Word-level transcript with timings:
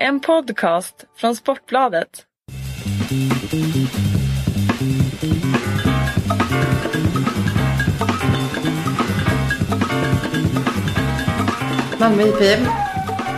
En 0.00 0.20
podcast 0.20 1.04
från 1.16 1.36
Sportbladet. 1.36 2.26
Malmö 11.98 12.22
IP 12.22 12.58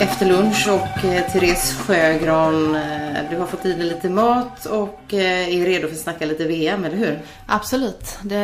efter 0.01 0.27
lunch 0.27 0.69
och 0.69 1.05
eh, 1.05 1.33
Therese 1.33 1.73
Sjögran, 1.73 2.75
eh, 2.75 3.31
du 3.31 3.37
har 3.37 3.47
fått 3.47 3.67
i 3.67 3.73
dig 3.73 3.87
lite 3.87 4.09
mat 4.09 4.67
och 4.67 5.15
eh, 5.15 5.49
är 5.49 5.65
redo 5.65 5.89
för 5.89 5.95
att 5.95 6.01
snacka 6.01 6.27
lite 6.27 6.45
VM, 6.45 6.85
eller 6.85 6.97
hur? 6.97 7.21
Absolut, 7.47 8.19
det, 8.23 8.37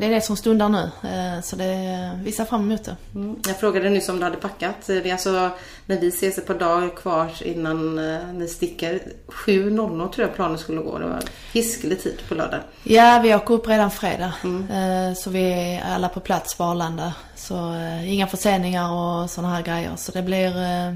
det 0.00 0.06
är 0.06 0.10
det 0.10 0.20
som 0.20 0.36
stundar 0.36 0.68
nu. 0.68 0.90
Så 1.42 1.56
det, 1.56 2.10
vi 2.24 2.32
ser 2.32 2.44
fram 2.44 2.60
emot 2.60 2.84
det. 2.84 2.96
Mm. 3.14 3.36
Jag 3.46 3.56
frågade 3.56 3.90
nyss 3.90 4.08
om 4.08 4.18
du 4.18 4.24
hade 4.24 4.36
packat. 4.36 4.86
Det 4.86 5.06
är 5.06 5.12
alltså 5.12 5.50
när 5.90 6.00
vi 6.00 6.08
ses 6.08 6.38
ett 6.38 6.46
par 6.46 6.54
dagar 6.54 6.96
kvar 6.96 7.30
innan 7.44 7.98
eh, 7.98 8.32
ni 8.34 8.48
sticker. 8.48 9.00
7.00 9.28 10.12
tror 10.12 10.26
jag 10.26 10.36
planen 10.36 10.58
skulle 10.58 10.80
gå. 10.80 10.98
Det 10.98 11.04
var 11.04 11.22
hiskelig 11.52 12.02
tid 12.02 12.22
på 12.28 12.34
lördag. 12.34 12.60
Ja, 12.82 13.20
vi 13.22 13.34
åker 13.34 13.54
upp 13.54 13.68
redan 13.68 13.90
fredag. 13.90 14.32
Eh, 14.44 15.14
Så 15.14 15.30
vi 15.30 15.52
är 15.52 15.94
alla 15.94 16.08
på 16.08 16.20
plats 16.20 16.54
på 16.54 16.64
Arlanda. 16.64 17.14
Så 17.36 17.74
eh, 17.74 18.12
inga 18.12 18.26
förseningar 18.26 18.92
och 18.92 19.30
sådana 19.30 19.54
här 19.54 19.62
grejer. 19.62 19.96
Så 19.96 20.12
det 20.12 20.22
blir, 20.22 20.50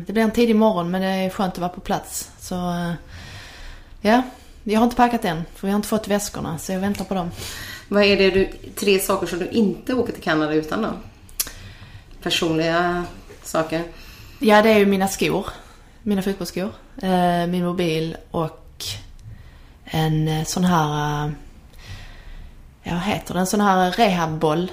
det 0.06 0.12
blir 0.12 0.22
en 0.22 0.30
tidig 0.30 0.56
morgon 0.56 0.90
men 0.90 1.02
det 1.02 1.08
är 1.08 1.30
skönt 1.30 1.52
att 1.52 1.58
vara 1.58 1.68
på 1.72 1.80
plats. 1.80 2.30
Så 2.40 2.54
ja, 4.00 4.22
jag 4.64 4.80
har 4.80 4.84
inte 4.84 4.96
packat 4.96 5.24
än 5.24 5.42
för 5.54 5.66
vi 5.66 5.72
har 5.72 5.76
inte 5.76 5.88
fått 5.88 6.08
väskorna 6.08 6.58
så 6.58 6.72
jag 6.72 6.80
väntar 6.80 7.04
på 7.04 7.14
dem. 7.14 7.30
Vad 7.88 8.02
är 8.04 8.16
det 8.16 8.30
du, 8.30 8.48
tre 8.74 8.98
saker 8.98 9.26
som 9.26 9.38
du 9.38 9.48
inte 9.48 9.94
åker 9.94 10.12
till 10.12 10.22
Kanada 10.22 10.54
utan 10.54 10.82
då? 10.82 10.88
Personliga 12.22 13.04
saker. 13.42 13.82
Ja, 14.46 14.62
det 14.62 14.70
är 14.70 14.78
ju 14.78 14.86
mina 14.86 15.08
skor. 15.08 15.46
Mina 16.02 16.22
fotbollsskor. 16.22 16.70
Eh, 17.02 17.46
min 17.46 17.64
mobil 17.64 18.16
och 18.30 18.84
en 19.84 20.28
eh, 20.28 20.44
sån 20.44 20.64
här... 20.64 21.24
eh, 21.27 21.30
Ja, 22.86 22.92
vad 22.94 23.02
heter 23.02 23.34
det? 23.34 23.41
En 23.41 23.46
sån 23.46 23.60
här 23.60 23.91
rehabboll. 23.91 24.72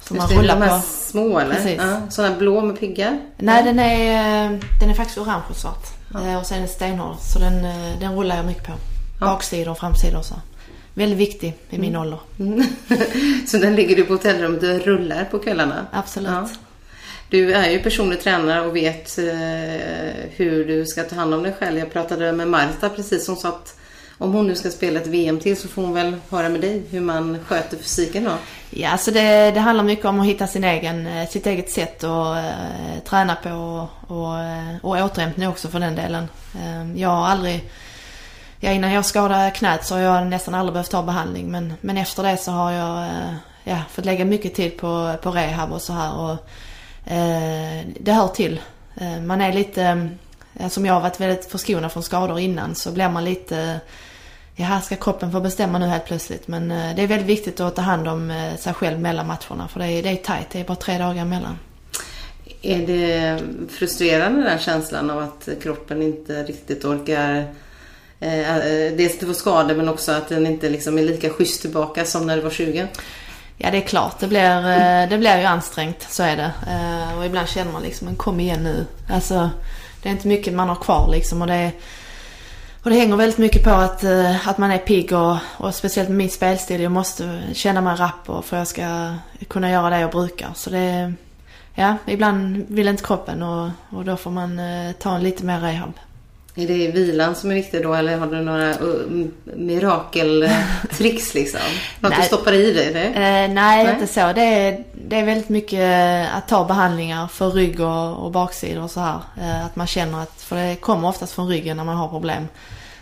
Som 0.00 0.16
Just 0.16 0.28
man 0.28 0.36
det, 0.36 0.42
rullar 0.42 0.60
de 0.60 0.66
här 0.66 0.78
på. 0.78 0.86
små 0.86 1.38
eller? 1.38 1.54
Precis. 1.54 1.76
Ja, 1.78 2.00
sådana 2.10 2.36
blå 2.36 2.60
med 2.60 2.80
piggar? 2.80 3.20
Nej, 3.36 3.62
den 3.64 3.78
är, 3.78 4.60
den 4.80 4.90
är 4.90 4.94
faktiskt 4.94 5.18
orange 5.18 5.42
och 5.50 5.56
svart. 5.56 5.86
Eh, 6.14 6.36
Och 6.38 6.46
sen 6.46 6.56
är 6.56 6.60
den 6.60 6.68
stenhård. 6.68 7.16
Så 7.18 7.38
den, 7.38 7.62
den 8.00 8.16
rullar 8.16 8.36
jag 8.36 8.46
mycket 8.46 8.66
på. 8.66 8.72
Baksidor 9.20 9.70
och 9.72 9.78
framsidor 9.78 10.18
och 10.18 10.24
så. 10.24 10.34
Väldigt 10.94 11.18
viktig 11.18 11.56
i 11.70 11.78
min 11.78 11.96
ålder. 11.96 12.18
Så 13.46 13.58
den 13.58 13.74
ligger 13.76 13.96
du 13.96 14.04
på 14.04 14.12
hotellrummet 14.12 14.62
och 14.62 14.86
rullar 14.86 15.24
på 15.24 15.38
kvällarna? 15.38 15.86
Absolut. 15.92 16.50
Du 17.30 17.52
är 17.52 17.70
ju 17.70 17.78
personlig 17.78 18.20
tränare 18.20 18.60
och 18.60 18.76
vet 18.76 19.18
eh, 19.18 19.24
hur 20.36 20.64
du 20.64 20.86
ska 20.86 21.02
ta 21.02 21.16
hand 21.16 21.34
om 21.34 21.42
dig 21.42 21.52
själv. 21.52 21.78
Jag 21.78 21.92
pratade 21.92 22.32
med 22.32 22.48
Marta 22.48 22.88
precis 22.88 23.24
som 23.24 23.36
sa 23.36 23.48
att 23.48 23.76
om 24.18 24.32
hon 24.32 24.46
nu 24.46 24.54
ska 24.54 24.70
spela 24.70 25.00
ett 25.00 25.06
VM 25.06 25.40
till 25.40 25.56
så 25.56 25.68
får 25.68 25.82
hon 25.82 25.94
väl 25.94 26.16
höra 26.30 26.48
med 26.48 26.60
dig 26.60 26.82
hur 26.90 27.00
man 27.00 27.38
sköter 27.46 27.76
fysiken 27.76 28.24
då. 28.24 28.32
Ja, 28.70 28.90
alltså 28.90 29.10
det, 29.10 29.50
det 29.50 29.60
handlar 29.60 29.84
mycket 29.84 30.04
om 30.04 30.20
att 30.20 30.26
hitta 30.26 30.46
sin 30.46 30.64
egen, 30.64 31.06
eh, 31.06 31.28
sitt 31.28 31.46
eget 31.46 31.70
sätt 31.70 32.04
att 32.04 32.36
äh, 32.36 33.04
träna 33.04 33.36
på 33.36 33.50
och, 33.50 34.16
och, 34.16 34.40
eh, 34.40 34.76
och 34.82 34.96
återhämtning 34.96 35.48
också 35.48 35.68
för 35.68 35.80
den 35.80 35.94
delen. 35.94 36.28
Äh, 36.54 37.00
jag 37.00 37.08
har 37.08 37.26
aldrig, 37.26 37.70
ja, 38.60 38.70
innan 38.70 38.92
jag 38.92 39.06
skadade 39.06 39.50
knät 39.50 39.86
så 39.86 39.94
har 39.94 40.00
jag 40.00 40.26
nästan 40.26 40.54
aldrig 40.54 40.72
behövt 40.72 40.90
ta 40.90 41.02
behandling 41.02 41.50
men, 41.50 41.74
men 41.80 41.96
efter 41.96 42.22
det 42.22 42.36
så 42.36 42.50
har 42.50 42.72
jag 42.72 43.04
äh, 43.04 43.34
ja, 43.64 43.78
fått 43.90 44.04
lägga 44.04 44.24
mycket 44.24 44.54
tid 44.54 44.76
på, 44.76 45.14
på 45.22 45.30
rehab 45.30 45.72
och 45.72 45.82
så 45.82 45.92
här 45.92 46.18
och 46.18 46.48
Eh, 47.04 47.86
det 48.00 48.12
hör 48.12 48.28
till. 48.28 48.60
Eh, 48.96 49.20
man 49.20 49.40
är 49.40 49.52
lite, 49.52 50.08
eh, 50.54 50.68
som 50.68 50.86
jag 50.86 50.94
har 50.94 51.00
varit 51.00 51.20
väldigt 51.20 51.44
förskonad 51.44 51.92
från 51.92 52.02
skador 52.02 52.38
innan 52.38 52.74
så 52.74 52.92
blir 52.92 53.08
man 53.08 53.24
lite 53.24 53.80
Ja, 54.56 54.80
ska 54.80 54.96
kroppen 54.96 55.32
få 55.32 55.40
bestämma 55.40 55.78
nu 55.78 55.86
helt 55.86 56.04
plötsligt. 56.04 56.48
Men 56.48 56.68
det 56.68 57.02
är 57.02 57.06
väldigt 57.06 57.28
viktigt 57.28 57.60
att 57.60 57.76
ta 57.76 57.82
hand 57.82 58.08
om 58.08 58.52
sig 58.58 58.74
själv 58.74 59.00
mellan 59.00 59.26
matcherna. 59.26 59.68
För 59.68 59.80
det 59.80 59.86
är, 59.86 60.02
det 60.02 60.08
är 60.08 60.16
tajt, 60.16 60.50
det 60.50 60.60
är 60.60 60.64
bara 60.64 60.76
tre 60.76 60.98
dagar 60.98 61.22
emellan. 61.22 61.58
Är 62.62 62.86
det 62.86 63.42
frustrerande 63.68 64.42
den 64.42 64.58
känslan 64.58 65.10
av 65.10 65.18
att 65.18 65.48
kroppen 65.62 66.02
inte 66.02 66.42
riktigt 66.42 66.84
orkar 66.84 67.54
eh, 68.20 68.56
dels 68.96 69.14
att 69.14 69.20
du 69.20 69.26
får 69.26 69.34
skador 69.34 69.74
men 69.74 69.88
också 69.88 70.12
att 70.12 70.28
den 70.28 70.46
inte 70.46 70.70
liksom 70.70 70.98
är 70.98 71.02
lika 71.02 71.30
schysst 71.30 71.60
tillbaka 71.60 72.04
som 72.04 72.26
när 72.26 72.36
du 72.36 72.42
var 72.42 72.50
20? 72.50 72.88
Ja, 73.62 73.70
det 73.70 73.76
är 73.76 73.86
klart. 73.86 74.18
Det 74.18 74.26
blir, 74.26 74.56
eh, 74.56 75.08
det 75.08 75.18
blir 75.18 75.38
ju 75.38 75.44
ansträngt, 75.44 76.06
så 76.08 76.22
är 76.22 76.36
det. 76.36 76.52
Eh, 76.66 77.18
och 77.18 77.26
ibland 77.26 77.48
känner 77.48 77.72
man 77.72 77.82
liksom, 77.82 78.06
men 78.06 78.16
kom 78.16 78.40
igen 78.40 78.62
nu. 78.62 78.86
Alltså, 79.10 79.50
det 80.02 80.08
är 80.08 80.12
inte 80.12 80.28
mycket 80.28 80.54
man 80.54 80.68
har 80.68 80.76
kvar 80.76 81.08
liksom. 81.10 81.42
Och 81.42 81.46
det, 81.48 81.72
och 82.82 82.90
det 82.90 82.96
hänger 82.96 83.16
väldigt 83.16 83.38
mycket 83.38 83.64
på 83.64 83.70
att, 83.70 84.04
eh, 84.04 84.48
att 84.48 84.58
man 84.58 84.70
är 84.70 84.78
pigg 84.78 85.12
och, 85.12 85.36
och 85.56 85.74
speciellt 85.74 86.08
med 86.08 86.18
min 86.18 86.30
spelstil. 86.30 86.80
Jag 86.80 86.92
måste 86.92 87.42
känna 87.52 87.80
mig 87.80 87.96
rapp 87.96 88.28
och 88.30 88.44
för 88.44 88.56
att 88.56 88.60
jag 88.60 88.68
ska 88.68 89.14
kunna 89.48 89.70
göra 89.70 89.90
det 89.90 90.00
jag 90.00 90.10
brukar. 90.10 90.50
Så 90.54 90.70
det, 90.70 91.12
ja, 91.74 91.96
ibland 92.06 92.66
vill 92.68 92.88
inte 92.88 93.04
kroppen 93.04 93.42
och, 93.42 93.70
och 93.90 94.04
då 94.04 94.16
får 94.16 94.30
man 94.30 94.60
ta 94.98 95.14
en 95.14 95.22
lite 95.22 95.44
mer 95.44 95.60
rehab. 95.60 95.92
Är 96.60 96.66
det 96.66 96.90
vilan 96.90 97.34
som 97.34 97.50
är 97.50 97.54
viktig 97.54 97.82
då 97.82 97.94
eller 97.94 98.18
har 98.18 98.26
du 98.26 98.40
några 98.40 98.78
uh, 98.78 99.26
mirakeltricks 99.44 101.34
liksom? 101.34 101.60
Något 102.00 102.16
du 102.16 102.22
stoppar 102.22 102.52
i 102.52 102.72
dig? 102.72 102.92
Det? 102.92 103.04
Eh, 103.04 103.12
nej, 103.12 103.54
Nej. 103.54 103.92
inte 103.94 104.06
så. 104.06 104.32
Det 104.32 104.42
är, 104.42 104.84
det 105.08 105.16
är 105.16 105.24
väldigt 105.24 105.48
mycket 105.48 106.28
att 106.34 106.48
ta 106.48 106.64
behandlingar 106.64 107.26
för 107.26 107.50
rygg 107.50 107.80
och, 107.80 108.24
och 108.24 108.30
baksidor 108.30 108.82
och 108.82 108.90
så 108.90 109.00
här. 109.00 109.20
Eh, 109.40 109.66
att 109.66 109.76
man 109.76 109.86
känner 109.86 110.22
att, 110.22 110.42
för 110.42 110.56
det 110.56 110.76
kommer 110.76 111.08
oftast 111.08 111.32
från 111.32 111.48
ryggen 111.48 111.76
när 111.76 111.84
man 111.84 111.96
har 111.96 112.08
problem. 112.08 112.46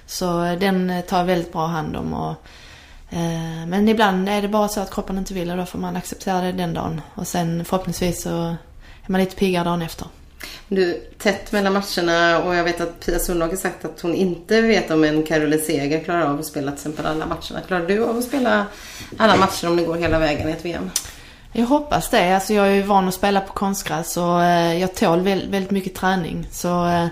Så 0.09 0.45
eh, 0.45 0.59
den 0.59 0.91
eh, 0.91 1.05
tar 1.05 1.19
jag 1.19 1.25
väldigt 1.25 1.53
bra 1.53 1.67
hand 1.67 1.97
om. 1.97 2.15
Och, 2.15 2.35
eh, 3.11 3.67
men 3.67 3.89
ibland 3.89 4.29
är 4.29 4.43
det 4.43 4.49
bara 4.49 4.69
så 4.69 4.81
att 4.81 4.95
kroppen 4.95 5.19
inte 5.19 5.35
vill 5.35 5.51
och 5.51 5.57
då 5.57 5.67
får 5.67 5.79
man 5.79 5.97
acceptera 5.97 6.41
det 6.41 6.53
den 6.53 6.75
dagen. 6.75 7.01
Och 7.15 7.27
sen 7.27 7.65
förhoppningsvis 7.65 8.23
så 8.23 8.57
är 9.03 9.13
man 9.13 9.21
lite 9.21 9.37
piggare 9.37 9.65
dagen 9.65 9.83
efter. 9.83 10.07
Du, 10.69 11.11
tätt 11.19 11.53
mellan 11.53 11.73
matcherna 11.73 12.39
och 12.39 12.55
jag 12.55 12.65
vet 12.65 12.81
att 12.81 13.07
Pia 13.07 13.19
Sundhage 13.19 13.51
har 13.51 13.57
sagt 13.57 13.85
att 13.85 14.01
hon 14.01 14.15
inte 14.15 14.61
vet 14.61 14.91
om 14.91 15.05
en 15.05 15.23
Caroline 15.23 15.61
Seger 15.61 16.05
klarar 16.05 16.23
av 16.23 16.39
att 16.39 16.47
spela 16.47 16.71
till 16.71 16.79
exempel 16.79 17.07
alla 17.07 17.27
matcherna. 17.27 17.61
Klarar 17.67 17.87
du 17.87 18.05
av 18.05 18.19
att 18.19 18.25
spela 18.25 18.67
alla 19.17 19.37
matcher 19.37 19.69
om 19.69 19.77
det 19.77 19.85
går 19.85 19.97
hela 19.97 20.19
vägen 20.19 20.49
i 20.49 20.53
ett 20.53 20.65
VM? 20.65 20.91
Jag 21.53 21.67
hoppas 21.67 22.11
det. 22.11 22.35
Alltså 22.35 22.55
jag 22.55 22.67
är 22.67 22.71
ju 22.73 22.83
van 22.83 23.09
att 23.09 23.15
spela 23.15 23.41
på 23.41 23.53
konstgräs 23.53 24.17
och 24.17 24.43
eh, 24.43 24.81
jag 24.81 24.95
tål 24.95 25.21
väldigt, 25.21 25.71
mycket 25.71 25.95
träning. 25.95 26.49
Så 26.51 26.87
eh, 26.87 27.07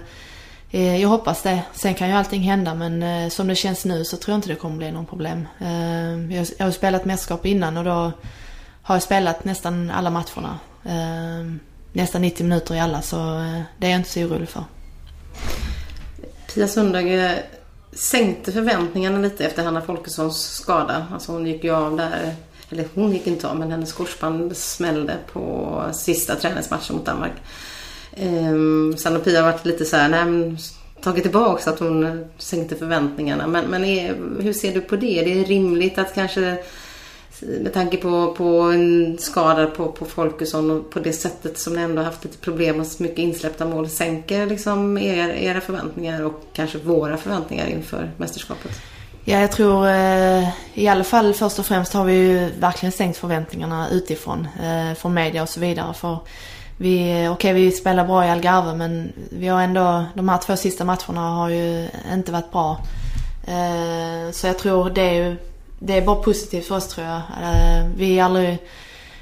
eh, 0.71 1.01
jag 1.01 1.09
hoppas 1.09 1.43
det. 1.43 1.63
Sen 1.73 1.95
kan 1.95 2.09
ju 2.09 2.15
allting 2.15 2.43
hända 2.43 2.75
men 2.75 3.31
som 3.31 3.47
det 3.47 3.55
känns 3.55 3.85
nu 3.85 4.05
så 4.05 4.17
tror 4.17 4.33
jag 4.33 4.39
inte 4.39 4.49
det 4.49 4.55
kommer 4.55 4.77
bli 4.77 4.91
någon 4.91 5.07
problem. 5.07 5.49
Jag, 6.31 6.47
jag 6.59 6.65
har 6.65 6.67
ju 6.67 6.73
spelat 6.73 7.05
mästerskap 7.05 7.47
innan 7.47 7.77
och 7.77 7.85
då 7.85 8.13
har 8.83 8.95
jag 8.95 9.03
spelat 9.03 9.45
nästan 9.45 9.91
alla 9.91 10.11
matcherna. 10.11 10.59
Nästan 11.97 12.23
90 12.23 12.45
minuter 12.45 12.75
i 12.75 12.81
alla 12.81 13.03
så 13.03 13.17
eh, 13.17 13.61
det 13.79 13.87
är 13.87 13.91
jag 13.91 14.01
inte 14.01 14.11
så 14.11 14.21
orolig 14.21 14.49
för. 14.49 14.65
Pia 16.55 16.69
Sundhage 16.69 17.07
eh, 17.07 17.39
sänkte 17.93 18.53
förväntningarna 18.53 19.19
lite 19.19 19.47
efter 19.47 19.65
Hanna 19.65 19.81
Folkessons 19.81 20.43
skada. 20.43 21.07
Alltså 21.13 21.33
hon 21.33 21.47
gick 21.47 21.65
ju 21.65 21.71
av 21.71 21.97
där, 21.97 22.35
eller 22.71 22.85
hon 22.95 23.13
gick 23.13 23.27
inte 23.27 23.49
av 23.49 23.59
men 23.59 23.71
hennes 23.71 23.93
korsband 23.93 24.57
smällde 24.57 25.17
på 25.33 25.83
sista 25.93 26.37
träningsmatchen 26.37 26.97
mot 26.97 27.07
Danmark. 27.07 27.33
Ehm, 28.17 28.95
sen 28.99 29.13
har 29.13 29.21
Pia 29.21 29.43
varit 29.43 29.65
lite 29.65 29.85
så 29.85 29.97
här, 29.97 30.09
nej 30.09 30.25
men 30.25 30.59
tagit 31.03 31.23
tillbaka 31.23 31.71
att 31.71 31.79
hon 31.79 32.05
eh, 32.05 32.27
sänkte 32.39 32.77
förväntningarna. 32.77 33.47
Men, 33.47 33.65
men 33.65 33.85
är, 33.85 34.15
hur 34.41 34.53
ser 34.53 34.75
du 34.75 34.81
på 34.81 34.97
det? 34.97 35.19
Är 35.19 35.25
det 35.25 35.43
rimligt 35.43 35.99
att 35.99 36.15
kanske 36.15 36.59
med 37.43 37.73
tanke 37.75 37.97
på, 37.97 38.35
på 38.35 38.61
en 38.61 39.19
skada 39.19 39.67
på, 39.67 39.93
på 39.93 40.05
Folkesson 40.05 40.71
och 40.71 40.91
på 40.91 41.01
det 41.01 41.13
sättet 41.13 41.59
som 41.59 41.73
ni 41.73 41.83
ändå 41.83 42.03
haft 42.03 42.25
lite 42.25 42.39
problem 42.39 42.77
med 42.77 42.87
så 42.87 43.03
mycket 43.03 43.19
insläppta 43.19 43.65
mål 43.65 43.89
sänker 43.89 44.47
liksom 44.47 44.99
er, 44.99 45.29
era 45.29 45.61
förväntningar 45.61 46.23
och 46.23 46.43
kanske 46.53 46.79
våra 46.79 47.17
förväntningar 47.17 47.67
inför 47.67 48.11
mästerskapet? 48.17 48.71
Ja, 49.25 49.41
jag 49.41 49.53
tror 49.53 49.89
eh, 49.89 50.49
i 50.75 50.89
alla 50.89 51.05
fall 51.05 51.35
först 51.35 51.59
och 51.59 51.67
främst 51.67 51.93
har 51.93 52.05
vi 52.05 52.15
ju 52.15 52.51
verkligen 52.61 52.93
sänkt 52.93 53.19
förväntningarna 53.19 53.89
utifrån. 53.91 54.49
Eh, 54.63 54.95
från 54.95 55.15
media 55.15 55.43
och 55.43 55.49
så 55.49 55.61
vidare. 55.61 55.95
För 55.95 56.19
vi, 56.77 57.29
okej 57.29 57.53
vi 57.53 57.73
spelar 57.73 58.07
bra 58.07 58.27
i 58.27 58.31
Algarve 58.31 58.75
men 58.75 59.13
vi 59.31 59.49
har 59.49 59.63
ändå, 59.63 60.05
de 60.15 60.29
här 60.29 60.39
två 60.39 60.57
sista 60.57 60.85
matcherna 60.85 61.31
har 61.31 61.49
ju 61.49 61.89
inte 62.13 62.33
varit 62.33 62.53
bra. 62.53 62.79
Eh, 63.47 64.33
så 64.33 64.47
jag 64.47 64.59
tror 64.59 64.91
det 64.91 65.03
är 65.03 65.13
ju, 65.15 65.37
det 65.79 65.97
är 65.97 66.03
bara 66.03 66.17
positivt 66.17 66.67
för 66.67 66.75
oss 66.75 66.89
tror 66.89 67.07
jag. 67.07 67.17
Eh, 67.17 67.87
vi 67.97 68.19
är 68.19 68.25
aldrig, 68.25 68.59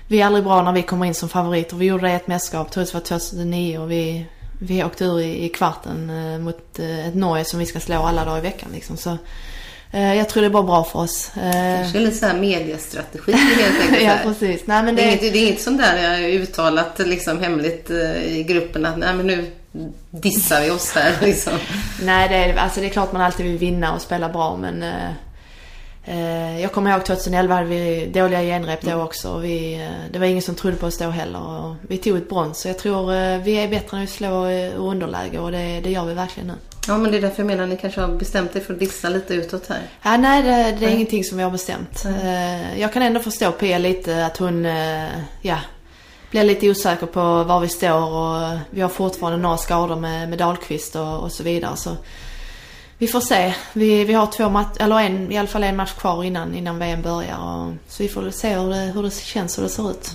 vi 0.08 0.20
är 0.20 0.26
aldrig 0.26 0.44
bra 0.44 0.62
när 0.62 0.72
vi 0.72 0.82
kommer 0.82 1.06
in 1.06 1.14
som 1.14 1.28
favoriter. 1.28 1.76
Vi 1.76 1.86
gjorde 1.86 2.06
det 2.06 2.12
i 2.12 2.14
ett 2.14 2.26
mästerskap, 2.26 2.70
tror 2.70 2.82
jag 2.82 2.88
det 2.88 2.94
var 2.94 3.18
2009 3.18 3.78
och 3.78 3.90
vi, 3.90 4.26
vi 4.60 4.84
åkte 4.84 5.04
ur 5.04 5.20
i, 5.20 5.44
i 5.44 5.48
kvarten 5.48 6.10
eh, 6.10 6.38
mot 6.38 6.78
eh, 6.78 7.08
ett 7.08 7.14
Norge 7.14 7.44
som 7.44 7.58
vi 7.58 7.66
ska 7.66 7.80
slå 7.80 8.02
alla 8.02 8.24
dagar 8.24 8.38
i 8.38 8.40
veckan 8.40 8.68
liksom. 8.72 8.96
Så 8.96 9.18
jag 9.96 10.28
tror 10.28 10.40
det 10.40 10.46
är 10.46 10.50
bara 10.50 10.62
bra 10.62 10.84
för 10.84 10.98
oss. 10.98 11.30
Kanske 11.34 11.98
lite 11.98 12.16
så 12.16 12.26
här 12.26 12.38
mediestrategi 12.38 13.32
helt 13.32 13.80
enkelt. 13.80 14.02
ja, 14.02 14.08
här. 14.08 14.22
precis. 14.22 14.66
Nej, 14.66 14.82
men 14.82 14.96
Det 14.96 15.02
är, 15.02 15.06
det, 15.06 15.10
inget, 15.10 15.20
det 15.20 15.38
är 15.38 15.46
inget 15.46 15.60
sånt 15.60 15.78
där 15.78 16.02
jag 16.02 16.10
har 16.10 16.28
uttalat 16.28 16.98
liksom 16.98 17.40
hemligt 17.40 17.90
i 18.24 18.44
gruppen 18.48 18.86
att 18.86 18.98
nej 18.98 19.14
men 19.14 19.26
nu, 19.26 19.50
dissar 20.10 20.60
vi 20.60 20.70
oss 20.70 20.92
där 20.92 21.12
liksom. 21.26 21.52
Nej, 22.02 22.28
det 22.28 22.34
är, 22.34 22.56
alltså 22.56 22.80
det 22.80 22.86
är 22.86 22.90
klart 22.90 23.12
man 23.12 23.22
alltid 23.22 23.46
vill 23.46 23.58
vinna 23.58 23.94
och 23.94 24.00
spela 24.00 24.28
bra 24.28 24.56
men 24.56 24.84
jag 26.62 26.72
kommer 26.72 26.90
ihåg 26.90 27.04
2011 27.04 27.54
hade 27.54 27.66
vi 27.66 28.06
dåliga 28.06 28.42
genrep 28.42 28.80
då 28.80 29.02
också. 29.02 29.28
Och 29.28 29.44
vi, 29.44 29.74
eh, 29.74 30.12
det 30.12 30.18
var 30.18 30.26
ingen 30.26 30.42
som 30.42 30.54
trodde 30.54 30.76
på 30.76 30.86
oss 30.86 30.98
då 30.98 31.10
heller. 31.10 31.40
Och 31.40 31.74
vi 31.88 31.98
tog 31.98 32.16
ett 32.16 32.28
brons. 32.28 32.60
Så 32.60 32.68
jag 32.68 32.78
tror 32.78 33.14
eh, 33.14 33.38
vi 33.38 33.52
är 33.54 33.68
bättre 33.68 33.96
när 33.96 34.00
vi 34.00 34.06
slår 34.06 34.50
eh, 34.50 34.70
underläge 34.76 35.38
och 35.38 35.52
det, 35.52 35.80
det 35.80 35.90
gör 35.90 36.04
vi 36.04 36.14
verkligen 36.14 36.46
nu. 36.46 36.54
Ja, 36.88 36.98
men 36.98 37.10
det 37.10 37.18
är 37.18 37.22
därför 37.22 37.42
jag 37.42 37.46
menar 37.46 37.66
ni 37.66 37.76
kanske 37.76 38.00
har 38.00 38.08
bestämt 38.08 38.56
er 38.56 38.60
för 38.60 38.72
att 38.72 38.80
dissa 38.80 39.08
lite 39.08 39.34
utåt 39.34 39.68
här. 39.68 39.82
Ja, 40.02 40.16
nej, 40.16 40.42
det, 40.42 40.76
det 40.80 40.86
är 40.86 40.90
ingenting 40.90 41.24
som 41.24 41.38
vi 41.38 41.44
har 41.44 41.50
bestämt. 41.50 42.04
Eh, 42.04 42.80
jag 42.80 42.92
kan 42.92 43.02
ändå 43.02 43.20
förstå 43.20 43.52
Pia 43.52 43.78
lite 43.78 44.26
att 44.26 44.36
hon, 44.36 44.66
eh, 44.66 45.08
ja, 45.42 45.58
blir 46.30 46.44
lite 46.44 46.70
osäker 46.70 47.06
på 47.06 47.44
var 47.44 47.60
vi 47.60 47.68
står 47.68 48.12
och 48.12 48.58
vi 48.70 48.80
har 48.80 48.88
fortfarande 48.88 49.38
några 49.38 49.56
skador 49.56 49.96
med, 49.96 50.28
med 50.28 50.38
Dahlqvist 50.38 50.96
och, 50.96 51.18
och 51.18 51.32
så 51.32 51.42
vidare. 51.42 51.76
Så 51.76 51.96
vi 52.98 53.06
får 53.06 53.20
se. 53.20 53.54
Vi, 53.72 54.04
vi 54.04 54.12
har 54.12 54.26
två 54.26 54.48
match, 54.48 54.76
eller 54.80 55.00
en, 55.00 55.32
i 55.32 55.38
alla 55.38 55.48
fall 55.48 55.64
en 55.64 55.76
match 55.76 55.92
kvar 55.92 56.24
innan, 56.24 56.54
innan 56.54 56.78
VM 56.78 57.02
börjar. 57.02 57.38
Och, 57.38 57.72
så 57.88 58.02
vi 58.02 58.08
får 58.08 58.30
se 58.30 58.56
hur 58.56 58.70
det, 58.70 58.92
hur 58.94 59.02
det 59.02 59.14
känns, 59.14 59.58
hur 59.58 59.62
det 59.62 59.68
ser 59.68 59.90
ut. 59.90 60.10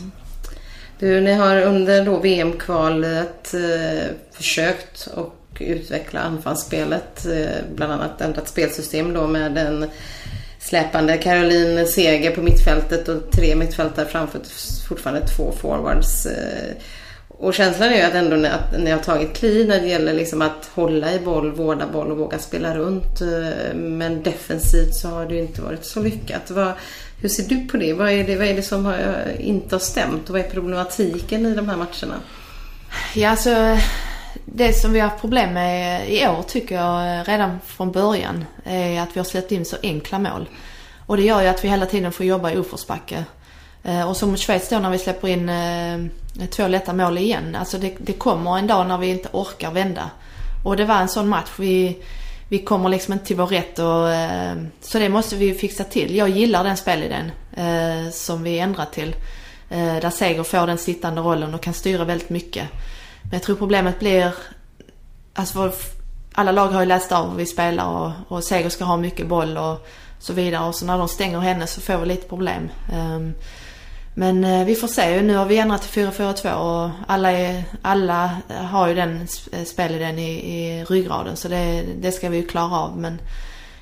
Du, 1.00 1.22
ni 1.22 1.34
har 1.34 1.62
under 1.62 2.06
då 2.06 2.20
VM-kvalet 2.20 3.54
eh, 3.54 4.06
försökt 4.32 5.08
och 5.08 5.36
utveckla 5.60 6.20
anfallsspelet. 6.20 7.26
Eh, 7.26 7.64
bland 7.76 7.94
annat 7.94 8.22
ändrat 8.22 8.48
spelsystem 8.48 9.14
då 9.14 9.28
med 9.28 9.58
en 9.58 9.90
släpande 10.60 11.18
Caroline 11.18 11.88
Seger 11.88 12.32
på 12.32 12.42
mittfältet 12.42 13.08
och 13.08 13.32
tre 13.32 13.56
mittfältare 13.56 14.06
framför 14.06 14.40
fortfarande 14.88 15.28
två 15.28 15.52
forwards. 15.52 16.26
Eh, 16.26 16.76
och 17.42 17.54
känslan 17.54 17.90
är 17.90 17.96
ju 17.96 18.02
att 18.02 18.14
ändå 18.14 18.48
att 18.48 18.80
ni 18.80 18.92
har 18.92 19.00
tagit 19.00 19.34
kliv 19.34 19.68
när 19.68 19.82
det 19.82 19.88
gäller 19.88 20.14
liksom 20.14 20.42
att 20.42 20.70
hålla 20.74 21.14
i 21.14 21.20
boll, 21.20 21.52
vårda 21.52 21.88
boll 21.88 22.12
och 22.12 22.18
våga 22.18 22.40
spela 22.40 22.78
runt. 22.78 23.22
Eh, 23.22 23.76
men 23.76 24.24
defensivt 24.24 24.96
så 24.96 25.08
har 25.08 25.26
det 25.26 25.34
ju 25.34 25.42
inte 25.42 25.62
varit 25.62 25.86
så 25.86 26.04
lyckat. 26.04 26.52
Vad, 26.52 26.74
hur 27.22 27.30
ser 27.30 27.44
du 27.44 27.68
på 27.68 27.78
det? 27.78 27.94
Vad 27.94 28.12
är 28.12 28.24
det, 28.24 28.36
vad 28.36 28.48
är 28.48 28.54
det 28.54 28.62
som 28.62 28.86
har, 28.86 28.94
eh, 28.94 29.48
inte 29.48 29.76
har 29.76 29.80
stämt 29.80 30.30
och 30.30 30.30
vad 30.30 30.42
är 30.42 30.50
problematiken 30.50 31.46
i 31.46 31.56
de 31.56 31.70
här 31.70 31.78
matcherna? 31.78 32.20
Ja, 33.16 33.30
alltså 33.30 33.78
det 34.46 34.74
som 34.74 34.94
vi 34.94 35.00
har 35.00 35.10
haft 35.10 35.22
problem 35.22 35.54
med 35.54 36.02
eh, 36.02 36.14
i 36.14 36.28
år 36.28 36.44
tycker 36.48 36.76
jag 36.76 37.28
redan 37.28 37.60
från 37.66 37.92
början 37.92 38.46
är 38.64 39.02
att 39.02 39.10
vi 39.16 39.20
har 39.20 39.26
släppt 39.26 39.52
in 39.52 39.66
så 39.66 39.78
enkla 39.84 40.20
mål. 40.20 40.50
Och 41.06 41.18
det 41.18 41.24
gör 41.24 41.42
ju 41.42 41.48
att 41.48 41.64
vi 41.64 41.70
hela 41.70 41.86
tiden 41.86 42.12
får 42.12 42.26
jobba 42.26 42.52
i 42.52 42.56
uppförsbacke. 42.56 43.24
Och 44.08 44.18
som 44.18 44.30
mot 44.30 44.40
Schweiz 44.40 44.70
då 44.70 44.80
när 44.80 44.90
vi 44.90 44.98
släpper 44.98 45.28
in 45.28 45.50
eh, 45.50 46.12
två 46.48 46.68
lätta 46.68 46.94
mål 46.94 47.18
igen. 47.18 47.56
Alltså 47.56 47.78
det, 47.78 47.96
det 47.98 48.14
kommer 48.14 48.58
en 48.58 48.68
dag 48.68 48.88
när 48.88 48.98
vi 48.98 49.08
inte 49.08 49.30
orkar 49.32 49.72
vända. 49.72 50.10
Och 50.64 50.78
det 50.78 50.86
var 50.86 50.96
en 50.96 51.08
sån 51.08 51.30
match. 51.30 51.50
Vi, 51.58 51.98
vi 52.50 52.60
kommer 52.60 52.90
liksom 52.90 53.14
inte 53.14 53.26
till 53.26 53.36
vår 53.36 53.48
rätt 53.48 53.80
och 53.80 54.12
eh, 54.12 54.56
så 54.82 55.00
det 55.00 55.10
måste 55.10 55.36
vi 55.36 55.54
fixa 55.54 55.84
till. 55.84 56.16
Jag 56.16 56.30
gillar 56.30 56.64
den 56.64 56.78
spelidén 56.78 57.32
eh, 57.54 58.12
som 58.12 58.44
vi 58.44 58.60
ändrat 58.60 58.94
till. 58.94 59.16
Eh, 59.70 59.96
där 59.96 60.10
Seger 60.10 60.44
får 60.44 60.68
den 60.68 60.78
sittande 60.78 61.22
rollen 61.22 61.54
och 61.54 61.62
kan 61.62 61.74
styra 61.74 62.06
väldigt 62.06 62.30
mycket. 62.30 62.68
Men 63.22 63.32
jag 63.32 63.44
tror 63.44 63.56
problemet 63.56 64.00
blir, 64.00 64.34
alltså 65.34 65.72
alla 66.34 66.52
lag 66.52 66.68
har 66.68 66.80
ju 66.80 66.86
läst 66.86 67.12
av 67.12 67.30
hur 67.30 67.38
vi 67.38 67.46
spelar 67.46 67.86
och, 67.86 68.12
och 68.28 68.44
Seger 68.44 68.70
ska 68.70 68.84
ha 68.84 68.98
mycket 68.98 69.28
boll 69.28 69.58
och 69.58 69.88
så 70.20 70.34
vidare. 70.34 70.68
Och 70.68 70.76
så 70.76 70.86
när 70.86 70.98
de 70.98 71.08
stänger 71.08 71.40
henne 71.40 71.68
så 71.68 71.82
får 71.82 71.98
vi 71.98 72.06
lite 72.06 72.28
problem. 72.28 72.70
Eh, 72.94 73.20
men 74.20 74.44
uh, 74.44 74.66
vi 74.66 74.76
får 74.76 74.88
se. 74.88 75.22
Nu 75.22 75.36
har 75.36 75.46
vi 75.46 75.58
ändrat 75.58 75.82
till 75.82 76.08
4-4-2 76.08 76.54
och 76.54 76.90
alla, 77.08 77.32
är, 77.32 77.64
alla 77.82 78.32
har 78.48 78.88
ju 78.88 78.96
den 78.96 79.28
spelidén 79.66 80.20
i, 80.20 80.32
i 80.32 80.84
ryggraden. 80.84 81.38
Så 81.38 81.48
det, 81.48 81.86
det 82.02 82.12
ska 82.12 82.30
vi 82.30 82.38
ju 82.38 82.48
klara 82.48 82.76
av. 82.76 82.98
Men 82.98 83.22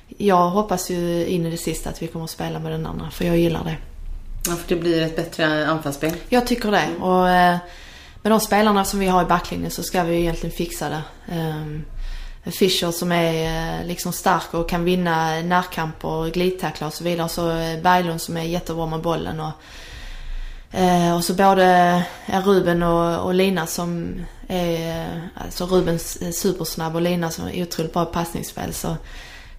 jag 0.08 0.50
hoppas 0.50 0.90
ju 0.90 1.26
in 1.26 1.46
i 1.46 1.50
det 1.50 1.56
sista 1.56 1.90
att 1.90 2.02
vi 2.02 2.06
kommer 2.06 2.24
att 2.24 2.30
spela 2.30 2.58
med 2.58 2.72
den 2.72 2.86
andra. 2.86 3.10
För 3.10 3.24
jag 3.24 3.38
gillar 3.38 3.64
det. 3.64 3.76
Ja, 4.48 4.56
för 4.56 4.68
det 4.68 4.80
blir 4.80 5.02
ett 5.02 5.16
bättre 5.16 5.66
anfallsspel. 5.66 6.12
Jag 6.28 6.46
tycker 6.46 6.70
det. 6.70 6.88
Och 7.00 7.22
uh, 7.22 7.58
med 8.22 8.32
de 8.32 8.40
spelarna 8.40 8.84
som 8.84 9.00
vi 9.00 9.06
har 9.06 9.22
i 9.22 9.26
backlinjen 9.26 9.70
så 9.70 9.82
ska 9.82 10.02
vi 10.02 10.16
egentligen 10.16 10.56
fixa 10.56 10.88
det. 10.88 11.02
Um, 11.36 11.84
Fischer 12.44 12.90
som 12.90 13.12
är 13.12 13.78
eh, 13.80 13.86
liksom 13.86 14.12
stark 14.12 14.54
och 14.54 14.68
kan 14.68 14.84
vinna 14.84 15.40
närkamper, 15.40 16.30
glidtacklar 16.30 16.88
och 16.88 16.94
så 16.94 17.04
vidare. 17.04 17.24
Och 17.24 17.30
så 17.30 17.50
eh, 17.50 17.82
Berglund 17.82 18.20
som 18.20 18.36
är 18.36 18.42
jättebra 18.42 18.86
med 18.86 19.00
bollen. 19.00 19.40
Och, 19.40 19.52
eh, 20.72 21.16
och 21.16 21.24
så 21.24 21.34
både 21.34 22.02
Ruben 22.44 22.82
och, 22.82 23.24
och 23.24 23.34
Lina 23.34 23.66
som 23.66 24.20
är, 24.48 25.28
alltså 25.34 25.66
Ruben 25.66 25.98
supersnabb 26.32 26.94
och 26.94 27.02
Lina 27.02 27.30
som 27.30 27.48
är 27.48 27.62
otroligt 27.62 27.92
bra 27.92 28.02
i 28.02 28.12
passningsspel. 28.12 28.74
Så 28.74 28.96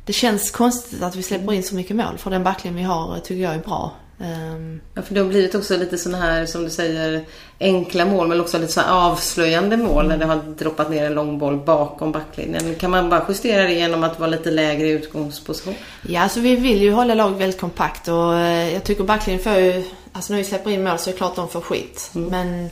det 0.05 0.13
känns 0.13 0.51
konstigt 0.51 1.03
att 1.03 1.15
vi 1.15 1.23
släpper 1.23 1.53
in 1.53 1.63
så 1.63 1.75
mycket 1.75 1.95
mål 1.95 2.17
för 2.17 2.31
den 2.31 2.43
backlinjen 2.43 2.77
vi 2.77 2.83
har 2.83 3.19
tycker 3.19 3.43
jag 3.43 3.53
är 3.53 3.59
bra. 3.59 3.91
Um... 4.21 4.81
Ja, 4.93 5.01
för 5.01 5.13
det 5.13 5.19
har 5.19 5.27
blivit 5.27 5.55
också 5.55 5.77
lite 5.77 5.97
sådana 5.97 6.25
här, 6.25 6.45
som 6.45 6.63
du 6.63 6.69
säger, 6.69 7.25
enkla 7.59 8.05
mål 8.05 8.27
men 8.27 8.41
också 8.41 8.57
lite 8.57 8.73
så 8.73 8.81
avslöjande 8.81 9.77
mål 9.77 10.07
när 10.07 10.17
det 10.17 10.25
har 10.25 10.35
droppat 10.35 10.89
ner 10.89 11.05
en 11.05 11.13
lång 11.13 11.39
boll 11.39 11.57
bakom 11.57 12.11
backlinjen. 12.11 12.75
Kan 12.75 12.91
man 12.91 13.09
bara 13.09 13.25
justera 13.29 13.63
det 13.63 13.73
genom 13.73 14.03
att 14.03 14.19
vara 14.19 14.29
lite 14.29 14.51
lägre 14.51 14.87
i 14.87 14.91
utgångsposition? 14.91 15.73
Ja, 16.01 16.21
alltså 16.21 16.39
vi 16.39 16.55
vill 16.55 16.81
ju 16.81 16.91
hålla 16.91 17.13
laget 17.13 17.39
väldigt 17.39 17.59
kompakt 17.59 18.07
och 18.07 18.35
eh, 18.35 18.73
jag 18.73 18.83
tycker 18.83 19.03
backlinjen 19.03 19.43
får 19.43 19.55
ju, 19.55 19.83
alltså 20.13 20.33
när 20.33 20.37
vi 20.37 20.43
släpper 20.43 20.71
in 20.71 20.83
mål 20.83 20.99
så 20.99 21.09
är 21.09 21.13
det 21.13 21.17
klart 21.17 21.35
de 21.35 21.49
får 21.49 21.61
skit. 21.61 22.11
Mm. 22.15 22.29
Men 22.29 22.69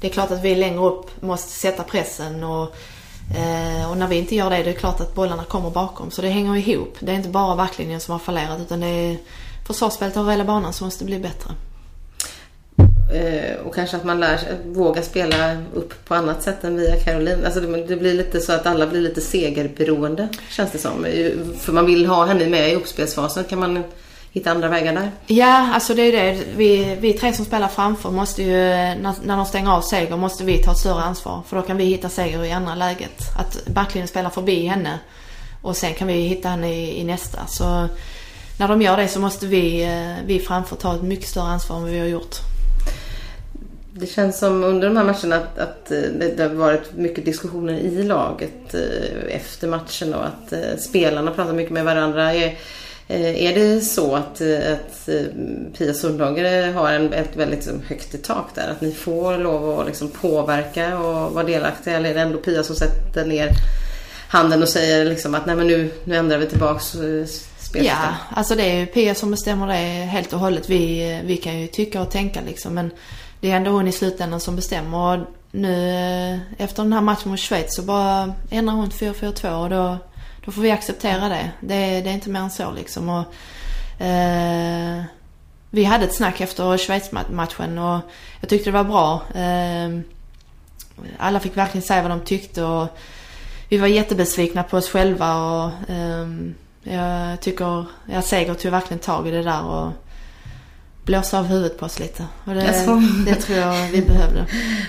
det 0.00 0.06
är 0.06 0.12
klart 0.12 0.30
att 0.30 0.44
vi 0.44 0.54
längre 0.54 0.80
upp 0.80 1.22
måste 1.22 1.52
sätta 1.52 1.82
pressen 1.82 2.44
och 2.44 2.74
eh, 3.36 3.90
och 3.90 3.96
när 3.96 4.08
vi 4.08 4.16
inte 4.16 4.34
gör 4.34 4.50
det, 4.50 4.62
det 4.62 4.70
är 4.70 4.74
klart 4.74 5.00
att 5.00 5.14
bollarna 5.14 5.44
kommer 5.44 5.70
bakom. 5.70 6.10
Så 6.10 6.22
det 6.22 6.28
hänger 6.28 6.56
ihop. 6.56 6.96
Det 7.00 7.12
är 7.12 7.16
inte 7.16 7.28
bara 7.28 7.56
backlinjen 7.56 8.00
som 8.00 8.12
har 8.12 8.18
fallerat 8.18 8.60
utan 8.60 8.80
det 8.80 8.86
är 8.86 9.18
försvarsspelet 9.66 10.16
över 10.16 10.30
hela 10.30 10.44
banan 10.44 10.72
som 10.72 10.84
måste 10.84 11.04
bli 11.04 11.18
bättre. 11.18 11.50
Eh, 13.12 13.66
och 13.66 13.74
kanske 13.74 13.96
att 13.96 14.04
man 14.04 14.20
lär 14.20 14.36
sig, 14.36 14.56
våga 14.64 15.02
spela 15.02 15.62
upp 15.74 16.04
på 16.04 16.14
annat 16.14 16.42
sätt 16.42 16.64
än 16.64 16.76
via 16.76 16.96
Caroline. 16.96 17.44
Alltså 17.44 17.60
det, 17.60 17.96
blir 17.96 18.14
lite 18.14 18.40
så 18.40 18.52
att 18.52 18.66
alla 18.66 18.86
blir 18.86 19.00
lite 19.00 19.20
segerberoende 19.20 20.28
känns 20.50 20.72
det 20.72 20.78
som. 20.78 21.06
För 21.58 21.72
man 21.72 21.86
vill 21.86 22.06
ha 22.06 22.24
henne 22.24 22.46
med 22.46 22.72
i 22.72 22.74
uppspelsfasen. 22.74 23.44
Kan 23.44 23.58
man 23.58 23.84
hitta 24.30 24.50
andra 24.50 24.68
vägar 24.68 24.94
där? 24.94 25.10
Ja, 25.26 25.70
alltså 25.74 25.94
det 25.94 26.02
är 26.02 26.12
det. 26.12 26.44
Vi, 26.56 26.96
vi 27.00 27.12
tre 27.12 27.32
som 27.32 27.44
spelar 27.44 27.68
framför 27.68 28.10
måste 28.10 28.42
ju, 28.42 28.54
när, 28.54 29.14
när 29.24 29.36
de 29.36 29.46
stänger 29.46 29.70
av 29.70 29.80
seger, 29.80 30.16
måste 30.16 30.44
vi 30.44 30.58
ta 30.58 30.72
ett 30.72 30.78
större 30.78 31.02
ansvar. 31.02 31.42
För 31.46 31.56
då 31.56 31.62
kan 31.62 31.76
vi 31.76 31.84
hitta 31.84 32.08
seger 32.08 32.44
i 32.44 32.52
andra 32.52 32.74
läget. 32.74 33.22
Att 33.38 33.66
backlinjen 33.66 34.08
spelar 34.08 34.30
förbi 34.30 34.66
henne 34.66 34.98
och 35.62 35.76
sen 35.76 35.94
kan 35.94 36.08
vi 36.08 36.14
hitta 36.14 36.48
henne 36.48 36.74
i, 36.74 37.00
i 37.00 37.04
nästa. 37.04 37.46
Så 37.46 37.88
när 38.58 38.68
de 38.68 38.82
gör 38.82 38.96
det 38.96 39.08
så 39.08 39.20
måste 39.20 39.46
vi, 39.46 39.82
eh, 39.82 40.26
vi 40.26 40.38
framför 40.38 40.76
ta 40.76 40.94
ett 40.94 41.02
mycket 41.02 41.28
större 41.28 41.44
ansvar 41.44 41.76
än 41.76 41.82
vad 41.82 41.90
vi 41.90 41.98
har 41.98 42.06
gjort. 42.06 42.36
Det 43.92 44.06
känns 44.06 44.38
som 44.38 44.64
under 44.64 44.88
de 44.88 44.96
här 44.96 45.04
matcherna 45.04 45.36
att, 45.36 45.58
att 45.58 45.90
eh, 45.90 46.00
det 46.36 46.42
har 46.42 46.48
varit 46.48 46.96
mycket 46.96 47.24
diskussioner 47.24 47.74
i 47.74 48.02
laget 48.04 48.74
eh, 48.74 49.36
efter 49.36 49.68
matchen 49.68 50.14
och 50.14 50.24
att 50.26 50.80
spelarna 50.80 51.30
pratar 51.30 51.52
mycket 51.52 51.72
med 51.72 51.84
varandra. 51.84 52.34
Är, 52.34 52.58
är 53.08 53.54
det 53.54 53.80
så 53.80 54.14
att, 54.14 54.40
att 54.72 55.08
Pia 55.78 55.94
Sundhage 55.94 56.74
har 56.74 56.92
en, 56.92 57.12
ett 57.12 57.36
väldigt 57.36 57.58
liksom, 57.58 57.82
högt 57.88 58.14
i 58.14 58.18
tak 58.18 58.46
där? 58.54 58.70
Att 58.70 58.80
ni 58.80 58.92
får 58.92 59.38
lov 59.38 59.80
att 59.80 59.86
liksom 59.86 60.10
påverka 60.10 60.98
och 60.98 61.32
vara 61.34 61.44
delaktiga? 61.44 61.96
Eller 61.96 62.10
är 62.10 62.14
det 62.14 62.20
ändå 62.20 62.38
Pia 62.38 62.62
som 62.62 62.76
sätter 62.76 63.26
ner 63.26 63.50
handen 64.28 64.62
och 64.62 64.68
säger 64.68 65.04
liksom 65.04 65.34
att 65.34 65.46
nej 65.46 65.56
men 65.56 65.66
nu, 65.66 65.90
nu 66.04 66.16
ändrar 66.16 66.38
vi 66.38 66.46
tillbaks 66.46 66.96
spelsystem? 67.68 67.84
Ja, 67.84 68.14
alltså 68.36 68.54
det 68.54 68.62
är 68.62 68.86
Pia 68.86 69.14
som 69.14 69.30
bestämmer 69.30 69.66
det 69.66 70.04
helt 70.04 70.32
och 70.32 70.38
hållet. 70.38 70.70
Vi, 70.70 71.20
vi 71.24 71.36
kan 71.36 71.60
ju 71.60 71.66
tycka 71.66 72.02
och 72.02 72.10
tänka 72.10 72.40
liksom. 72.46 72.74
Men 72.74 72.90
det 73.40 73.50
är 73.50 73.56
ändå 73.56 73.70
hon 73.70 73.88
i 73.88 73.92
slutändan 73.92 74.40
som 74.40 74.56
bestämmer. 74.56 75.18
Och 75.18 75.26
nu 75.50 75.90
eh, 75.90 76.62
efter 76.64 76.82
den 76.82 76.92
här 76.92 77.00
matchen 77.00 77.30
mot 77.30 77.40
Schweiz 77.40 77.74
så 77.74 77.82
bara 77.82 78.34
ändrar 78.50 78.74
hon 78.74 78.90
4-4-2 78.90 79.62
och 79.62 79.70
då, 79.70 79.98
då 80.48 80.52
får 80.52 80.62
vi 80.62 80.70
acceptera 80.70 81.28
det. 81.28 81.50
Det, 81.60 82.00
det 82.00 82.10
är 82.10 82.14
inte 82.14 82.30
mer 82.30 82.40
än 82.40 82.50
så 82.50 82.70
liksom. 82.70 83.08
Och, 83.08 83.24
eh, 84.04 85.02
vi 85.70 85.84
hade 85.84 86.04
ett 86.04 86.14
snack 86.14 86.40
efter 86.40 86.78
Schweiz-matchen 86.78 87.78
och 87.78 88.00
jag 88.40 88.48
tyckte 88.48 88.70
det 88.70 88.82
var 88.82 88.84
bra. 88.84 89.22
Eh, 89.34 90.00
alla 91.18 91.40
fick 91.40 91.56
verkligen 91.56 91.82
säga 91.82 92.02
vad 92.02 92.10
de 92.10 92.20
tyckte 92.20 92.64
och 92.64 92.98
vi 93.68 93.78
var 93.78 93.86
jättebesvikna 93.86 94.62
på 94.62 94.76
oss 94.76 94.88
själva 94.88 95.36
och 95.36 95.90
eh, 95.90 96.28
jag 96.82 97.40
tycker, 97.40 97.84
jag 98.06 98.24
Seger 98.24 98.54
tog 98.54 98.70
verkligen 98.70 99.00
tag 99.00 99.28
i 99.28 99.30
det 99.30 99.42
där 99.42 99.64
och 99.64 99.92
blåsa 101.08 101.38
av 101.38 101.46
huvudet 101.46 101.78
på 101.78 101.86
oss 101.86 101.98
lite. 101.98 102.26
Och 102.44 102.54
det, 102.54 102.86
det 103.26 103.34
tror 103.34 103.58
jag 103.58 103.88
vi 103.92 104.02
behövde. 104.02 104.46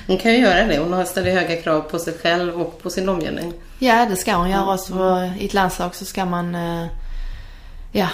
Hon 0.07 0.17
kan 0.17 0.33
ju 0.33 0.39
göra 0.39 0.65
det. 0.67 0.79
Hon 0.79 0.93
har 0.93 1.05
ställt 1.05 1.27
höga 1.27 1.61
krav 1.61 1.81
på 1.81 1.99
sig 1.99 2.13
själv 2.13 2.61
och 2.61 2.83
på 2.83 2.89
sin 2.89 3.09
omgivning. 3.09 3.53
Ja, 3.79 4.05
det 4.09 4.15
ska 4.15 4.35
hon 4.35 4.49
göra. 4.49 4.77
Så 4.77 5.03
mm. 5.03 5.33
I 5.39 5.45
ett 5.45 5.53
landslag 5.53 5.95
så 5.95 6.05
ska 6.05 6.25
man... 6.25 6.55
Eh, 6.55 6.87
ja, 7.91 8.07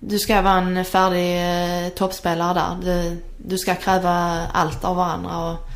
du 0.00 0.18
ska 0.18 0.42
vara 0.42 0.54
en 0.54 0.84
färdig 0.84 1.36
eh, 1.36 1.88
toppspelare 1.88 2.54
där. 2.54 2.76
Du, 2.82 3.22
du 3.36 3.58
ska 3.58 3.74
kräva 3.74 4.46
allt 4.52 4.84
av 4.84 4.96
varandra. 4.96 5.38
Och 5.38 5.70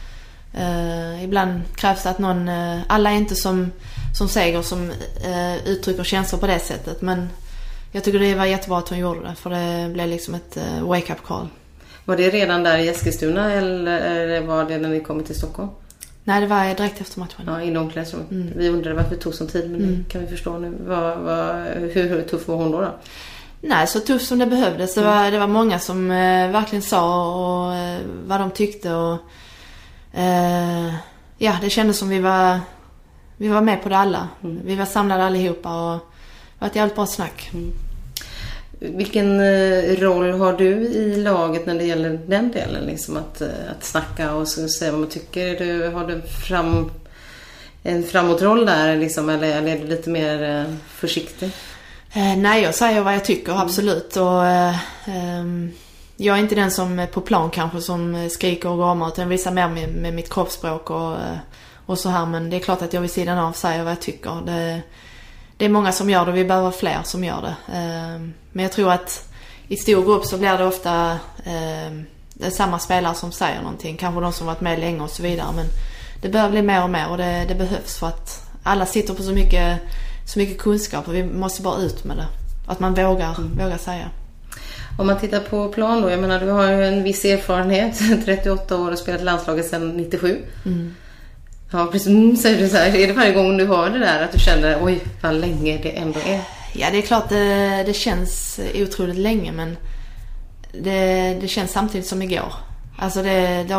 Eh, 0.52 1.24
ibland 1.24 1.62
krävs 1.76 2.02
det 2.02 2.10
att 2.10 2.18
någon, 2.18 2.48
eh, 2.48 2.80
alla 2.86 3.10
är 3.10 3.14
inte 3.14 3.34
som, 3.34 3.72
som 4.18 4.28
Seger 4.28 4.62
som 4.62 4.90
eh, 5.24 5.68
uttrycker 5.68 6.04
känslor 6.04 6.40
på 6.40 6.46
det 6.46 6.58
sättet. 6.58 7.02
Men 7.02 7.28
jag 7.92 8.04
tycker 8.04 8.18
det 8.18 8.34
var 8.34 8.44
jättebra 8.44 8.78
att 8.78 8.88
hon 8.88 8.98
gjorde 8.98 9.20
det 9.20 9.34
för 9.34 9.50
det 9.50 9.88
blev 9.92 10.08
liksom 10.08 10.34
ett 10.34 10.58
wake-up 10.82 11.22
call. 11.22 11.48
Var 12.08 12.16
det 12.16 12.30
redan 12.30 12.62
där 12.62 12.78
i 12.78 12.88
Eskilstuna 12.88 13.52
eller 13.52 14.40
var 14.40 14.64
det 14.64 14.78
när 14.78 14.88
ni 14.88 15.00
kom 15.00 15.24
till 15.24 15.34
Stockholm? 15.34 15.68
Nej, 16.24 16.40
det 16.40 16.46
var 16.46 16.74
direkt 16.74 17.00
efter 17.00 17.20
matchen. 17.20 17.44
Ja, 17.46 17.62
i 17.62 17.76
omklädningsrummet. 17.76 18.30
Mm. 18.30 18.52
Vi 18.56 18.68
undrade 18.68 18.96
varför 18.96 19.10
det 19.10 19.20
tog 19.20 19.34
sån 19.34 19.46
tid 19.46 19.70
men 19.70 19.80
mm. 19.80 20.04
det 20.04 20.10
kan 20.10 20.20
vi 20.20 20.26
förstå 20.26 20.58
nu. 20.58 20.74
Vad, 20.86 21.18
vad, 21.18 21.66
hur, 21.66 22.08
hur 22.08 22.22
tuff 22.22 22.48
var 22.48 22.56
hon 22.56 22.70
då? 22.70 22.80
då? 22.80 22.94
Nej, 23.60 23.86
så 23.86 24.00
tuff 24.00 24.22
som 24.22 24.38
det 24.38 24.46
behövdes. 24.46 24.94
Det 24.94 25.02
var, 25.02 25.30
det 25.30 25.38
var 25.38 25.46
många 25.46 25.78
som 25.78 26.10
eh, 26.10 26.50
verkligen 26.50 26.82
sa 26.82 27.34
och, 27.36 27.74
eh, 27.74 28.00
vad 28.26 28.40
de 28.40 28.50
tyckte 28.50 28.94
och 28.94 29.18
eh, 30.12 30.94
ja, 31.38 31.56
det 31.62 31.70
kändes 31.70 31.98
som 31.98 32.08
vi 32.08 32.18
var, 32.18 32.60
vi 33.36 33.48
var 33.48 33.60
med 33.60 33.82
på 33.82 33.88
det 33.88 33.96
alla. 33.96 34.28
Mm. 34.44 34.60
Vi 34.64 34.74
var 34.74 34.84
samlade 34.84 35.24
allihopa 35.24 35.92
och 35.92 35.98
det 35.98 36.58
var 36.58 36.68
ett 36.68 36.76
jävligt 36.76 36.96
bra 36.96 37.06
snack. 37.06 37.50
Mm. 37.54 37.72
Vilken 38.80 39.40
eh, 39.40 39.96
roll 39.96 40.30
har 40.30 40.52
du 40.52 40.70
i 40.74 41.16
laget 41.16 41.66
när 41.66 41.74
det 41.74 41.84
gäller 41.84 42.20
den 42.26 42.50
delen? 42.50 42.84
Liksom 42.84 43.16
att, 43.16 43.40
eh, 43.40 43.48
att 43.76 43.84
snacka 43.84 44.34
och 44.34 44.48
säga 44.48 44.90
vad 44.90 45.00
man 45.00 45.08
tycker. 45.08 45.58
Du, 45.58 45.88
har 45.88 46.06
du 46.06 46.22
fram, 46.22 46.90
en 47.82 48.02
framåtroll 48.02 48.66
där 48.66 48.96
liksom, 48.96 49.28
eller, 49.28 49.58
eller 49.58 49.76
är 49.76 49.78
du 49.78 49.86
lite 49.86 50.10
mer 50.10 50.64
försiktig? 50.88 51.50
Eh, 52.12 52.36
nej, 52.36 52.62
jag 52.62 52.74
säger 52.74 53.00
vad 53.00 53.14
jag 53.14 53.24
tycker, 53.24 53.52
mm. 53.52 53.62
absolut. 53.64 54.16
Och, 54.16 54.46
ehm, 54.46 55.72
jag 56.16 56.36
är 56.36 56.40
inte 56.40 56.54
den 56.54 56.70
som 56.70 57.06
på 57.12 57.20
plan 57.20 57.50
kanske 57.50 57.80
som 57.80 58.28
skriker 58.30 58.68
och 58.68 58.78
gamar 58.78 59.08
utan 59.08 59.28
visar 59.28 59.50
mer 59.50 59.68
med, 59.68 59.88
med 59.88 60.14
mitt 60.14 60.30
kroppsspråk 60.30 60.90
och, 60.90 61.16
och 61.86 61.98
så 61.98 62.08
här. 62.08 62.26
Men 62.26 62.50
det 62.50 62.56
är 62.56 62.60
klart 62.60 62.82
att 62.82 62.92
jag 62.92 63.00
vid 63.00 63.10
sidan 63.10 63.38
av 63.38 63.52
säger 63.52 63.82
vad 63.82 63.92
jag 63.92 64.00
tycker. 64.00 64.42
Det, 64.46 64.82
det 65.58 65.64
är 65.64 65.68
många 65.68 65.92
som 65.92 66.10
gör 66.10 66.24
det 66.24 66.30
och 66.30 66.36
vi 66.36 66.44
behöver 66.44 66.70
fler 66.70 66.98
som 67.04 67.24
gör 67.24 67.42
det. 67.42 67.74
Eh, 67.76 68.20
men 68.52 68.62
jag 68.62 68.72
tror 68.72 68.92
att 68.92 69.28
i 69.68 69.76
stor 69.76 70.04
grupp 70.04 70.24
så 70.24 70.38
blir 70.38 70.58
det 70.58 70.64
ofta 70.64 71.18
eh, 71.44 71.92
är 72.40 72.50
samma 72.50 72.78
spelare 72.78 73.14
som 73.14 73.32
säger 73.32 73.62
någonting. 73.62 73.96
Kanske 73.96 74.20
de 74.20 74.32
som 74.32 74.46
varit 74.46 74.60
med 74.60 74.80
länge 74.80 75.02
och 75.02 75.10
så 75.10 75.22
vidare. 75.22 75.48
Men 75.56 75.66
det 76.22 76.28
börjar 76.28 76.50
bli 76.50 76.62
mer 76.62 76.82
och 76.82 76.90
mer 76.90 77.08
och 77.10 77.16
det, 77.16 77.44
det 77.48 77.54
behövs 77.54 77.98
för 77.98 78.06
att 78.06 78.50
alla 78.62 78.86
sitter 78.86 79.14
på 79.14 79.22
så 79.22 79.32
mycket 79.32 79.80
så 80.26 80.38
mycket 80.38 80.58
kunskap 80.58 81.08
och 81.08 81.14
vi 81.14 81.24
måste 81.24 81.62
bara 81.62 81.80
ut 81.80 82.04
med 82.04 82.16
det. 82.16 82.26
Att 82.66 82.80
man 82.80 82.94
vågar, 82.94 83.38
mm. 83.38 83.58
vågar 83.58 83.78
säga. 83.78 84.10
Om 84.98 85.06
man 85.06 85.18
tittar 85.18 85.40
på 85.40 85.68
plan 85.68 86.02
då, 86.02 86.10
jag 86.10 86.20
menar 86.20 86.40
du 86.40 86.50
har 86.50 86.70
ju 86.70 86.84
en 86.84 87.02
viss 87.02 87.24
erfarenhet, 87.24 87.98
38 88.24 88.76
år 88.76 88.92
och 88.92 88.98
spelat 88.98 89.22
landslaget 89.22 89.66
sedan 89.66 89.88
97. 89.88 90.38
Mm. 90.66 90.94
Ja 91.70 91.88
precis, 91.92 92.08
mm, 92.08 92.36
säger 92.36 92.62
du 92.62 92.68
så 92.68 92.76
här, 92.76 92.96
är 92.96 93.06
det 93.06 93.12
varje 93.12 93.32
gång 93.32 93.56
du 93.56 93.66
hör 93.66 93.90
det 93.90 93.98
där 93.98 94.22
att 94.22 94.32
du 94.32 94.38
känner 94.38 94.84
oj 94.84 95.00
vad 95.22 95.34
länge 95.34 95.78
det 95.82 95.90
ändå 95.90 96.20
är? 96.26 96.40
Ja 96.72 96.86
det 96.92 96.98
är 96.98 97.02
klart 97.02 97.28
det, 97.28 97.82
det 97.86 97.92
känns 97.92 98.60
otroligt 98.74 99.16
länge 99.16 99.52
men 99.52 99.76
det, 100.72 101.38
det 101.40 101.48
känns 101.48 101.70
samtidigt 101.70 102.06
som 102.06 102.22
igår. 102.22 102.52
Alltså 103.00 103.22
det, 103.22 103.64
det, 103.68 103.74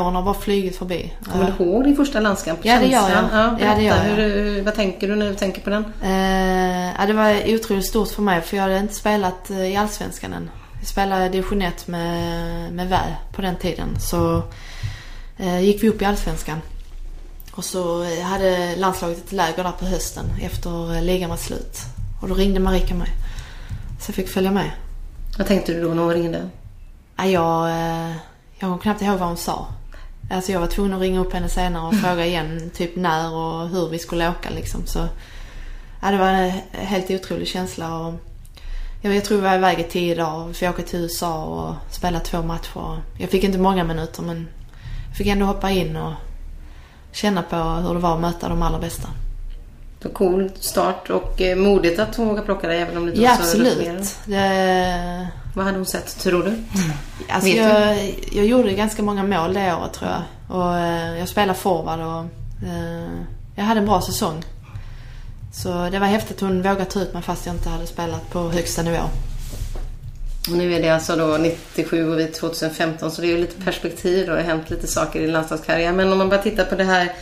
åren 0.00 0.14
har 0.14 0.22
bara 0.22 0.34
flugit 0.34 0.76
förbi. 0.76 1.12
Kommer 1.32 1.54
du 1.58 1.64
ihåg 1.64 1.84
din 1.84 1.96
första 1.96 2.20
landskamp? 2.20 2.60
Ja 2.62 2.78
det 2.78 2.86
gör 2.86 3.10
jag. 3.10 3.24
Ja, 3.32 3.56
ja, 3.60 3.74
det 3.74 3.82
gör 3.82 3.96
jag. 3.96 4.02
Hur, 4.02 4.62
vad 4.62 4.74
tänker 4.74 5.08
du 5.08 5.16
när 5.16 5.28
du 5.28 5.34
tänker 5.34 5.60
på 5.60 5.70
den? 5.70 5.84
Eh, 6.02 6.92
ja, 6.98 7.06
det 7.06 7.12
var 7.12 7.54
otroligt 7.54 7.86
stort 7.86 8.08
för 8.08 8.22
mig 8.22 8.40
för 8.40 8.56
jag 8.56 8.64
hade 8.64 8.78
inte 8.78 8.94
spelat 8.94 9.50
eh, 9.50 9.72
i 9.72 9.76
Allsvenskan 9.76 10.32
än. 10.32 10.50
Jag 10.78 10.88
spelade 10.88 11.28
division 11.28 11.62
1 11.62 11.86
med, 11.86 12.72
med 12.72 12.88
Vä 12.88 13.16
på 13.32 13.42
den 13.42 13.56
tiden. 13.56 14.00
Så 14.00 14.42
eh, 15.38 15.60
gick 15.60 15.82
vi 15.82 15.88
upp 15.88 16.02
i 16.02 16.04
Allsvenskan. 16.04 16.60
Och 17.52 17.64
så 17.64 18.02
eh, 18.02 18.22
hade 18.22 18.76
landslaget 18.76 19.18
ett 19.18 19.32
läger 19.32 19.64
där 19.64 19.72
på 19.72 19.84
hösten 19.84 20.26
efter 20.40 20.96
eh, 20.96 21.02
ligan 21.02 21.30
var 21.30 21.36
slut. 21.36 21.78
Och 22.22 22.28
då 22.28 22.34
ringde 22.34 22.60
Marika 22.60 22.94
mig. 22.94 23.08
Så 24.00 24.10
jag 24.10 24.14
fick 24.14 24.28
följa 24.28 24.50
med. 24.50 24.70
Vad 25.38 25.46
tänkte 25.46 25.72
du 25.72 25.82
då 25.82 25.94
när 25.94 26.02
hon 26.02 26.12
ringde? 26.12 26.48
Ja, 27.16 27.26
jag... 27.26 27.70
Eh, 27.70 28.16
jag 28.58 28.68
kommer 28.68 28.82
knappt 28.82 29.02
ihåg 29.02 29.18
vad 29.18 29.28
hon 29.28 29.36
sa. 29.36 29.66
Alltså 30.30 30.52
jag 30.52 30.60
var 30.60 30.66
tvungen 30.66 30.92
att 30.92 31.00
ringa 31.00 31.20
upp 31.20 31.32
henne 31.32 31.48
senare 31.48 31.86
och 31.86 31.94
fråga 31.94 32.26
igen 32.26 32.70
typ 32.74 32.96
när 32.96 33.34
och 33.34 33.68
hur 33.68 33.88
vi 33.88 33.98
skulle 33.98 34.30
åka 34.30 34.50
liksom. 34.50 34.86
Så, 34.86 35.08
ja, 36.02 36.10
det 36.10 36.18
var 36.18 36.28
en 36.28 36.52
helt 36.72 37.10
otrolig 37.10 37.48
känsla. 37.48 37.98
Och 37.98 38.14
jag, 39.02 39.14
jag 39.14 39.24
tror 39.24 39.38
vi 39.38 39.44
var 39.44 39.54
iväg 39.54 39.80
i 39.80 39.84
tio 39.84 40.14
dagar. 40.14 40.48
Vi 40.48 40.54
fick 40.54 40.70
åka 40.70 40.82
till 40.82 40.98
USA 40.98 41.44
och 41.44 41.94
spela 41.94 42.20
två 42.20 42.42
matcher. 42.42 43.02
Jag 43.18 43.30
fick 43.30 43.44
inte 43.44 43.58
många 43.58 43.84
minuter 43.84 44.22
men 44.22 44.48
jag 45.08 45.16
fick 45.16 45.26
ändå 45.26 45.46
hoppa 45.46 45.70
in 45.70 45.96
och 45.96 46.12
känna 47.12 47.42
på 47.42 47.56
hur 47.56 47.94
det 47.94 48.00
var 48.00 48.14
att 48.14 48.20
möta 48.20 48.48
de 48.48 48.62
allra 48.62 48.78
bästa. 48.78 49.08
Cool 50.12 50.50
start 50.60 51.10
och 51.10 51.40
eh, 51.40 51.56
modigt 51.56 51.98
att 51.98 52.16
hon 52.16 52.28
vågade 52.28 52.46
plocka 52.46 52.68
dig 52.68 52.80
även 52.80 52.96
om 52.96 53.06
det 53.06 53.10
inte 53.10 53.22
ja, 53.22 53.30
var 53.30 53.36
så 53.36 53.42
absolut. 53.42 54.18
Det... 54.24 55.28
Vad 55.54 55.64
hade 55.64 55.78
hon 55.78 55.86
sett 55.86 56.18
tror 56.18 56.42
du? 56.42 56.52
Alltså 57.28 57.48
jag, 57.48 57.96
jag 58.32 58.46
gjorde 58.46 58.72
ganska 58.72 59.02
många 59.02 59.22
mål 59.22 59.54
det 59.54 59.74
året 59.74 59.92
tror 59.92 60.10
jag. 60.10 60.22
Och 60.58 60.78
eh, 60.78 61.18
jag 61.18 61.28
spelade 61.28 61.58
forward 61.58 62.00
och 62.00 62.24
eh, 62.68 63.10
jag 63.54 63.64
hade 63.64 63.80
en 63.80 63.86
bra 63.86 64.00
säsong. 64.00 64.44
Så 65.52 65.88
det 65.90 65.98
var 65.98 66.06
häftigt 66.06 66.36
att 66.36 66.40
hon 66.40 66.62
vågade 66.62 66.84
ta 66.84 67.00
ut 67.00 67.14
mig 67.14 67.22
fast 67.22 67.46
jag 67.46 67.54
inte 67.54 67.68
hade 67.68 67.86
spelat 67.86 68.30
på 68.30 68.50
högsta 68.50 68.82
nivå. 68.82 69.02
Och 70.48 70.56
nu 70.56 70.74
är 70.74 70.82
det 70.82 70.88
alltså 70.88 71.16
då 71.16 71.36
97 71.36 72.10
och 72.10 72.18
vi 72.18 72.26
2015 72.26 73.10
så 73.10 73.20
det 73.20 73.26
är 73.26 73.28
ju 73.28 73.40
lite 73.40 73.64
perspektiv 73.64 74.28
och 74.28 74.36
Det 74.36 74.42
har 74.42 74.48
hänt 74.48 74.70
lite 74.70 74.86
saker 74.86 75.20
i 75.20 75.26
landslagskarriären. 75.26 75.96
Men 75.96 76.12
om 76.12 76.18
man 76.18 76.28
bara 76.28 76.42
tittar 76.42 76.64
på 76.64 76.74
det 76.74 76.84
här 76.84 77.12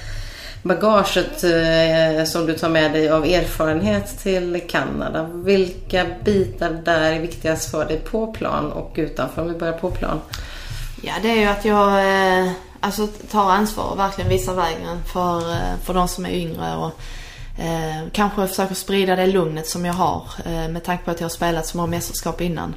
bagaget 0.62 1.44
eh, 1.44 2.25
som 2.25 2.46
du 2.46 2.54
tar 2.58 2.68
med 2.68 2.92
dig 2.92 3.10
av 3.10 3.25
erfarenhet 3.25 4.18
till 4.22 4.62
Kanada. 4.68 5.30
Vilka 5.34 6.06
bitar 6.25 6.70
där 6.70 7.12
är 7.12 7.20
viktigast 7.20 7.70
för 7.70 7.84
dig 7.84 7.98
på 7.98 8.26
plan 8.26 8.72
och 8.72 8.92
utanför? 8.94 9.42
Om 9.42 9.48
vi 9.48 9.58
börjar 9.58 9.78
på 9.78 9.90
plan. 9.90 10.20
Ja, 11.02 11.12
det 11.22 11.30
är 11.30 11.37
ju 11.37 11.44
att 11.44 11.64
jag 11.64 11.88
eh, 11.88 12.52
alltså, 12.80 13.06
tar 13.06 13.50
ansvar 13.50 13.84
och 13.84 13.98
verkligen 13.98 14.30
visar 14.30 14.54
vägen 14.54 15.02
för, 15.12 15.50
eh, 15.52 15.78
för 15.84 15.94
de 15.94 16.08
som 16.08 16.26
är 16.26 16.30
yngre. 16.30 16.76
Och, 16.76 16.92
eh, 17.62 18.08
kanske 18.12 18.46
försöker 18.46 18.75
sprida 18.75 19.16
det 19.16 19.26
lugnet 19.26 19.66
som 19.66 19.84
jag 19.84 19.94
har 19.94 20.25
eh, 20.44 20.68
med 20.68 20.84
tanke 20.84 21.04
på 21.04 21.10
att 21.10 21.20
jag 21.20 21.25
har 21.25 21.30
spelat 21.30 21.66
så 21.66 21.76
många 21.76 21.90
mästerskap 21.90 22.40
innan. 22.40 22.75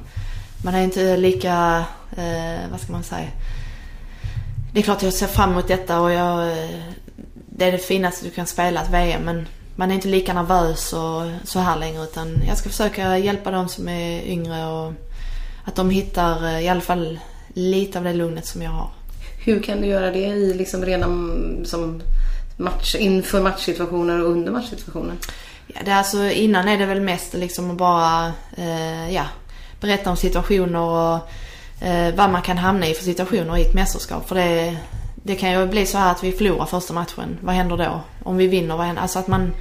Man 0.64 0.74
är 0.74 0.82
inte 0.82 1.16
lika, 1.16 1.84
eh, 2.16 2.70
vad 2.70 2.80
ska 2.80 2.92
man 2.92 3.02
säga, 3.02 3.28
det 4.72 4.80
är 4.80 4.84
klart 4.84 5.02
jag 5.02 5.12
ser 5.12 5.26
fram 5.26 5.50
emot 5.50 5.68
detta 5.68 6.00
och 6.00 6.12
jag 6.12 6.56
det 7.62 7.64
är 7.64 7.72
det 7.72 7.78
finaste 7.78 8.24
du 8.24 8.30
kan 8.30 8.46
spela 8.46 8.82
ett 8.82 8.90
VM 8.90 9.22
men 9.22 9.46
man 9.76 9.90
är 9.90 9.94
inte 9.94 10.08
lika 10.08 10.34
nervös 10.34 10.92
och 10.92 11.22
så 11.44 11.58
här 11.58 11.78
längre 11.78 12.02
utan 12.02 12.42
jag 12.48 12.58
ska 12.58 12.68
försöka 12.68 13.18
hjälpa 13.18 13.50
de 13.50 13.68
som 13.68 13.88
är 13.88 14.22
yngre 14.22 14.66
och 14.66 14.92
att 15.64 15.74
de 15.76 15.90
hittar 15.90 16.44
eh, 16.44 16.60
i 16.60 16.68
alla 16.68 16.80
fall 16.80 17.18
lite 17.48 17.98
av 17.98 18.04
det 18.04 18.12
lugnet 18.12 18.46
som 18.46 18.62
jag 18.62 18.70
har. 18.70 18.90
Hur 19.44 19.62
kan 19.62 19.80
du 19.80 19.86
göra 19.86 20.10
det 20.10 20.26
i 20.26 20.54
liksom 20.54 20.84
rena 20.84 21.06
som 21.64 22.02
match, 22.56 22.94
inför 22.94 23.42
matchsituationer 23.42 24.24
och 24.24 24.30
under 24.30 24.52
matchsituationer? 24.52 25.14
Ja, 25.66 25.80
det 25.84 25.90
är 25.90 25.96
alltså, 25.96 26.30
innan 26.30 26.68
är 26.68 26.78
det 26.78 26.86
väl 26.86 27.00
mest 27.00 27.34
liksom 27.34 27.70
att 27.70 27.76
bara 27.76 28.32
eh, 28.56 29.14
ja, 29.14 29.24
berätta 29.82 30.10
om 30.10 30.16
situationer 30.16 30.80
och 30.80 31.18
eh, 31.86 32.14
vad 32.14 32.30
man 32.30 32.42
kan 32.42 32.58
hamna 32.58 32.86
i 32.86 32.94
för 32.94 33.04
situationer 33.04 33.56
i 33.56 33.62
ett 33.62 33.74
mästerskap. 33.74 34.28
För 34.28 34.34
det, 34.34 34.76
det 35.14 35.34
kan 35.34 35.50
ju 35.50 35.66
bli 35.66 35.86
så 35.86 35.98
här 35.98 36.10
att 36.10 36.24
vi 36.24 36.32
förlorar 36.32 36.66
första 36.66 36.94
matchen. 36.94 37.38
Vad 37.40 37.54
händer 37.54 37.76
då? 37.76 38.00
Om 38.24 38.36
vi 38.36 38.46
vinner, 38.46 38.76
vad 38.76 38.86
händer? 38.86 39.02
Alltså 39.02 39.18
att 39.18 39.28
man 39.28 39.52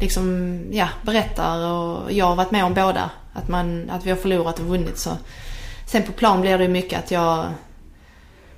liksom, 0.00 0.60
ja, 0.70 0.88
berättar 1.02 1.66
och 1.66 2.12
jag 2.12 2.26
har 2.26 2.36
varit 2.36 2.50
med 2.50 2.64
om 2.64 2.74
båda. 2.74 3.10
Att, 3.32 3.48
man, 3.48 3.90
att 3.90 4.06
vi 4.06 4.10
har 4.10 4.16
förlorat 4.16 4.58
och 4.58 4.66
vunnit 4.66 4.98
så. 4.98 5.10
Sen 5.86 6.02
på 6.02 6.12
plan 6.12 6.40
blir 6.40 6.58
det 6.58 6.64
ju 6.64 6.70
mycket 6.70 6.98
att 6.98 7.10
jag, 7.10 7.46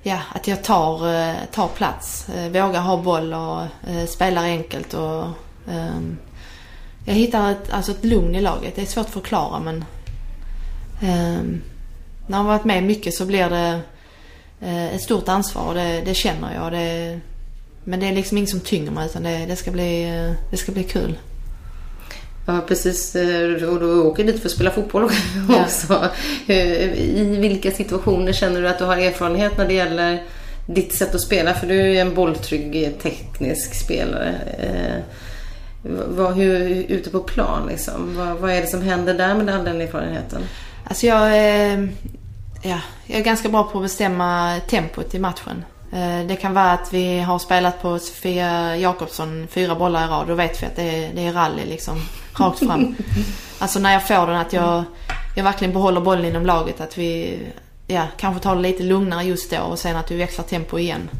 ja, 0.02 0.18
att 0.34 0.48
jag 0.48 0.64
tar, 0.64 1.14
eh, 1.14 1.34
tar 1.52 1.68
plats. 1.68 2.28
Eh, 2.28 2.48
vågar 2.48 2.80
ha 2.80 2.96
boll 2.96 3.34
och 3.34 3.62
eh, 3.90 4.06
spelar 4.08 4.42
enkelt 4.44 4.94
och 4.94 5.24
um, 5.66 6.18
jag 7.04 7.14
hittar 7.14 7.50
ett, 7.50 7.72
alltså 7.72 7.92
ett 7.92 8.04
lugn 8.04 8.34
i 8.34 8.40
laget. 8.40 8.76
Det 8.76 8.82
är 8.82 8.86
svårt 8.86 9.06
att 9.06 9.12
förklara 9.12 9.60
men 9.60 9.84
när 11.02 12.38
man 12.38 12.46
varit 12.46 12.64
med 12.64 12.82
mycket 12.82 13.14
så 13.14 13.26
blir 13.26 13.50
det 13.50 13.80
Eh, 14.64 14.94
ett 14.94 15.02
stort 15.02 15.28
ansvar 15.28 15.68
och 15.68 15.74
det, 15.74 16.02
det 16.04 16.14
känner 16.14 16.54
jag. 16.54 16.72
Det, 16.72 17.20
men 17.84 18.00
det 18.00 18.06
är 18.06 18.12
liksom 18.12 18.38
inget 18.38 18.50
som 18.50 18.60
tynger 18.60 18.90
mig 18.90 19.06
utan 19.06 19.22
det, 19.22 19.46
det, 19.48 19.56
ska, 19.56 19.70
bli, 19.70 20.04
eh, 20.04 20.32
det 20.50 20.56
ska 20.56 20.72
bli 20.72 20.82
kul. 20.82 21.18
Ja 22.46 22.60
precis, 22.68 23.16
eh, 23.16 23.68
och 23.68 23.80
du 23.80 24.00
åker 24.00 24.24
dit 24.24 24.40
för 24.40 24.48
att 24.48 24.54
spela 24.54 24.70
fotboll 24.70 25.04
också. 25.64 26.10
Ja. 26.46 26.54
I 26.54 27.36
vilka 27.40 27.70
situationer 27.70 28.32
känner 28.32 28.62
du 28.62 28.68
att 28.68 28.78
du 28.78 28.84
har 28.84 28.96
erfarenhet 28.96 29.58
när 29.58 29.68
det 29.68 29.74
gäller 29.74 30.22
ditt 30.66 30.94
sätt 30.94 31.14
att 31.14 31.20
spela? 31.20 31.54
För 31.54 31.66
du 31.66 31.80
är 31.80 32.00
en 32.00 32.14
bolltrygg 32.14 32.94
teknisk 33.02 33.74
spelare. 33.74 34.34
Vad, 36.08 36.34
hur, 36.34 36.84
ute 36.88 37.10
på 37.10 37.20
plan 37.20 37.66
liksom, 37.68 38.16
vad, 38.16 38.36
vad, 38.36 38.50
är 38.50 38.60
det 38.60 38.66
som 38.66 38.82
händer 38.82 39.14
där 39.14 39.34
med 39.34 39.54
all 39.54 39.64
den 39.64 39.80
erfarenheten? 39.80 40.42
Alltså 40.84 41.06
jag, 41.06 41.38
ja, 42.62 42.80
jag 43.06 43.20
är 43.20 43.24
ganska 43.24 43.48
bra 43.48 43.64
på 43.64 43.78
att 43.78 43.84
bestämma 43.84 44.60
tempot 44.68 45.14
i 45.14 45.18
matchen. 45.18 45.64
Eh, 45.92 46.26
det 46.26 46.36
kan 46.36 46.54
vara 46.54 46.72
att 46.72 46.92
vi 46.92 47.20
har 47.20 47.38
spelat 47.38 47.82
på 47.82 47.98
Sofia 47.98 48.76
Jakobsson 48.76 49.46
fyra 49.50 49.74
bollar 49.74 50.04
i 50.04 50.08
rad. 50.08 50.26
Då 50.26 50.34
vet 50.34 50.62
vi 50.62 50.66
att 50.66 50.76
det 50.76 51.04
är, 51.04 51.14
det 51.14 51.26
är 51.26 51.32
rally 51.32 51.64
liksom. 51.64 52.02
Rakt 52.34 52.58
fram. 52.58 52.96
alltså 53.58 53.78
när 53.78 53.92
jag 53.92 54.08
får 54.08 54.26
den 54.26 54.36
att 54.36 54.52
jag, 54.52 54.84
jag 55.36 55.44
verkligen 55.44 55.72
behåller 55.72 56.00
bollen 56.00 56.24
inom 56.24 56.46
laget. 56.46 56.80
Att 56.80 56.98
vi 56.98 57.38
ja, 57.86 58.06
kanske 58.16 58.42
tar 58.42 58.56
det 58.56 58.62
lite 58.62 58.82
lugnare 58.82 59.22
just 59.22 59.50
då 59.50 59.60
och 59.60 59.78
sen 59.78 59.96
att 59.96 60.10
vi 60.10 60.16
växlar 60.16 60.44
tempo 60.44 60.78
igen. 60.78 61.10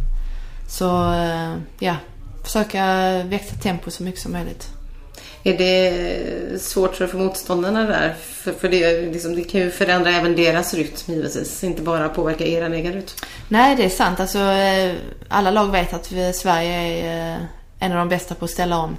Så 0.68 1.12
eh, 1.12 1.54
ja, 1.78 1.96
försöka 2.44 2.84
växla 3.22 3.58
tempo 3.58 3.90
så 3.90 4.02
mycket 4.02 4.20
som 4.20 4.32
möjligt. 4.32 4.68
Är 5.44 5.58
det 5.58 6.62
svårt 6.62 6.94
för 6.94 7.18
motståndarna 7.18 7.82
där? 7.84 8.14
För, 8.22 8.52
för 8.52 8.68
det, 8.68 9.02
liksom, 9.12 9.36
det 9.36 9.44
kan 9.44 9.60
ju 9.60 9.70
förändra 9.70 10.10
även 10.10 10.36
deras 10.36 10.74
rytm 10.74 10.96
givetvis. 11.06 11.64
Inte 11.64 11.82
bara 11.82 12.08
påverka 12.08 12.46
er 12.46 12.70
egen 12.70 12.92
rytm. 12.92 13.16
Nej, 13.48 13.76
det 13.76 13.84
är 13.84 13.88
sant. 13.88 14.20
Alltså, 14.20 14.38
eh, 14.38 14.94
alla 15.28 15.50
lag 15.50 15.72
vet 15.72 15.92
att 15.92 16.12
vi, 16.12 16.32
Sverige 16.32 16.72
är 16.72 17.34
eh, 17.34 17.40
en 17.78 17.92
av 17.92 17.98
de 17.98 18.08
bästa 18.08 18.34
på 18.34 18.44
att 18.44 18.50
ställa 18.50 18.78
om. 18.78 18.96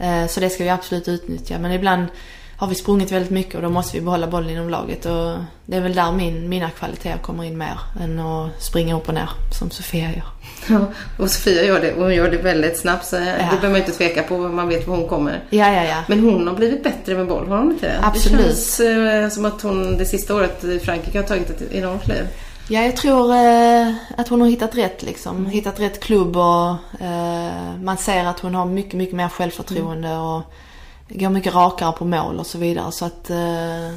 Eh, 0.00 0.26
så 0.26 0.40
det 0.40 0.50
ska 0.50 0.64
vi 0.64 0.70
absolut 0.70 1.08
utnyttja. 1.08 1.58
Men 1.58 1.72
ibland 1.72 2.06
har 2.56 2.66
vi 2.66 2.74
sprungit 2.74 3.12
väldigt 3.12 3.30
mycket 3.30 3.54
och 3.54 3.62
då 3.62 3.68
måste 3.68 3.96
vi 3.96 4.04
behålla 4.04 4.26
bollen 4.26 4.50
inom 4.50 4.68
laget. 4.68 5.06
Och 5.06 5.36
det 5.66 5.76
är 5.76 5.80
väl 5.80 5.94
där 5.94 6.12
min, 6.12 6.48
mina 6.48 6.70
kvaliteter 6.70 7.18
kommer 7.18 7.44
in 7.44 7.58
mer 7.58 7.78
än 8.00 8.18
att 8.18 8.62
springa 8.62 8.96
upp 8.96 9.08
och 9.08 9.14
ner 9.14 9.30
som 9.58 9.70
Sofia 9.70 10.08
gör. 10.08 10.24
Ja, 10.68 10.86
och 11.18 11.30
Sofia 11.30 11.64
gör 11.64 11.80
det 11.80 11.94
hon 11.96 12.14
gör 12.14 12.30
det 12.30 12.36
väldigt 12.36 12.78
snabbt 12.78 13.06
så 13.06 13.16
ja. 13.16 13.22
det 13.22 13.36
behöver 13.36 13.68
man 13.68 13.78
inte 13.78 13.92
tveka 13.92 14.22
på. 14.22 14.38
Man 14.38 14.68
vet 14.68 14.86
var 14.86 14.96
hon 14.96 15.08
kommer. 15.08 15.42
Ja, 15.50 15.72
ja, 15.72 15.84
ja. 15.84 15.96
Men 16.06 16.20
hon 16.20 16.48
har 16.48 16.54
blivit 16.54 16.82
bättre 16.82 17.14
med 17.14 17.26
boll, 17.26 17.48
har 17.48 17.58
hon 17.58 17.70
inte 17.70 17.86
det? 17.86 18.00
Absolut. 18.02 18.38
Det 18.38 18.44
känns 18.44 18.80
eh, 18.80 19.28
som 19.28 19.44
att 19.44 19.62
hon 19.62 19.98
det 19.98 20.04
sista 20.04 20.34
året 20.34 20.64
i 20.64 20.78
Frankrike 20.78 21.18
har 21.18 21.26
tagit 21.26 21.50
ett 21.50 21.72
enormt 21.72 22.02
kliv. 22.02 22.26
Ja, 22.68 22.84
jag 22.84 22.96
tror 22.96 23.34
eh, 23.34 23.94
att 24.16 24.28
hon 24.28 24.40
har 24.40 24.48
hittat 24.48 24.74
rätt 24.74 25.02
liksom. 25.02 25.46
Hittat 25.46 25.80
rätt 25.80 26.00
klubb 26.00 26.36
och 26.36 26.70
eh, 27.00 27.76
man 27.82 27.96
ser 27.96 28.24
att 28.24 28.40
hon 28.40 28.54
har 28.54 28.66
mycket, 28.66 28.94
mycket 28.94 29.16
mer 29.16 29.28
självförtroende 29.28 30.08
mm. 30.08 30.20
och 30.20 30.42
går 31.08 31.30
mycket 31.30 31.54
rakare 31.54 31.92
på 31.92 32.04
mål 32.04 32.38
och 32.38 32.46
så 32.46 32.58
vidare. 32.58 32.92
Så 32.92 33.04
att, 33.04 33.30
eh, 33.30 33.36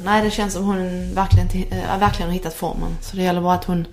nej 0.04 0.22
det 0.22 0.30
känns 0.30 0.54
som 0.54 0.64
hon 0.64 1.14
verkligen, 1.14 1.48
äh, 1.70 1.98
verkligen 1.98 2.28
har 2.28 2.34
hittat 2.34 2.54
formen. 2.54 2.96
Så 3.00 3.16
det 3.16 3.22
gäller 3.22 3.40
bara 3.40 3.54
att 3.54 3.64
hon 3.64 3.86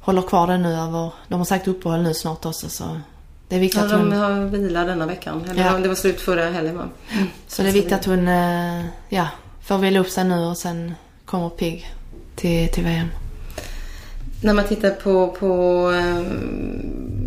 håller 0.00 0.22
kvar 0.22 0.46
den 0.46 0.62
nu 0.62 0.74
över, 0.74 1.12
de 1.28 1.40
har 1.40 1.44
sagt 1.44 1.68
uppehåll 1.68 2.02
nu 2.02 2.14
snart 2.14 2.46
också 2.46 2.68
så 2.68 3.00
det 3.48 3.56
är 3.56 3.60
viktigt 3.60 3.80
ja, 3.80 3.86
att 3.86 3.92
hon... 3.92 4.10
de 4.10 4.16
har 4.16 4.46
vila 4.46 4.84
denna 4.84 5.06
veckan. 5.06 5.44
Eller 5.50 5.64
ja. 5.64 5.78
det 5.78 5.88
var 5.88 5.94
slut 5.94 6.20
förra 6.20 6.50
helgen 6.50 6.76
va? 6.76 6.88
Mm. 7.12 7.26
Så 7.46 7.62
det 7.62 7.68
är 7.68 7.72
viktigt 7.72 7.92
att 7.92 8.04
hon, 8.04 8.28
äh, 8.28 8.84
ja, 9.08 9.28
får 9.62 9.78
vila 9.78 10.00
upp 10.00 10.08
sig 10.08 10.24
nu 10.24 10.38
och 10.44 10.56
sen 10.56 10.94
kommer 11.24 11.48
pigg 11.48 11.90
till, 12.36 12.68
till 12.68 12.84
VM. 12.84 13.08
När 14.42 14.54
man 14.54 14.64
tittar 14.64 14.90
på, 14.90 15.28
på 15.28 15.86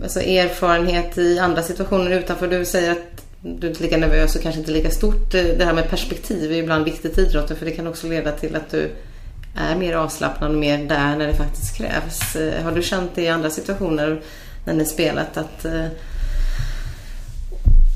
alltså 0.03 0.19
erfarenhet 0.19 1.17
i 1.17 1.39
andra 1.39 1.63
situationer 1.63 2.12
utanför. 2.12 2.48
Du 2.48 2.65
säger 2.65 2.91
att 2.91 3.25
du 3.46 3.68
är 3.68 3.72
inte 3.72 3.84
lika 3.84 3.98
nervös 3.98 4.36
och 4.36 4.42
kanske 4.42 4.60
inte 4.60 4.72
lika 4.72 4.92
stort. 4.92 5.34
Eh, 5.34 5.44
det 5.44 5.66
här 5.66 5.74
med 5.74 5.90
perspektiv 5.90 6.52
är 6.52 6.56
ibland 6.56 6.86
viktigt 6.86 7.18
i 7.18 7.22
idrotten 7.22 7.58
för 7.58 7.66
det 7.66 7.72
kan 7.72 7.88
också 7.88 8.08
leda 8.08 8.32
till 8.32 8.56
att 8.56 8.72
du 8.72 8.92
är 9.56 9.75
mer 9.75 9.94
avslappnad 9.94 10.52
och 10.52 10.58
mer 10.58 10.78
där 10.78 11.16
när 11.16 11.28
det 11.28 11.36
faktiskt 11.36 11.78
krävs. 11.78 12.36
Eh, 12.36 12.64
har 12.64 12.72
du 12.72 12.82
känt 12.82 13.12
det 13.16 13.22
i 13.22 13.30
andra 13.30 13.50
situationer 13.50 14.22
när 14.66 14.74
ni 14.74 14.86
spelat 14.86 15.38
att 15.38 15.66
eh, 15.66 15.86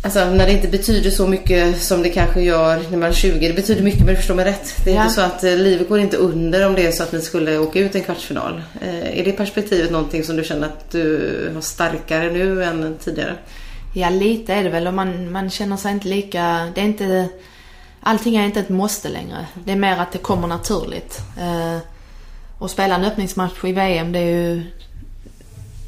Alltså 0.03 0.25
när 0.25 0.45
det 0.45 0.51
inte 0.51 0.67
betyder 0.67 1.09
så 1.09 1.27
mycket 1.27 1.81
som 1.81 2.01
det 2.01 2.09
kanske 2.09 2.41
gör 2.41 2.81
när 2.89 2.97
man 2.97 3.09
är 3.09 3.13
20. 3.13 3.47
Det 3.47 3.53
betyder 3.53 3.83
mycket 3.83 3.99
men 3.99 4.09
du 4.09 4.15
förstår 4.15 4.35
mig 4.35 4.45
rätt. 4.45 4.75
Det 4.83 4.91
är 4.91 4.95
ja. 4.95 5.01
inte 5.01 5.13
så 5.13 5.21
att 5.21 5.43
livet 5.43 5.89
går 5.89 5.99
inte 5.99 6.17
under 6.17 6.67
om 6.67 6.75
det 6.75 6.87
är 6.87 6.91
så 6.91 7.03
att 7.03 7.11
ni 7.11 7.21
skulle 7.21 7.57
åka 7.57 7.79
ut 7.79 7.95
en 7.95 8.03
kvartsfinal. 8.03 8.61
Är 9.03 9.25
det 9.25 9.31
perspektivet 9.31 9.91
någonting 9.91 10.23
som 10.23 10.35
du 10.35 10.43
känner 10.43 10.67
att 10.67 10.91
du 10.91 11.51
har 11.53 11.61
starkare 11.61 12.31
nu 12.31 12.63
än 12.63 12.95
tidigare? 13.03 13.35
Ja, 13.93 14.09
lite 14.09 14.53
är 14.53 14.63
det 14.63 14.69
väl 14.69 14.87
och 14.87 14.93
man, 14.93 15.31
man 15.31 15.49
känner 15.49 15.77
sig 15.77 15.91
inte 15.91 16.07
lika... 16.07 16.71
Det 16.75 16.81
är 16.81 16.85
inte... 16.85 17.29
Allting 18.01 18.35
är 18.35 18.45
inte 18.45 18.59
ett 18.59 18.69
måste 18.69 19.09
längre. 19.09 19.47
Det 19.53 19.71
är 19.71 19.75
mer 19.75 19.97
att 19.97 20.11
det 20.11 20.17
kommer 20.17 20.47
naturligt. 20.47 21.21
Eh, 21.39 21.77
och 22.57 22.71
spela 22.71 22.95
en 22.95 23.03
öppningsmatch 23.03 23.63
i 23.63 23.71
VM, 23.71 24.11
det 24.11 24.19
är 24.19 24.25
ju... 24.25 24.63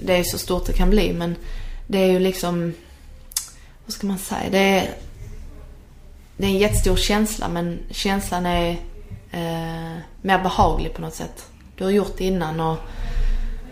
Det 0.03 0.17
är 0.17 0.23
så 0.23 0.37
stort 0.37 0.65
det 0.65 0.73
kan 0.73 0.89
bli, 0.89 1.13
men 1.13 1.35
det 1.87 1.97
är 1.97 2.11
ju 2.11 2.19
liksom... 2.19 2.73
Vad 3.85 3.93
ska 3.93 4.07
man 4.07 4.17
säga? 4.17 4.49
Det 4.51 4.57
är... 4.57 4.93
Det 6.37 6.45
är 6.45 6.49
en 6.49 6.57
jättestor 6.57 6.95
känsla, 6.95 7.49
men 7.49 7.79
känslan 7.91 8.45
är 8.45 8.69
eh, 9.31 9.97
mer 10.21 10.43
behaglig 10.43 10.93
på 10.93 11.01
något 11.01 11.15
sätt. 11.15 11.45
Du 11.77 11.83
har 11.83 11.91
gjort 11.91 12.17
det 12.17 12.25
innan 12.25 12.59
och... 12.59 12.77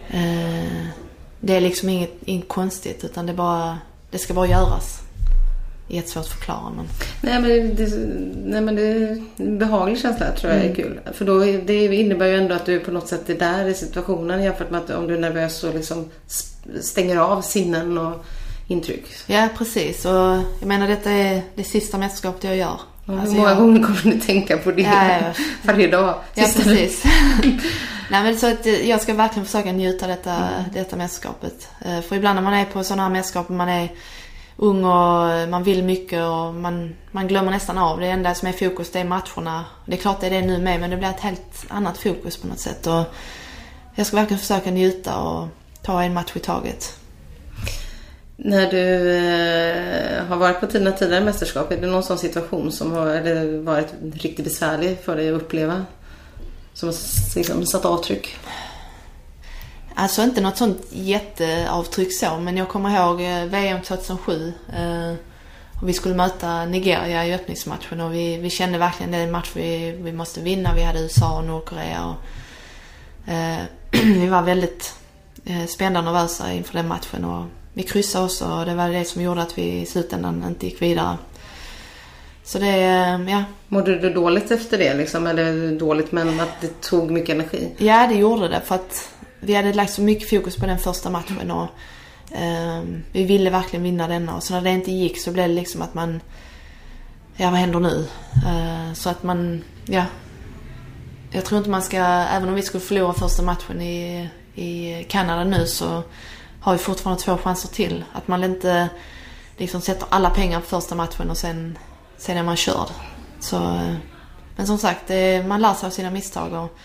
Eh, 0.09 0.85
det 1.39 1.55
är 1.55 1.61
liksom 1.61 1.89
inget, 1.89 2.13
inget 2.25 2.47
konstigt, 2.47 3.03
utan 3.03 3.25
det 3.25 3.31
är 3.31 3.37
bara 3.37 3.77
det 4.11 4.17
ska 4.17 4.33
bara 4.33 4.47
göras. 4.47 5.01
Jättesvårt 5.87 6.23
att 6.23 6.29
förklara 6.29 6.69
men... 6.75 6.85
Nej 7.21 7.41
men 7.41 7.75
det, 7.75 7.89
nej, 8.45 8.61
men 8.61 8.75
det 8.75 8.81
är 8.81 9.23
en 9.37 9.57
behaglig 9.57 9.99
känsla 9.99 10.31
tror 10.31 10.53
jag 10.53 10.61
är 10.61 10.65
mm. 10.65 10.75
kul. 10.75 10.99
För 11.13 11.25
då, 11.25 11.39
det 11.39 11.95
innebär 11.95 12.25
ju 12.25 12.35
ändå 12.35 12.55
att 12.55 12.65
du 12.65 12.79
på 12.79 12.91
något 12.91 13.07
sätt 13.07 13.29
är 13.29 13.35
där 13.35 13.67
i 13.67 13.73
situationen 13.73 14.43
jämfört 14.43 14.71
med 14.71 14.81
att 14.81 14.89
om 14.89 15.07
du 15.07 15.13
är 15.13 15.19
nervös 15.19 15.63
och 15.63 15.75
liksom 15.75 16.05
stänger 16.81 17.17
av 17.17 17.41
sinnen 17.41 17.97
och 17.97 18.25
intryck. 18.67 19.05
Ja 19.27 19.47
precis 19.57 20.05
och 20.05 20.11
jag 20.59 20.65
menar 20.65 20.87
detta 20.87 21.11
är 21.11 21.41
det 21.55 21.63
sista 21.63 21.97
mästerskapet 21.97 22.43
jag 22.43 22.57
gör. 22.57 22.79
Hur 23.05 23.19
alltså, 23.19 23.35
många 23.35 23.49
jag... 23.49 23.57
gånger 23.57 23.83
kommer 23.83 24.01
du 24.03 24.19
tänka 24.19 24.57
på 24.57 24.71
det 24.71 24.81
ja, 24.81 25.19
ja. 25.21 25.33
varje 25.63 25.87
dag? 25.87 26.15
Ja 26.35 26.47
precis. 26.55 27.03
Nej 28.11 28.23
men 28.23 28.37
så 28.37 28.51
att 28.51 28.65
eh, 28.65 28.89
jag 28.89 29.01
ska 29.01 29.13
verkligen 29.13 29.45
försöka 29.45 29.71
njuta 29.71 30.07
detta, 30.07 30.35
mm. 30.35 30.63
detta 30.73 30.95
mästerskapet. 30.95 31.67
Eh, 31.85 32.01
för 32.01 32.15
ibland 32.15 32.35
när 32.35 32.43
man 32.43 32.53
är 32.53 32.65
på 32.65 32.83
sådana 32.83 33.03
här 33.03 33.09
mästerskap, 33.09 33.49
man 33.49 33.69
är 33.69 33.89
ung 34.57 34.85
och 34.85 35.31
eh, 35.31 35.49
man 35.49 35.63
vill 35.63 35.83
mycket 35.83 36.23
och 36.23 36.53
man, 36.53 36.95
man 37.11 37.27
glömmer 37.27 37.51
nästan 37.51 37.77
av. 37.77 37.99
Det 37.99 38.07
enda 38.07 38.35
som 38.35 38.47
är 38.47 38.51
fokus 38.51 38.91
det 38.91 38.99
är 38.99 39.03
matcherna. 39.03 39.65
Det 39.85 39.93
är 39.93 39.97
klart 39.97 40.21
det 40.21 40.27
är 40.27 40.31
det 40.31 40.41
nu 40.41 40.57
med 40.57 40.79
men 40.79 40.89
det 40.89 40.97
blir 40.97 41.09
ett 41.09 41.19
helt 41.19 41.65
annat 41.67 41.97
fokus 41.97 42.37
på 42.37 42.47
något 42.47 42.59
sätt. 42.59 42.87
Och 42.87 43.03
jag 43.95 44.07
ska 44.07 44.15
verkligen 44.15 44.39
försöka 44.39 44.71
njuta 44.71 45.17
och 45.17 45.47
ta 45.81 46.03
en 46.03 46.13
match 46.13 46.31
i 46.35 46.39
taget. 46.39 46.95
När 48.35 48.71
du 48.71 49.11
eh, 49.17 50.25
har 50.25 50.37
varit 50.37 50.59
på 50.59 50.65
dina 50.65 50.91
tidigare 50.91 51.25
mästerskap, 51.25 51.71
är 51.71 51.77
det 51.77 51.87
någon 51.87 52.03
sån 52.03 52.17
situation 52.17 52.71
som 52.71 52.91
har 52.91 53.63
varit 53.63 53.93
riktigt 54.13 54.45
besvärlig 54.45 54.97
för 55.03 55.15
dig 55.15 55.29
att 55.29 55.41
uppleva? 55.41 55.85
Som 56.79 56.87
har 56.87 56.95
liksom 57.35 57.65
satt 57.65 57.85
avtryck? 57.85 58.35
Alltså 59.95 60.21
inte 60.21 60.41
något 60.41 60.57
sånt 60.57 60.77
jätteavtryck 60.89 62.13
så, 62.13 62.37
men 62.37 62.57
jag 62.57 62.69
kommer 62.69 62.89
ihåg 62.89 63.21
eh, 63.21 63.45
VM 63.45 63.81
2007. 63.81 64.53
Eh, 64.73 65.13
och 65.81 65.89
vi 65.89 65.93
skulle 65.93 66.15
möta 66.15 66.65
Nigeria 66.65 67.25
i 67.25 67.33
öppningsmatchen 67.33 68.01
och 68.01 68.13
vi, 68.13 68.37
vi 68.37 68.49
kände 68.49 68.77
verkligen 68.77 69.11
det 69.11 69.17
är 69.17 69.23
en 69.23 69.31
match 69.31 69.51
vi, 69.53 69.91
vi 69.91 70.11
måste 70.11 70.41
vinna. 70.41 70.73
Vi 70.75 70.83
hade 70.83 70.99
USA 70.99 71.37
och 71.37 71.43
Nordkorea 71.43 72.05
och 72.05 72.15
eh, 73.31 73.63
vi 73.91 74.27
var 74.27 74.41
väldigt 74.41 74.93
eh, 75.45 75.65
spända 75.65 75.99
och 75.99 76.05
nervösa 76.05 76.53
inför 76.53 76.73
den 76.73 76.87
matchen 76.87 77.25
och 77.25 77.45
vi 77.73 77.83
kryssade 77.83 78.25
också 78.25 78.45
och 78.45 78.65
det 78.65 78.75
var 78.75 78.89
det 78.89 79.05
som 79.05 79.21
gjorde 79.21 79.41
att 79.41 79.57
vi 79.57 79.81
i 79.81 79.85
slutändan 79.85 80.45
inte 80.47 80.65
gick 80.65 80.81
vidare. 80.81 81.17
Så 82.49 82.59
det, 82.59 82.77
ja. 83.27 83.43
Mådde 83.67 83.99
du 83.99 84.13
dåligt 84.13 84.51
efter 84.51 84.77
det 84.77 84.93
liksom? 84.93 85.27
Eller 85.27 85.79
dåligt 85.79 86.11
men 86.11 86.39
att 86.39 86.61
det 86.61 86.81
tog 86.81 87.11
mycket 87.11 87.35
energi? 87.35 87.71
Ja, 87.77 88.07
det 88.07 88.15
gjorde 88.15 88.47
det. 88.47 88.61
För 88.65 88.75
att 88.75 89.09
vi 89.39 89.55
hade 89.55 89.73
lagt 89.73 89.93
så 89.93 90.01
mycket 90.01 90.29
fokus 90.29 90.55
på 90.55 90.65
den 90.65 90.79
första 90.79 91.09
matchen 91.09 91.51
och 91.51 91.67
eh, 92.37 92.83
vi 93.11 93.23
ville 93.23 93.49
verkligen 93.49 93.83
vinna 93.83 94.07
denna. 94.07 94.35
Och 94.35 94.43
så 94.43 94.53
när 94.53 94.61
det 94.61 94.69
inte 94.69 94.91
gick 94.91 95.21
så 95.21 95.31
blev 95.31 95.47
det 95.47 95.55
liksom 95.55 95.81
att 95.81 95.93
man, 95.93 96.21
ja 97.35 97.49
vad 97.49 97.59
händer 97.59 97.79
nu? 97.79 98.07
Eh, 98.45 98.93
så 98.93 99.09
att 99.09 99.23
man, 99.23 99.63
ja. 99.85 100.05
Jag 101.31 101.45
tror 101.45 101.57
inte 101.57 101.69
man 101.69 101.81
ska, 101.81 101.97
även 102.33 102.49
om 102.49 102.55
vi 102.55 102.61
skulle 102.61 102.81
förlora 102.81 103.13
första 103.13 103.43
matchen 103.43 103.81
i, 103.81 104.29
i 104.55 105.03
Kanada 105.09 105.43
nu 105.43 105.65
så 105.67 106.03
har 106.61 106.73
vi 106.73 106.79
fortfarande 106.79 107.23
två 107.23 107.37
chanser 107.37 107.69
till. 107.69 108.03
Att 108.13 108.27
man 108.27 108.43
inte 108.43 108.89
liksom 109.57 109.81
sätter 109.81 110.07
alla 110.09 110.29
pengar 110.29 110.59
på 110.59 110.65
första 110.65 110.95
matchen 110.95 111.29
och 111.29 111.37
sen 111.37 111.77
sen 112.19 112.37
är 112.37 112.43
man 112.43 112.55
körd. 112.55 112.87
Så, 113.39 113.55
eh, 113.55 113.95
men 114.55 114.67
som 114.67 114.77
sagt, 114.77 115.07
det, 115.07 115.47
man 115.47 115.61
lär 115.61 115.73
sig 115.73 115.87
av 115.87 115.91
sina 115.91 116.11
misstag 116.11 116.53
och 116.53 116.79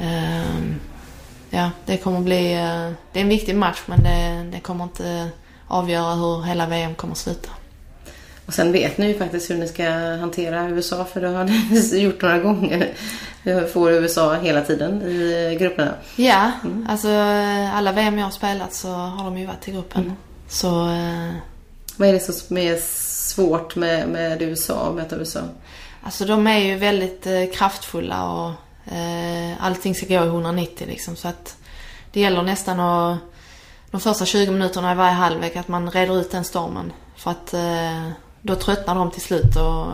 eh, 0.00 0.64
ja, 1.50 1.70
det 1.86 1.96
kommer 1.96 2.20
bli, 2.20 2.52
eh, 2.52 2.90
det 3.12 3.18
är 3.18 3.22
en 3.22 3.28
viktig 3.28 3.56
match 3.56 3.82
men 3.86 4.02
det, 4.02 4.50
det 4.52 4.60
kommer 4.60 4.84
inte 4.84 5.28
avgöra 5.68 6.14
hur 6.14 6.42
hela 6.42 6.66
VM 6.66 6.94
kommer 6.94 7.12
att 7.12 7.18
sluta. 7.18 7.50
Och 8.46 8.54
sen 8.54 8.72
vet 8.72 8.98
ni 8.98 9.06
ju 9.06 9.18
faktiskt 9.18 9.50
hur 9.50 9.56
ni 9.56 9.68
ska 9.68 9.90
hantera 10.20 10.68
USA 10.68 11.04
för 11.04 11.20
det 11.20 11.28
har 11.28 11.44
ni 11.44 11.98
gjort 12.02 12.22
några 12.22 12.38
gånger. 12.38 12.92
Vi 13.42 13.66
får 13.66 13.90
USA 13.90 14.34
hela 14.34 14.62
tiden 14.62 15.02
i 15.02 15.56
grupperna. 15.60 15.94
Ja, 16.16 16.50
mm. 16.64 16.86
alltså 16.90 17.08
alla 17.74 17.92
VM 17.92 18.18
jag 18.18 18.26
har 18.26 18.30
spelat 18.30 18.74
så 18.74 18.88
har 18.88 19.24
de 19.24 19.38
ju 19.38 19.46
varit 19.46 19.68
i 19.68 19.72
gruppen. 19.72 20.02
Mm. 20.02 20.16
Så... 20.48 20.90
Eh... 20.90 21.34
Vad 21.96 22.08
är 22.08 22.12
det 22.12 22.20
som 22.20 22.58
är 22.58 22.76
svårt 23.30 23.76
med, 23.76 24.08
med 24.08 24.42
USA, 24.42 24.88
att 24.88 24.94
möta 24.94 25.16
USA? 25.16 25.40
Alltså 26.02 26.24
de 26.24 26.46
är 26.46 26.58
ju 26.58 26.76
väldigt 26.76 27.26
eh, 27.26 27.44
kraftfulla 27.54 28.30
och 28.30 28.50
eh, 28.92 29.64
allting 29.64 29.94
ska 29.94 30.06
gå 30.06 30.24
i 30.24 30.28
190 30.28 30.86
liksom. 30.86 31.16
Så 31.16 31.28
att 31.28 31.56
det 32.12 32.20
gäller 32.20 32.42
nästan 32.42 32.80
att 32.80 33.18
de 33.90 34.00
första 34.00 34.26
20 34.26 34.50
minuterna 34.50 34.92
i 34.92 34.94
varje 34.94 35.12
halvlek 35.12 35.56
att 35.56 35.68
man 35.68 35.90
reder 35.90 36.20
ut 36.20 36.30
den 36.30 36.44
stormen. 36.44 36.92
För 37.16 37.30
att 37.30 37.54
eh, 37.54 38.10
då 38.42 38.54
tröttnar 38.54 38.94
de 38.94 39.10
till 39.10 39.22
slut 39.22 39.56
och 39.56 39.86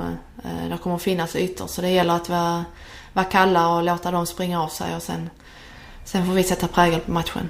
eh, 0.44 0.68
det 0.70 0.78
kommer 0.82 0.98
finnas 0.98 1.36
ytor. 1.36 1.66
Så 1.66 1.82
det 1.82 1.90
gäller 1.90 2.14
att 2.14 2.28
vara, 2.28 2.64
vara 3.12 3.24
kalla 3.24 3.68
och 3.68 3.82
låta 3.82 4.10
dem 4.10 4.26
springa 4.26 4.62
av 4.62 4.68
sig 4.68 4.96
och 4.96 5.02
sen, 5.02 5.30
sen 6.04 6.26
får 6.26 6.32
vi 6.32 6.42
sätta 6.42 6.68
prägel 6.68 7.00
på 7.00 7.10
matchen. 7.10 7.48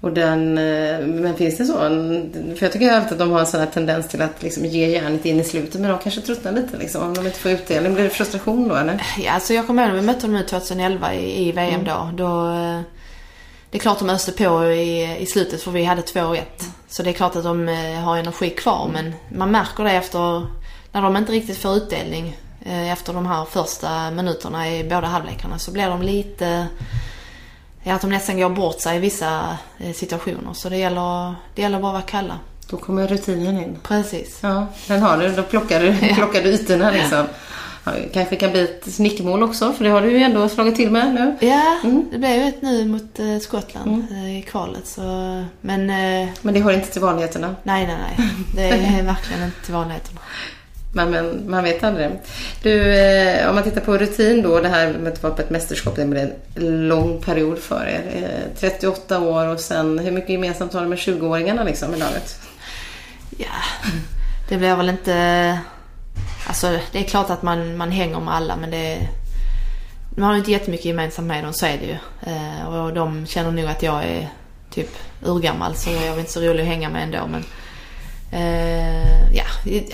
Och 0.00 0.12
den, 0.12 0.58
eh, 0.58 1.06
men 1.06 1.36
finns 1.36 1.58
det 1.58 1.64
så? 1.64 1.72
För 2.56 2.58
jag 2.60 2.72
tycker 2.72 2.92
alltid 2.92 3.12
att 3.12 3.18
de 3.18 3.30
har 3.30 3.40
en 3.40 3.46
sån 3.46 3.60
här 3.60 3.66
tendens 3.66 4.08
till 4.08 4.22
att 4.22 4.42
liksom 4.42 4.64
ge 4.64 4.86
järnet 4.86 5.24
in 5.24 5.40
i 5.40 5.44
slutet. 5.44 5.80
Men 5.80 5.90
de 5.90 5.98
kanske 5.98 6.20
tröttnar 6.20 6.52
lite 6.52 6.76
liksom. 6.76 7.02
Om 7.02 7.14
de 7.14 7.26
inte 7.26 7.38
får 7.38 7.50
utdelning. 7.50 7.94
Blir 7.94 8.04
det 8.04 8.10
frustration 8.10 8.68
då 8.68 8.74
eller? 8.74 9.02
Ja, 9.18 9.32
alltså 9.32 9.54
jag 9.54 9.66
kommer 9.66 9.82
ihåg 9.82 9.92
när 9.92 10.00
vi 10.00 10.06
mötte 10.06 10.20
dem 10.20 10.32
nu 10.32 10.42
2011 10.42 11.14
i, 11.14 11.48
i 11.48 11.52
VM 11.52 11.84
då. 11.84 12.10
då 12.14 12.48
eh, 12.48 12.80
det 13.70 13.78
är 13.78 13.80
klart 13.80 13.98
de 13.98 14.10
öste 14.10 14.32
på 14.32 14.64
i, 14.64 15.16
i 15.18 15.26
slutet 15.26 15.62
för 15.62 15.70
vi 15.70 15.84
hade 15.84 16.02
2-1. 16.02 16.42
Så 16.88 17.02
det 17.02 17.10
är 17.10 17.14
klart 17.14 17.36
att 17.36 17.44
de 17.44 17.68
eh, 17.68 18.00
har 18.00 18.16
energi 18.16 18.50
kvar 18.50 18.90
men 18.92 19.12
man 19.36 19.50
märker 19.50 19.84
det 19.84 19.90
efter 19.90 20.46
när 20.92 21.02
de 21.02 21.16
inte 21.16 21.32
riktigt 21.32 21.58
får 21.58 21.76
utdelning 21.76 22.36
efter 22.92 23.12
de 23.12 23.26
här 23.26 23.44
första 23.44 24.10
minuterna 24.10 24.70
i 24.70 24.84
båda 24.84 25.06
halvlekarna 25.06 25.58
så 25.58 25.70
blir 25.70 25.88
de 25.88 26.02
lite 26.02 26.66
ja, 27.82 27.94
att 27.94 28.00
de 28.00 28.10
nästan 28.10 28.40
går 28.40 28.50
bort 28.50 28.80
sig 28.80 28.96
i 28.96 29.00
vissa 29.00 29.56
eh, 29.78 29.92
situationer. 29.92 30.52
Så 30.52 30.68
det 30.68 30.76
gäller, 30.76 31.34
det 31.54 31.62
gäller 31.62 31.80
bara 31.80 31.88
att 31.88 31.94
vara 31.94 32.02
kalla. 32.02 32.38
Då 32.70 32.76
kommer 32.76 33.06
rutinen 33.06 33.62
in. 33.62 33.78
Precis. 33.82 34.38
Ja, 34.40 34.66
den 34.86 35.02
har 35.02 35.18
du. 35.18 35.28
Då 35.28 35.42
plockar 35.42 35.80
du, 35.80 36.14
plockar 36.14 36.42
du 36.42 36.48
ytorna 36.48 36.90
liksom. 36.90 37.24
Ja, 37.84 37.92
kanske 38.12 38.36
kan 38.36 38.50
bli 38.50 38.60
ett 38.60 38.92
snickmål 38.92 39.42
också, 39.42 39.72
för 39.72 39.84
det 39.84 39.90
har 39.90 40.02
du 40.02 40.10
ju 40.10 40.18
ändå 40.18 40.48
slagit 40.48 40.76
till 40.76 40.90
med 40.90 41.14
nu. 41.14 41.46
Ja, 41.46 41.78
mm. 41.84 42.08
det 42.10 42.18
blev 42.18 42.30
ju 42.30 42.48
ett 42.48 42.62
nu 42.62 42.84
mot 42.84 43.18
eh, 43.18 43.38
Skottland 43.38 44.04
mm. 44.10 44.24
Eh, 44.24 44.38
i 44.38 44.42
kvalet. 44.42 44.86
Så, 44.86 45.02
men, 45.60 45.86
men 46.42 46.54
det 46.54 46.60
hör 46.60 46.72
inte 46.72 46.92
till 46.92 47.02
vanligheterna? 47.02 47.56
Nej, 47.62 47.86
nej, 47.86 47.96
nej. 48.00 48.28
Det 48.54 48.68
är 48.68 49.02
verkligen 49.06 49.44
inte 49.44 49.64
till 49.64 49.74
vanligheterna. 49.74 50.20
Men, 50.98 51.10
men 51.10 51.50
man 51.50 51.64
vet 51.64 51.84
aldrig. 51.84 52.10
Du, 52.62 52.94
eh, 52.94 53.48
om 53.48 53.54
man 53.54 53.64
tittar 53.64 53.80
på 53.80 53.98
rutin 53.98 54.42
då, 54.42 54.60
det 54.60 54.68
här 54.68 54.92
med 54.92 55.12
att 55.12 55.22
vara 55.22 55.34
på 55.34 55.42
ett 55.42 55.50
mästerskap, 55.50 55.96
det 55.96 56.06
blir 56.06 56.32
en 56.54 56.88
lång 56.88 57.22
period 57.22 57.58
för 57.58 57.86
er. 57.86 58.02
Eh, 58.14 58.60
38 58.60 59.20
år 59.20 59.46
och 59.46 59.60
sen, 59.60 59.98
hur 59.98 60.10
mycket 60.10 60.30
gemensamt 60.30 60.72
har 60.72 60.82
du 60.82 60.88
med 60.88 60.98
20-åringarna 60.98 61.64
liksom 61.64 61.94
i 61.94 61.98
laget? 61.98 62.40
Ja, 63.38 63.46
det 64.48 64.56
blir 64.56 64.76
väl 64.76 64.88
inte... 64.88 65.58
Alltså 66.46 66.78
det 66.92 66.98
är 66.98 67.04
klart 67.04 67.30
att 67.30 67.42
man, 67.42 67.76
man 67.76 67.90
hänger 67.90 68.20
med 68.20 68.34
alla 68.34 68.56
men 68.56 68.70
det... 68.70 69.08
Man 70.16 70.28
har 70.28 70.36
inte 70.36 70.50
jättemycket 70.50 70.86
gemensamt 70.86 71.28
med 71.28 71.44
dem, 71.44 71.52
så 71.52 71.66
är 71.66 71.78
det 71.78 71.86
ju. 71.86 71.96
Eh, 72.32 72.68
och 72.68 72.94
de 72.94 73.26
känner 73.26 73.50
nog 73.50 73.66
att 73.66 73.82
jag 73.82 74.04
är 74.04 74.28
typ 74.70 74.90
urgammal 75.22 75.74
så 75.74 75.90
jag 75.90 76.04
är 76.04 76.18
inte 76.18 76.32
så 76.32 76.40
rolig 76.40 76.60
att 76.60 76.68
hänga 76.68 76.90
med 76.90 77.02
ändå 77.02 77.26
men... 77.30 77.44
Uh, 78.32 79.36
ja, 79.36 79.44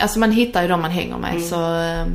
alltså 0.01 0.19
man 0.19 0.33
hittar 0.33 0.63
ju 0.63 0.69
de 0.69 0.81
man 0.81 0.91
hänger 0.91 1.19
med. 1.19 1.31
Mm. 1.31 1.43
Så, 1.43 1.57
uh, 1.57 2.07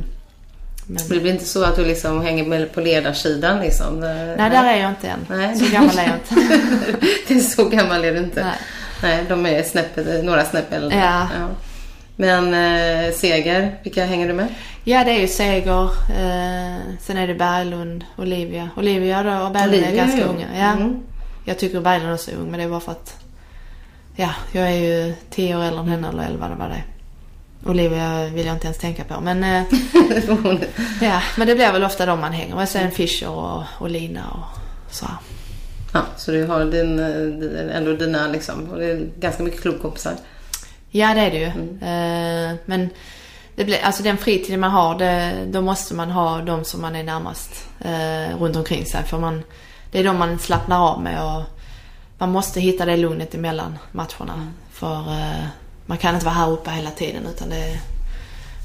men... 0.86 1.08
Det 1.08 1.20
blir 1.20 1.32
inte 1.32 1.44
så 1.44 1.64
att 1.64 1.76
du 1.76 1.84
liksom 1.84 2.22
hänger 2.22 2.44
med 2.44 2.72
på 2.72 2.80
ledarsidan 2.80 3.60
liksom? 3.60 4.00
Nej, 4.00 4.36
Nej, 4.36 4.50
där 4.50 4.64
är 4.64 4.76
jag 4.76 4.90
inte 4.90 5.08
än. 5.08 5.26
Nej. 5.28 5.56
Så 5.56 5.72
gammal 5.72 5.98
är 5.98 6.06
jag 6.06 6.14
inte. 6.14 6.58
det 7.28 7.34
är 7.34 7.40
så 7.40 7.64
gammal 7.64 8.04
är 8.04 8.12
du 8.12 8.18
inte. 8.18 8.44
Nej, 8.44 8.54
Nej 9.02 9.24
de 9.28 9.46
är 9.46 9.62
snäpp, 9.62 9.96
några 10.24 10.44
snäpp 10.44 10.72
äldre. 10.72 10.98
Ja. 10.98 11.28
ja. 11.38 11.48
Men 12.16 12.54
eh, 12.54 13.12
Seger, 13.12 13.78
vilka 13.82 14.04
hänger 14.04 14.28
du 14.28 14.34
med? 14.34 14.48
Ja, 14.84 15.04
det 15.04 15.10
är 15.10 15.20
ju 15.20 15.28
Seger. 15.28 15.84
Eh, 15.84 16.80
sen 17.00 17.16
är 17.16 17.26
det 17.26 17.34
Berglund, 17.34 18.04
Olivia. 18.16 18.68
Olivia 18.76 19.22
då, 19.22 19.30
och 19.30 19.52
Berglund 19.52 19.74
Olivia 19.74 19.90
är 19.90 19.96
ganska 19.96 20.24
unga. 20.24 20.46
Ja. 20.54 20.72
Mm. 20.72 21.02
Jag 21.44 21.58
tycker 21.58 21.80
Berglund 21.80 22.14
också 22.14 22.30
är 22.30 22.34
ung, 22.34 22.50
men 22.50 22.60
det 22.60 22.64
är 22.64 22.68
bara 22.68 22.80
för 22.80 22.92
att 22.92 23.14
ja, 24.20 24.30
jag 24.52 24.72
är 24.72 24.76
ju 24.76 25.14
tio 25.30 25.56
år 25.56 25.62
äldre 25.62 25.80
än 25.80 25.88
henne 25.88 26.08
eller 26.08 26.22
elva, 26.22 26.48
det 26.48 26.54
var 26.54 26.68
det. 26.68 26.82
Olivia 27.70 28.26
vill 28.26 28.46
jag 28.46 28.56
inte 28.56 28.66
ens 28.66 28.78
tänka 28.78 29.04
på. 29.04 29.20
Men, 29.20 29.44
eh, 29.44 29.62
ja, 31.02 31.22
men 31.36 31.46
det 31.46 31.54
blir 31.54 31.72
väl 31.72 31.84
ofta 31.84 32.06
de 32.06 32.20
man 32.20 32.32
hänger 32.32 32.54
med. 32.54 32.68
Sen 32.68 32.90
Fischer 32.90 33.28
och, 33.28 33.62
och 33.78 33.90
Lina 33.90 34.30
och 34.30 34.94
så. 34.94 35.06
Ja, 35.92 36.00
så 36.16 36.30
du 36.30 36.46
har 36.46 36.64
din, 36.64 36.98
eh, 36.98 37.76
ändå 37.76 37.92
dina 37.92 38.28
liksom, 38.28 38.70
och 38.70 38.78
det 38.78 38.84
är 38.84 39.08
ganska 39.18 39.42
mycket 39.42 39.60
klubbkompisar? 39.60 40.14
Ja, 40.90 41.14
det 41.14 41.20
är 41.20 41.30
det 41.30 41.38
ju. 41.38 41.46
Mm. 41.46 41.70
Eh, 41.82 42.56
men 42.64 42.90
det 43.56 43.64
blir, 43.64 43.78
alltså 43.82 44.02
den 44.02 44.16
fritiden 44.16 44.60
man 44.60 44.70
har, 44.70 44.98
det, 44.98 45.32
då 45.46 45.60
måste 45.60 45.94
man 45.94 46.10
ha 46.10 46.40
de 46.40 46.64
som 46.64 46.80
man 46.80 46.96
är 46.96 47.02
närmast 47.02 47.68
eh, 47.80 48.38
runt 48.38 48.56
omkring 48.56 48.86
sig. 48.86 49.04
För 49.04 49.18
man, 49.18 49.42
det 49.90 49.98
är 49.98 50.04
de 50.04 50.18
man 50.18 50.38
slappnar 50.38 50.92
av 50.92 51.02
med 51.02 51.24
och 51.24 51.42
man 52.20 52.30
måste 52.30 52.60
hitta 52.60 52.84
det 52.84 52.96
lugnet 52.96 53.34
emellan 53.34 53.78
matcherna. 53.92 54.34
Mm. 54.34 54.52
För 54.72 54.96
eh, 54.96 55.44
man 55.86 55.98
kan 55.98 56.14
inte 56.14 56.26
vara 56.26 56.34
här 56.34 56.50
uppe 56.50 56.70
hela 56.70 56.90
tiden 56.90 57.22
utan 57.34 57.48
det, 57.48 57.80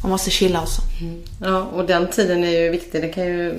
man 0.02 0.12
måste 0.12 0.32
chilla 0.32 0.62
också. 0.62 0.82
Mm. 1.02 1.22
Ja, 1.42 1.62
och 1.64 1.86
den 1.86 2.08
tiden 2.08 2.44
är 2.44 2.50
ju 2.50 2.70
viktig. 2.70 3.02
Det 3.02 3.10
kan 3.10 3.26
ju 3.26 3.56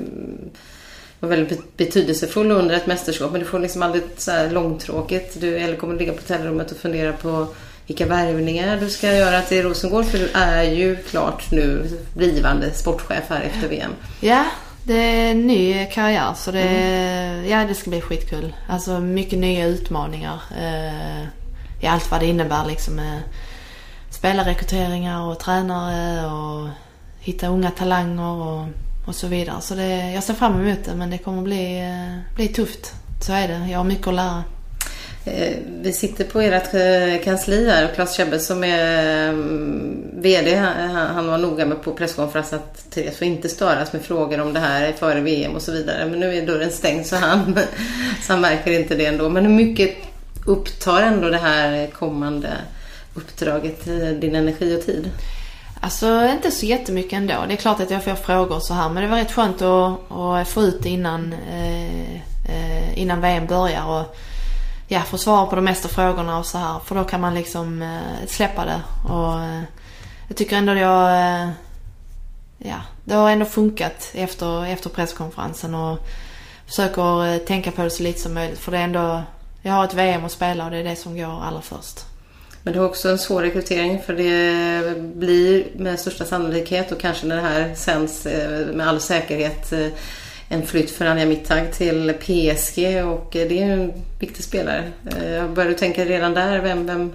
vara 1.21 1.31
väldigt 1.31 1.77
betydelsefull 1.77 2.51
under 2.51 2.75
ett 2.75 2.87
mästerskap. 2.87 3.33
Men 3.33 3.41
du 3.41 3.47
får 3.47 3.59
liksom 3.59 3.83
aldrig 3.83 4.03
så 4.17 4.31
här 4.31 4.51
långtråkigt. 4.51 5.41
Du 5.41 5.57
eller 5.57 5.77
kommer 5.77 5.99
ligga 5.99 6.13
på 6.13 6.19
hotellrummet 6.19 6.71
och 6.71 6.77
fundera 6.77 7.13
på 7.13 7.47
vilka 7.87 8.07
värvningar 8.07 8.81
du 8.81 8.91
ska 8.91 9.15
göra 9.15 9.43
till 9.43 9.63
Rosengård. 9.63 10.05
För 10.05 10.19
du 10.19 10.29
är 10.35 10.63
ju 10.63 10.97
klart 10.97 11.51
nu 11.51 11.91
blivande 12.15 12.75
sportchef 12.75 13.25
här 13.29 13.41
efter 13.41 13.69
VM. 13.69 13.93
Ja, 14.21 14.45
det 14.87 14.95
är 14.95 15.31
en 15.31 15.47
ny 15.47 15.87
karriär 15.87 16.35
så 16.35 16.53
det, 16.53 16.61
mm. 16.61 17.49
ja, 17.49 17.65
det 17.65 17.75
ska 17.75 17.91
bli 17.91 18.01
skitkul. 18.01 18.55
Alltså 18.69 19.01
mycket 19.01 19.39
nya 19.39 19.67
utmaningar 19.67 20.41
eh, 20.59 21.23
i 21.81 21.87
allt 21.87 22.11
vad 22.11 22.21
det 22.21 22.27
innebär 22.27 22.67
liksom. 22.67 22.99
Eh, 22.99 23.19
spelarrekryteringar 24.11 25.23
och 25.23 25.39
tränare 25.39 26.27
och 26.27 26.69
hitta 27.21 27.47
unga 27.47 27.71
talanger 27.71 28.33
och, 28.33 28.67
och 29.07 29.15
så 29.15 29.27
vidare. 29.27 29.61
Så 29.61 29.75
det, 29.75 30.13
jag 30.13 30.23
ser 30.23 30.35
fram 30.35 30.61
emot 30.61 30.85
det 30.85 30.95
men 30.95 31.11
det 31.11 31.19
kommer 31.19 31.43
bli, 31.43 31.79
eh, 31.79 32.35
bli 32.35 32.49
tufft. 32.49 32.95
Så 33.21 33.33
är 33.33 33.49
det. 33.49 33.67
Jag 33.71 33.79
har 33.79 33.85
mycket 33.85 34.07
att 34.07 34.15
lära. 34.15 34.45
Eh, 35.27 35.57
vi 35.81 35.93
sitter 35.93 36.25
på 36.25 36.41
ert 36.41 36.75
eh, 36.75 37.25
kansli 37.25 37.71
här 37.71 37.85
och 37.85 37.95
Claes 37.95 38.17
Kebbe 38.17 38.39
som 38.39 38.65
är 38.65 39.29
mm, 39.29 40.05
VD, 40.15 40.57
han 40.57 41.27
var 41.27 41.39
noga 41.39 41.67
med 41.67 41.83
på 41.83 41.93
presskonferensen 41.93 42.59
att 42.59 42.91
Therese 42.91 43.17
får 43.17 43.27
inte 43.27 43.49
störas 43.49 43.93
med 43.93 44.03
frågor 44.03 44.41
om 44.41 44.53
det 44.53 44.61
här 44.61 44.93
före 44.93 45.21
VM 45.21 45.55
och 45.55 45.63
så 45.63 45.73
vidare. 45.73 46.07
Men 46.07 46.21
nu 46.21 46.37
är 46.37 46.47
dörren 46.47 46.71
stängd 46.71 47.07
så 47.07 47.17
han, 47.17 47.59
så 48.23 48.33
han 48.33 48.41
märker 48.41 48.81
inte 48.81 48.95
det 48.95 49.07
ändå. 49.07 49.29
Men 49.29 49.47
hur 49.47 49.53
mycket 49.53 49.97
upptar 50.47 51.03
ändå 51.03 51.29
det 51.29 51.39
här 51.39 51.87
kommande 51.87 52.49
uppdraget 53.15 53.89
eh, 53.89 54.09
din 54.09 54.35
energi 54.35 54.77
och 54.77 54.87
tid? 54.87 55.11
Alltså 55.81 56.29
inte 56.33 56.51
så 56.51 56.67
jättemycket 56.67 57.13
ändå. 57.13 57.45
Det 57.49 57.55
är 57.55 57.57
klart 57.57 57.81
att 57.81 57.91
jag 57.91 58.05
får 58.05 58.15
frågor 58.15 58.61
så 58.61 58.75
här 58.75 58.89
men 58.89 59.03
det 59.03 59.09
var 59.09 59.17
rätt 59.17 59.33
skönt 59.33 59.63
att, 59.63 60.13
att 60.13 60.49
få 60.49 60.63
ut 60.63 60.83
det 60.83 60.89
innan, 60.89 61.33
eh, 61.33 62.99
innan 62.99 63.21
VM 63.21 63.47
börjar. 63.47 63.87
Och, 63.87 64.17
ja, 64.89 65.01
få 65.01 65.19
svar 65.19 65.47
på 65.47 65.57
de 65.57 65.65
mesta 65.65 65.89
frågorna 65.89 66.39
och 66.39 66.47
så 66.47 66.59
här. 66.59 66.79
För 66.85 66.95
då 66.95 67.05
kan 67.05 67.21
man 67.21 67.35
liksom 67.35 67.83
eh, 67.83 68.27
släppa 68.27 68.65
det. 68.65 68.83
Och 69.13 69.43
eh, 69.43 69.63
jag 70.29 70.37
tycker 70.37 70.57
ändå 70.57 70.75
jag... 70.75 71.11
Eh, 71.11 71.49
ja, 72.59 72.81
det 73.05 73.15
har 73.15 73.31
ändå 73.31 73.45
funkat 73.45 74.11
efter, 74.15 74.67
efter 74.67 74.91
presskonferensen 74.91 75.75
och 75.75 75.99
försöker 76.67 77.27
eh, 77.27 77.39
tänka 77.39 77.71
på 77.71 77.83
det 77.83 77.91
så 77.91 78.03
lite 78.03 78.21
som 78.21 78.35
möjligt. 78.35 78.59
För 78.59 78.73
det 78.73 78.79
är 78.79 78.85
ändå... 78.85 79.23
Jag 79.63 79.73
har 79.73 79.85
ett 79.85 79.95
VM 79.95 80.25
att 80.25 80.33
spela 80.33 80.65
och 80.65 80.71
det 80.71 80.77
är 80.77 80.85
det 80.85 80.97
som 80.97 81.17
går 81.17 81.43
allra 81.45 81.63
först. 81.63 82.05
Men 82.63 82.73
det 82.73 82.79
är 82.79 82.85
också 82.85 83.09
en 83.09 83.19
svår 83.19 83.43
rekrytering 83.43 84.03
för 84.03 84.13
det 84.13 85.01
blir 85.01 85.67
med 85.77 86.01
största 86.01 86.25
sannolikhet 86.25 86.93
och 86.93 87.01
kanske 87.01 87.27
när 87.27 87.37
det 87.37 87.43
här 87.43 87.75
sänds 87.75 88.27
eh, 88.27 88.67
med 88.67 88.89
all 88.89 89.01
säkerhet 89.01 89.73
eh, 89.73 89.89
en 90.49 90.67
flytt 90.67 90.91
för 90.91 91.07
Anja 91.07 91.27
Mittag 91.27 91.73
till 91.73 92.15
PSG 92.21 93.05
och 93.05 93.37
eh, 93.37 93.49
det 93.49 93.63
är 93.63 93.71
en 93.73 93.93
viktig 94.19 94.45
spelare. 94.45 94.93
Eh, 95.05 95.49
börjar 95.49 95.71
du 95.71 95.75
tänka 95.75 96.05
redan 96.05 96.35
där 96.35 96.61
vem, 96.61 96.87
vem, 96.87 97.13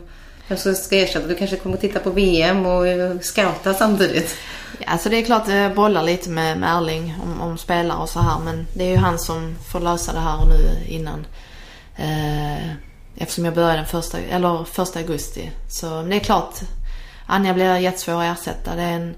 vem 0.48 0.58
som 0.58 0.76
ska 0.76 0.98
ersätta? 0.98 1.28
Du 1.28 1.36
kanske 1.36 1.56
kommer 1.56 1.76
att 1.76 1.82
titta 1.82 2.00
på 2.00 2.10
VM 2.10 2.66
och 2.66 2.88
eh, 2.88 3.20
scouta 3.20 3.74
samtidigt? 3.74 4.38
Ja, 4.80 4.86
alltså 4.88 5.10
det 5.10 5.18
är 5.18 5.26
klart 5.26 5.48
jag 5.48 5.76
bollar 5.76 6.04
lite 6.04 6.30
med, 6.30 6.58
med 6.58 6.78
Erling 6.78 7.16
om, 7.24 7.42
om 7.42 7.58
spelare 7.58 7.98
och 7.98 8.10
så 8.10 8.20
här 8.20 8.40
men 8.46 8.68
det 8.74 8.84
är 8.84 8.90
ju 8.90 8.96
han 8.96 9.20
som 9.20 9.56
får 9.72 9.80
lösa 9.80 10.14
det 10.14 10.20
här 10.20 10.46
nu 10.46 10.94
innan. 10.96 11.26
Eh, 11.96 12.72
eftersom 13.16 13.46
jag 13.46 13.54
börjar 13.54 13.78
den 13.78 13.86
första, 13.86 14.20
eller 14.20 14.64
första 14.64 15.00
augusti. 15.00 15.52
Så 15.70 16.02
det 16.02 16.16
är 16.16 16.20
klart, 16.20 16.56
Anja 17.26 17.54
blir 17.54 17.78
jättesvår 17.78 18.24
att 18.24 18.40
ersätta. 18.40 18.76
Det 18.76 18.82
är 18.82 18.94
en, 18.94 19.16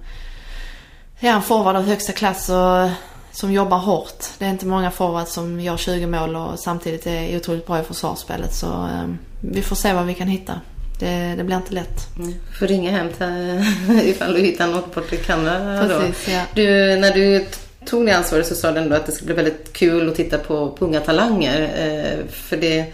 ja, 1.20 1.32
en 1.32 1.42
forward 1.42 1.76
av 1.76 1.84
högsta 1.84 2.14
klass 2.14 2.50
och 2.50 2.90
som 3.34 3.54
jobbar 3.54 3.78
hårt. 3.78 4.26
Det 4.40 4.46
är 4.46 4.50
inte 4.50 4.66
många 4.66 4.92
forwards 4.92 5.34
som 5.34 5.60
gör 5.60 5.78
20 5.78 6.08
mål 6.08 6.36
och 6.36 6.60
samtidigt 6.60 7.08
är 7.08 7.38
otroligt 7.38 7.68
bra 7.68 7.80
i 7.80 7.84
försvarsspelet. 7.84 8.54
Så 8.54 8.68
eh, 8.68 9.08
vi 9.42 9.62
får 9.62 9.76
se 9.76 9.94
vad 9.94 10.06
vi 10.06 10.14
kan 10.14 10.28
hitta. 10.28 10.62
Det, 11.00 11.34
det 11.38 11.44
blir 11.44 11.56
inte 11.56 11.74
lätt. 11.74 12.16
Mm. 12.18 12.34
Du 12.52 12.58
får 12.58 12.68
ringa 12.68 12.92
hem 12.92 13.10
till, 13.10 13.64
ifall 14.10 14.34
du 14.34 14.40
hittar 14.40 14.68
något 14.68 14.96
bort 14.96 15.14
i 15.14 15.18
Kanada. 15.18 15.88
Precis, 15.88 16.34
ja. 16.34 16.42
du, 16.54 16.66
när 16.96 17.14
du 17.14 17.46
tog 17.86 18.06
det 18.06 18.12
ansvaret 18.12 18.48
så 18.48 18.56
sa 18.56 18.72
du 18.72 18.80
ändå 18.80 18.96
att 18.96 19.06
det 19.06 19.12
skulle 19.12 19.34
bli 19.34 19.44
väldigt 19.44 19.74
kul 19.74 20.10
att 20.10 20.16
titta 20.16 20.38
på, 20.38 20.72
på 20.72 20.86
unga 20.86 21.00
talanger. 21.00 21.62
Eh, 21.62 22.32
för 22.32 22.58
det 22.58 22.94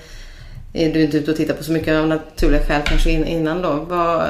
är 0.73 0.93
du 0.93 1.03
inte 1.03 1.17
ute 1.17 1.31
och 1.31 1.37
tittar 1.37 1.53
på 1.53 1.63
så 1.63 1.71
mycket 1.71 1.93
av 1.93 2.07
naturliga 2.07 2.63
skäl 2.63 2.81
kanske 2.85 3.11
innan 3.11 3.61
då. 3.61 3.85
Vad, 3.89 4.21
eh, 4.21 4.27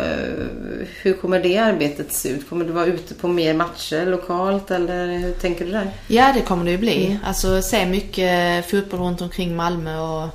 hur 1.02 1.13
kommer 1.13 1.39
det 1.39 1.58
arbetet 1.58 2.13
se 2.13 2.30
ut? 2.30 2.49
Kommer 2.49 2.65
du 2.65 2.71
vara 2.71 2.86
ute 2.86 3.13
på 3.13 3.28
mer 3.28 3.54
matcher 3.54 4.06
lokalt 4.06 4.71
eller 4.71 5.17
hur 5.17 5.34
tänker 5.34 5.65
du 5.65 5.71
där? 5.71 5.91
Ja, 6.08 6.34
det 6.34 6.41
kommer 6.41 6.65
det 6.65 6.71
ju 6.71 6.78
bli. 6.78 7.06
Mm. 7.06 7.17
Alltså 7.23 7.62
se 7.62 7.86
mycket 7.86 8.65
fotboll 8.69 8.99
runt 8.99 9.21
omkring 9.21 9.56
Malmö 9.56 9.99
och 9.99 10.30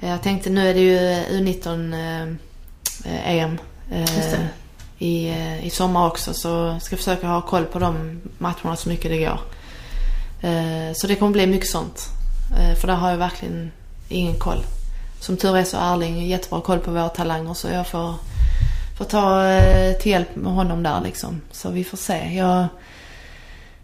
jag 0.00 0.22
tänkte 0.22 0.50
nu 0.50 0.70
är 0.70 0.74
det 0.74 0.80
ju 0.80 0.98
U19 1.38 1.94
eh, 3.04 3.36
EM 3.36 3.58
eh, 3.92 4.40
i, 4.98 5.28
eh, 5.28 5.66
i 5.66 5.70
sommar 5.70 6.06
också 6.06 6.34
så 6.34 6.78
ska 6.80 6.92
jag 6.92 6.98
försöka 6.98 7.26
ha 7.26 7.42
koll 7.42 7.64
på 7.64 7.78
de 7.78 8.20
matcherna 8.38 8.76
så 8.76 8.88
mycket 8.88 9.10
det 9.10 9.18
går. 9.18 9.40
Eh, 10.42 10.92
så 10.94 11.06
det 11.06 11.14
kommer 11.14 11.32
bli 11.32 11.46
mycket 11.46 11.68
sånt. 11.68 12.06
Eh, 12.58 12.78
för 12.78 12.88
där 12.88 12.94
har 12.94 13.10
jag 13.10 13.18
verkligen 13.18 13.72
ingen 14.08 14.38
koll. 14.38 14.64
Som 15.20 15.36
tur 15.36 15.56
är 15.56 15.64
så 15.64 15.76
har 15.76 15.96
Erling 15.96 16.26
jättebra 16.26 16.60
koll 16.60 16.78
på 16.78 16.90
våra 16.90 17.08
talanger 17.08 17.54
så 17.54 17.68
jag 17.68 17.86
får, 17.86 18.14
får 18.98 19.04
ta 19.04 19.44
eh, 19.46 19.96
till 19.96 20.12
hjälp 20.12 20.36
med 20.36 20.52
honom 20.52 20.82
där 20.82 21.00
liksom. 21.04 21.40
Så 21.50 21.70
vi 21.70 21.84
får 21.84 21.96
se. 21.96 22.34
Jag, 22.34 22.66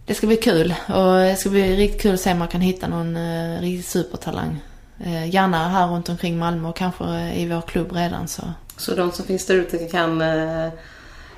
det 0.07 0.15
ska 0.15 0.27
bli 0.27 0.37
kul 0.37 0.75
och 0.87 1.15
det 1.15 1.37
ska 1.37 1.51
bli 1.51 1.77
riktigt 1.77 2.03
kul 2.03 2.15
att 2.15 2.21
se 2.21 2.33
om 2.33 2.39
man 2.39 2.49
kan 2.49 2.61
hitta 2.61 2.89
någon 2.89 3.17
uh, 3.17 3.61
riktig 3.61 3.85
supertalang. 3.85 4.61
Uh, 5.07 5.29
gärna 5.29 5.69
här 5.69 5.87
runt 5.87 6.09
omkring 6.09 6.39
Malmö 6.39 6.69
och 6.69 6.77
kanske 6.77 7.33
i 7.35 7.49
vår 7.49 7.61
klubb 7.61 7.93
redan 7.93 8.29
så. 8.29 8.43
Så 8.77 8.95
de 8.95 9.13
som 9.13 9.25
finns 9.25 9.47
där 9.47 9.55
ute 9.55 9.79
kan 9.79 10.23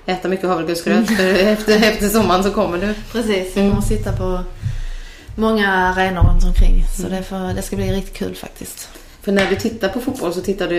äta 0.07 0.29
mycket 0.29 0.49
havregrynsgröt 0.49 1.11
efter, 1.21 1.77
efter 1.77 2.09
sommaren 2.09 2.45
så 2.45 2.51
kommer 2.51 2.79
du? 2.79 2.95
Precis, 3.13 3.57
jag 3.57 3.71
kommer 3.71 3.83
sitta 3.83 4.13
på 4.13 4.41
många 5.37 5.69
arenor 5.69 6.23
runt 6.23 6.45
omkring. 6.45 6.85
Så 6.97 7.07
mm. 7.07 7.17
det, 7.17 7.23
får, 7.23 7.55
det 7.55 7.63
ska 7.63 7.77
bli 7.77 7.93
riktigt 7.93 8.17
kul 8.17 8.35
faktiskt. 8.35 8.89
För 9.27 9.33
när 9.33 9.51
du 9.51 9.57
tittar 9.57 9.89
på 9.89 10.01
fotboll 10.01 10.35
så 10.35 10.41
tittar 10.41 10.69
du 10.69 10.77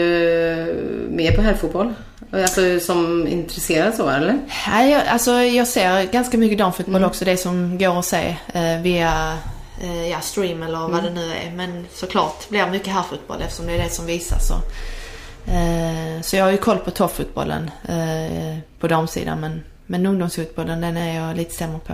mer 1.10 1.31
på 1.31 1.41
herrfotboll? 1.41 1.93
Alltså 2.31 2.79
som 2.79 3.27
intresserad 3.27 3.95
så 3.95 4.10
eller? 4.10 4.39
Ja, 4.67 4.83
jag, 4.83 5.07
alltså 5.07 5.31
jag 5.31 5.67
ser 5.67 6.03
ganska 6.03 6.38
mycket 6.38 6.57
damfotboll 6.57 6.95
mm. 6.95 7.10
också. 7.10 7.25
Det 7.25 7.38
som 7.38 7.77
går 7.77 7.99
att 7.99 8.05
se 8.05 8.38
eh, 8.53 8.81
via 8.81 9.38
eh, 9.81 10.10
ja, 10.10 10.19
stream 10.21 10.63
eller 10.63 10.79
vad 10.79 10.89
mm. 10.89 11.03
det 11.05 11.12
nu 11.12 11.31
är. 11.31 11.51
Men 11.55 11.86
såklart 11.93 12.49
blir 12.49 12.65
det 12.65 12.71
mycket 12.71 12.93
herrfotboll 12.93 13.41
eftersom 13.41 13.67
det 13.67 13.73
är 13.73 13.83
det 13.83 13.89
som 13.89 14.05
visas. 14.05 14.47
Så, 14.47 14.53
eh, 15.51 16.21
så 16.21 16.36
jag 16.36 16.43
har 16.43 16.51
ju 16.51 16.57
koll 16.57 16.77
på 16.77 16.91
toppfotbollen 16.91 17.71
eh, 17.88 18.57
på 18.79 18.88
damsidan. 18.88 19.39
Men, 19.39 19.63
men 19.86 20.05
ungdomsfotbollen 20.05 20.81
den 20.81 20.97
är 20.97 21.27
jag 21.27 21.38
lite 21.38 21.53
sämre 21.53 21.79
på. 21.88 21.93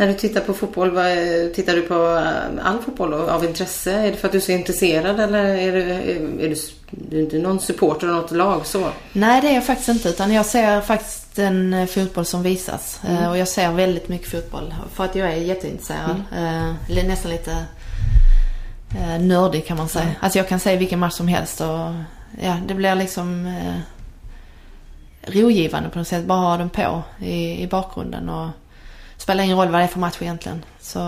När 0.00 0.06
du 0.06 0.14
tittar 0.14 0.40
på 0.40 0.54
fotboll, 0.54 0.90
vad, 0.90 1.14
tittar 1.54 1.76
du 1.76 1.82
på 1.82 1.94
eh, 1.94 2.66
all 2.66 2.78
fotboll 2.78 3.14
av 3.14 3.44
intresse? 3.44 3.92
Är 3.92 4.10
det 4.10 4.16
för 4.16 4.28
att 4.28 4.32
du 4.32 4.38
är 4.38 4.42
så 4.42 4.52
intresserad 4.52 5.20
eller 5.20 5.44
är 5.44 5.72
du, 5.72 5.82
är 5.82 6.48
du, 6.48 7.20
är 7.22 7.30
du 7.30 7.42
någon 7.42 7.60
supporter 7.60 8.08
av 8.08 8.14
något 8.14 8.30
lag 8.30 8.66
så? 8.66 8.88
Nej, 9.12 9.40
det 9.40 9.48
är 9.48 9.54
jag 9.54 9.66
faktiskt 9.66 9.88
inte. 9.88 10.08
Utan 10.08 10.32
jag 10.32 10.46
ser 10.46 10.80
faktiskt 10.80 11.36
den 11.36 11.74
eh, 11.74 11.86
fotboll 11.86 12.24
som 12.24 12.42
visas. 12.42 13.00
Mm. 13.08 13.22
Uh, 13.22 13.30
och 13.30 13.38
jag 13.38 13.48
ser 13.48 13.72
väldigt 13.72 14.08
mycket 14.08 14.30
fotboll. 14.30 14.74
För 14.94 15.04
att 15.04 15.14
jag 15.14 15.32
är 15.32 15.36
jätteintresserad. 15.36 16.22
Mm. 16.36 16.74
Nästan 17.06 17.30
lite 17.30 17.64
nördig 19.20 19.66
kan 19.66 19.76
man 19.76 19.88
säga. 19.88 20.04
Mm. 20.04 20.16
Alltså 20.20 20.38
jag 20.38 20.48
kan 20.48 20.60
se 20.60 20.76
vilken 20.76 20.98
match 20.98 21.14
som 21.14 21.28
helst 21.28 21.60
och 21.60 21.94
ja, 22.42 22.56
det 22.66 22.74
blir 22.74 22.94
liksom 22.94 23.54
rogivande 25.22 25.88
på 25.88 25.98
något 25.98 26.08
sätt. 26.08 26.24
Bara 26.24 26.38
ha 26.38 26.56
den 26.56 26.70
på 26.70 27.02
i, 27.18 27.62
i 27.62 27.66
bakgrunden. 27.66 28.28
Och, 28.28 28.48
spelar 29.20 29.44
ingen 29.44 29.56
roll 29.56 29.68
vad 29.68 29.80
det 29.80 29.84
är 29.84 29.88
för 29.88 30.00
match 30.00 30.16
egentligen. 30.20 30.64
Så 30.80 30.98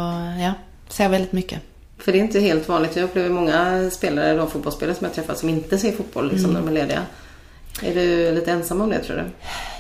ja, 0.40 0.53
ser 0.88 1.09
väldigt 1.09 1.33
mycket. 1.33 1.61
För 1.98 2.12
det 2.12 2.18
är 2.18 2.20
inte 2.20 2.40
helt 2.40 2.68
vanligt. 2.68 2.96
Jag 2.96 3.05
upplever 3.05 3.31
många 3.31 3.90
spelare, 3.90 4.35
de 4.35 4.51
fotbollsspelare 4.51 4.96
som 4.96 5.05
jag 5.05 5.14
träffat 5.14 5.38
som 5.38 5.48
inte 5.48 5.79
ser 5.79 5.92
fotboll 5.92 6.31
liksom, 6.31 6.51
mm. 6.51 6.64
när 6.64 6.72
de 6.72 6.81
är 6.81 6.83
lediga. 6.83 7.03
Är 7.83 7.94
du 7.94 8.35
lite 8.35 8.53
ensam 8.53 8.81
om 8.81 8.90
det 8.90 8.98
tror 8.98 9.16
du? 9.16 9.25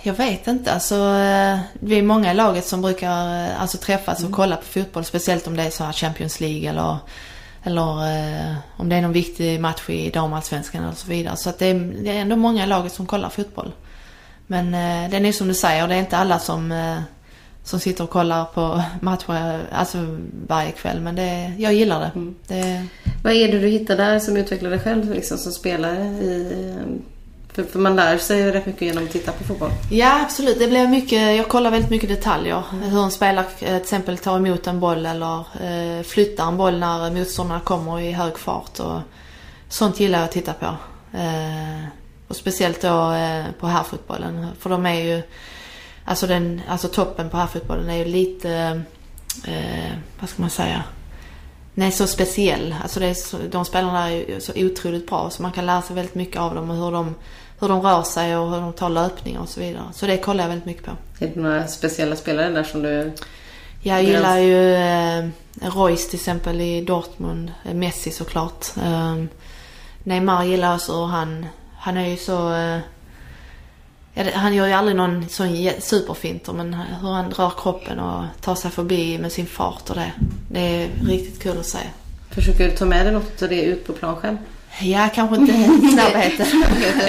Jag 0.02 0.14
vet 0.14 0.46
inte. 0.46 0.72
Alltså, 0.72 0.94
eh, 0.94 1.58
vi 1.72 1.98
är 1.98 2.02
många 2.02 2.32
i 2.32 2.34
laget 2.34 2.66
som 2.66 2.82
brukar 2.82 3.44
eh, 3.44 3.62
alltså, 3.62 3.78
träffas 3.78 4.18
och 4.18 4.24
mm. 4.24 4.32
kolla 4.32 4.56
på 4.56 4.64
fotboll. 4.64 5.04
Speciellt 5.04 5.46
om 5.46 5.56
det 5.56 5.62
är 5.62 5.70
så 5.70 5.84
här 5.84 5.92
Champions 5.92 6.40
League 6.40 6.70
eller, 6.70 6.96
eller 7.62 8.16
eh, 8.50 8.54
om 8.76 8.88
det 8.88 8.96
är 8.96 9.02
någon 9.02 9.12
viktig 9.12 9.60
match 9.60 9.88
i 9.88 10.10
damallsvenskan 10.10 10.84
och 10.84 10.96
så 10.96 11.08
vidare. 11.08 11.36
Så 11.36 11.48
att 11.48 11.58
det, 11.58 11.66
är, 11.66 11.74
det 11.74 12.10
är 12.10 12.20
ändå 12.20 12.36
många 12.36 12.64
i 12.64 12.66
laget 12.66 12.92
som 12.92 13.06
kollar 13.06 13.28
fotboll. 13.28 13.72
Men 14.46 14.66
eh, 14.66 15.10
det 15.10 15.16
är 15.16 15.20
nog 15.20 15.34
som 15.34 15.48
du 15.48 15.54
säger, 15.54 15.88
det 15.88 15.94
är 15.94 15.98
inte 15.98 16.16
alla 16.16 16.38
som 16.38 16.72
eh, 16.72 16.98
som 17.64 17.80
sitter 17.80 18.04
och 18.04 18.10
kollar 18.10 18.44
på 18.44 18.82
matcher 19.00 19.60
alltså 19.72 19.98
varje 20.46 20.70
kväll. 20.70 21.00
Men 21.00 21.14
det, 21.14 21.52
jag 21.58 21.74
gillar 21.74 22.00
det. 22.00 22.10
Mm. 22.14 22.34
det. 22.46 22.86
Vad 23.22 23.32
är 23.32 23.52
det 23.52 23.58
du 23.58 23.68
hittar 23.68 23.96
där 23.96 24.18
som 24.18 24.36
utvecklar 24.36 24.70
dig 24.70 24.80
själv 24.80 25.14
liksom, 25.14 25.38
som 25.38 25.52
spelare? 25.52 26.04
I, 26.04 26.74
för, 27.52 27.62
för, 27.62 27.78
man 27.78 27.96
lär 27.96 28.18
sig 28.18 28.52
rätt 28.52 28.66
mycket 28.66 28.82
genom 28.82 29.04
att 29.04 29.10
titta 29.10 29.32
på 29.32 29.44
fotboll. 29.44 29.70
Ja 29.90 30.20
absolut. 30.22 30.58
Det 30.58 30.68
blir 30.68 30.88
mycket, 30.88 31.36
jag 31.36 31.48
kollar 31.48 31.70
väldigt 31.70 31.90
mycket 31.90 32.08
detaljer. 32.08 32.62
Mm. 32.72 32.90
Hur 32.90 33.04
en 33.04 33.10
spelare 33.10 33.46
till 33.58 33.74
exempel 33.74 34.18
tar 34.18 34.36
emot 34.36 34.66
en 34.66 34.80
boll 34.80 35.06
eller 35.06 35.38
eh, 35.38 36.02
flyttar 36.02 36.48
en 36.48 36.56
boll 36.56 36.78
när 36.78 37.10
motståndarna 37.10 37.60
kommer 37.60 38.00
i 38.00 38.12
hög 38.12 38.38
fart. 38.38 38.80
Och 38.80 39.00
sånt 39.68 40.00
gillar 40.00 40.18
jag 40.18 40.24
att 40.24 40.32
titta 40.32 40.52
på. 40.52 40.66
Eh, 41.18 41.84
och 42.28 42.36
speciellt 42.36 42.80
då 42.80 43.12
eh, 43.12 43.44
på 43.60 43.66
herrfotbollen. 43.66 44.46
För 44.58 44.70
de 44.70 44.86
är 44.86 45.00
ju 45.00 45.22
Alltså, 46.04 46.26
den, 46.26 46.62
alltså 46.68 46.88
toppen 46.88 47.30
på 47.30 47.36
herrfotbollen 47.36 47.90
är 47.90 47.96
ju 47.96 48.04
lite, 48.04 48.82
eh, 49.46 49.92
vad 50.20 50.28
ska 50.28 50.42
man 50.42 50.50
säga, 50.50 50.84
den 51.74 51.86
är 51.86 51.90
så 51.90 52.06
speciell. 52.06 52.74
Alltså 52.82 53.00
det 53.00 53.06
är 53.06 53.14
så, 53.14 53.36
de 53.50 53.64
spelarna 53.64 54.10
är 54.10 54.14
ju 54.14 54.40
så 54.40 54.52
otroligt 54.56 55.06
bra 55.06 55.30
så 55.30 55.42
man 55.42 55.52
kan 55.52 55.66
lära 55.66 55.82
sig 55.82 55.96
väldigt 55.96 56.14
mycket 56.14 56.40
av 56.40 56.54
dem 56.54 56.70
och 56.70 56.76
hur 56.76 56.90
de, 56.92 57.14
hur 57.60 57.68
de 57.68 57.82
rör 57.82 58.02
sig 58.02 58.36
och 58.36 58.50
hur 58.50 58.60
de 58.60 58.72
tar 58.72 58.88
löpningar 58.88 59.40
och 59.40 59.48
så 59.48 59.60
vidare. 59.60 59.84
Så 59.92 60.06
det 60.06 60.18
kollar 60.18 60.44
jag 60.44 60.48
väldigt 60.48 60.66
mycket 60.66 60.84
på. 60.84 60.90
Är 61.18 61.28
det 61.34 61.40
några 61.40 61.66
speciella 61.66 62.16
spelare 62.16 62.50
där 62.50 62.64
som 62.64 62.82
du... 62.82 63.12
Jag 63.84 64.02
gillar 64.02 64.38
ju 64.38 64.74
eh, 64.74 65.24
Royce 65.60 66.10
till 66.10 66.18
exempel 66.18 66.60
i 66.60 66.84
Dortmund. 66.84 67.52
Eh, 67.64 67.74
Messi 67.74 68.10
såklart. 68.10 68.66
Eh, 68.76 69.24
Neymar 70.04 70.44
gillar 70.44 70.70
jag 70.70 70.80
så 70.80 71.04
han, 71.04 71.46
han 71.78 71.96
är 71.96 72.08
ju 72.08 72.16
så... 72.16 72.54
Eh, 72.54 72.78
han 74.14 74.54
gör 74.54 74.66
ju 74.66 74.72
aldrig 74.72 74.96
någon 74.96 75.28
sån 75.28 75.70
superfinter 75.78 76.52
men 76.52 76.74
hur 76.74 77.08
han 77.08 77.30
drar 77.30 77.52
kroppen 77.56 77.98
och 77.98 78.24
tar 78.40 78.54
sig 78.54 78.70
förbi 78.70 79.18
med 79.18 79.32
sin 79.32 79.46
fart 79.46 79.90
och 79.90 79.96
det. 79.96 80.12
Det 80.50 80.60
är 80.60 80.88
riktigt 81.06 81.42
kul 81.42 81.58
att 81.58 81.66
se. 81.66 81.78
Försöker 82.30 82.64
du 82.68 82.76
ta 82.76 82.84
med 82.84 83.06
dig 83.06 83.12
något 83.12 83.42
av 83.42 83.48
det 83.48 83.62
ut 83.62 83.86
på 83.86 83.92
plan 83.92 84.16
själv? 84.16 84.36
Ja, 84.80 85.08
kanske 85.14 85.36
inte 85.36 85.52
snabbheten. 85.92 86.46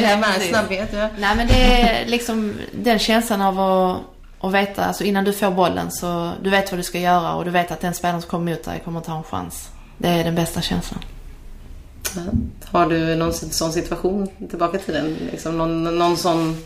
ja, 0.01 0.17
med 0.17 0.41
snabbhet, 0.49 0.89
ja. 0.93 1.09
Nej, 1.17 1.35
men 1.35 1.47
det 1.47 1.53
är 1.53 2.05
liksom 2.05 2.53
den 2.71 2.99
känslan 2.99 3.41
av 3.41 3.59
att, 3.59 4.01
att 4.45 4.53
veta, 4.53 4.85
alltså 4.85 5.03
innan 5.03 5.23
du 5.23 5.33
får 5.33 5.51
bollen 5.51 5.91
så 5.91 6.31
du 6.41 6.49
vet 6.49 6.71
vad 6.71 6.79
du 6.79 6.83
ska 6.83 6.99
göra 6.99 7.35
och 7.35 7.45
du 7.45 7.51
vet 7.51 7.71
att 7.71 7.81
den 7.81 7.93
spelaren 7.93 8.21
som 8.21 8.29
kommer 8.29 8.51
mot 8.51 8.63
dig 8.63 8.81
kommer 8.85 8.99
att 8.99 9.05
ta 9.05 9.17
en 9.17 9.23
chans. 9.23 9.69
Det 9.97 10.07
är 10.07 10.23
den 10.23 10.35
bästa 10.35 10.61
känslan. 10.61 10.99
Har 12.65 12.86
du 12.86 13.15
någon 13.15 13.34
sån 13.34 13.73
situation 13.73 14.28
tillbaka 14.49 14.78
till 14.78 14.93
den? 14.93 15.17
Liksom 15.32 15.58
någon, 15.58 15.97
någon 15.97 16.17
sån... 16.17 16.63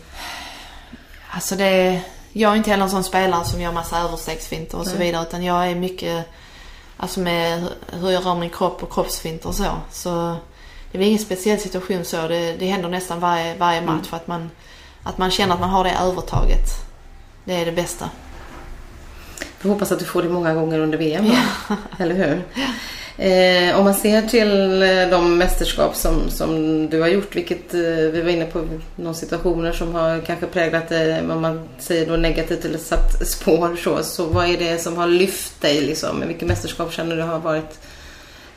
Alltså 1.30 1.56
det... 1.56 2.02
Jag 2.34 2.52
är 2.52 2.56
inte 2.56 2.70
heller 2.70 2.84
en 2.84 2.90
sån 2.90 3.04
spelare 3.04 3.46
som 3.46 3.62
gör 3.62 3.72
massa 3.72 4.00
överstegsfinter 4.00 4.78
och 4.78 4.86
Nej. 4.86 4.94
så 4.94 5.00
vidare. 5.00 5.24
Utan 5.24 5.44
jag 5.44 5.68
är 5.72 5.76
mycket... 5.76 6.26
Alltså 6.98 7.20
med 7.20 7.68
hur 7.92 8.12
jag 8.12 8.26
rör 8.26 8.36
min 8.36 8.50
kropp 8.50 8.84
och 8.84 8.94
kroppsfinter 8.94 9.50
och 9.50 9.56
så. 9.56 9.72
Så 9.92 10.36
det 10.92 10.98
är 10.98 11.02
ingen 11.02 11.20
speciell 11.20 11.60
situation 11.60 12.06
så. 12.06 12.28
Det, 12.28 12.54
det 12.54 12.66
händer 12.66 12.90
nästan 12.90 13.20
varje, 13.20 13.58
varje 13.58 13.82
match. 13.82 13.90
Mm. 13.92 14.04
För 14.04 14.18
att 14.18 14.28
man, 14.28 14.50
att 15.04 15.18
man 15.18 15.32
känner 15.32 15.54
att 15.54 15.60
man 15.60 15.70
har 15.70 15.84
det 15.84 15.92
övertaget. 16.02 16.70
Det 17.46 17.62
är 17.62 17.66
det 17.66 17.72
bästa. 17.72 18.10
Jag 19.62 19.70
hoppas 19.70 19.92
att 19.92 20.00
du 20.00 20.06
får 20.06 20.24
det 20.24 20.30
många 20.30 20.54
gånger 20.54 20.80
under 20.80 20.98
VM. 20.98 21.26
Ja. 21.26 21.76
Eller 21.98 22.16
hur? 22.16 22.44
Eh, 23.20 23.80
om 23.80 23.84
man 23.84 23.94
ser 23.94 24.22
till 24.22 24.82
eh, 24.82 25.10
de 25.10 25.38
mästerskap 25.38 25.96
som, 25.96 26.30
som 26.30 26.88
du 26.90 27.02
har 27.02 27.08
gjort, 27.08 27.36
vilket 27.36 27.74
eh, 27.74 27.80
vi 27.82 28.22
var 28.22 28.30
inne 28.30 28.46
på, 28.46 28.68
några 28.96 29.14
situationer 29.14 29.72
som 29.72 29.96
har 29.96 30.22
kanske 30.22 30.46
präglat 30.46 30.90
dig, 30.90 31.32
om 31.32 31.42
man 31.42 31.70
säger 31.80 32.08
då 32.08 32.16
negativt 32.16 32.66
eller 32.66 32.78
satt 32.78 33.28
spår 33.28 33.76
så, 33.76 34.04
så 34.04 34.26
vad 34.26 34.50
är 34.50 34.58
det 34.58 34.78
som 34.78 34.98
har 34.98 35.08
lyft 35.08 35.62
dig 35.62 35.82
liksom? 35.82 36.24
Vilket 36.28 36.48
mästerskap 36.48 36.94
känner 36.94 37.16
du 37.16 37.22
har 37.22 37.40
varit 37.40 37.80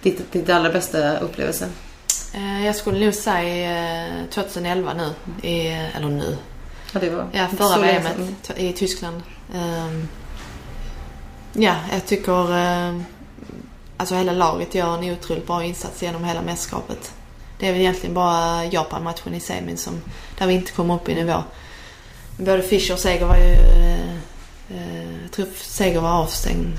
ditt, 0.03 0.33
ditt 0.33 0.51
allra 0.51 0.71
bästa 0.71 1.19
upplevelse? 1.19 1.69
Eh, 2.35 2.67
jag 2.67 2.77
skulle 2.77 3.05
nog 3.05 3.15
säga 3.15 4.07
2011 4.31 4.93
nu, 4.95 5.13
i, 5.49 5.69
eller 5.97 6.09
nu. 6.09 6.37
Ja, 6.93 7.01
det 7.01 7.11
var 7.11 7.27
ja, 7.33 7.49
förra 7.59 7.79
VM 7.79 8.03
i 8.57 8.73
Tyskland. 8.73 9.23
Ehm, 9.55 10.09
ja, 11.53 11.75
jag 11.93 12.07
tycker 12.07 12.51
alltså 14.01 14.15
hela 14.15 14.33
laget 14.33 14.75
gör 14.75 14.99
en 14.99 15.13
otroligt 15.13 15.47
bra 15.47 15.65
insats 15.65 16.03
genom 16.03 16.25
hela 16.25 16.43
mästerskapet. 16.43 17.13
Det 17.59 17.69
är 17.69 17.73
väl 17.73 17.81
egentligen 17.81 18.15
bara 18.15 18.65
Japan-matchen 18.65 19.35
i 19.35 19.41
semin 19.41 19.79
som, 19.79 20.01
där 20.39 20.47
vi 20.47 20.55
inte 20.55 20.73
kom 20.73 20.91
upp 20.91 21.09
i 21.09 21.15
nivå. 21.15 21.43
Både 22.37 22.63
Fischer 22.63 22.95
och 22.95 22.99
Seger 23.01 23.27
var 23.27 23.37
ju... 23.37 23.53
Eh, 23.53 24.15
eh, 24.71 25.23
jag 25.23 25.33
tror 25.33 25.47
Seger 25.57 26.01
var 26.01 26.11
avstängd. 26.11 26.79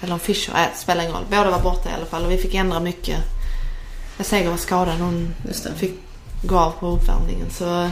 Eller 0.00 0.12
om 0.12 0.18
Fischer, 0.18 0.52
nej 0.52 0.68
det 0.72 0.78
spelar 0.78 1.02
ingen 1.02 1.14
roll. 1.14 1.24
Båda 1.30 1.50
var 1.50 1.60
borta 1.60 1.90
i 1.90 1.92
alla 1.92 2.06
fall 2.06 2.24
och 2.24 2.30
vi 2.30 2.36
fick 2.36 2.54
ändra 2.54 2.80
mycket. 2.80 3.18
Seger 4.20 4.50
var 4.50 4.56
skadad. 4.56 4.98
Hon 4.98 5.34
fick 5.76 5.94
gå 6.42 6.58
av 6.58 6.70
på 6.70 6.86
uppvärmningen. 6.86 7.50
Så 7.50 7.90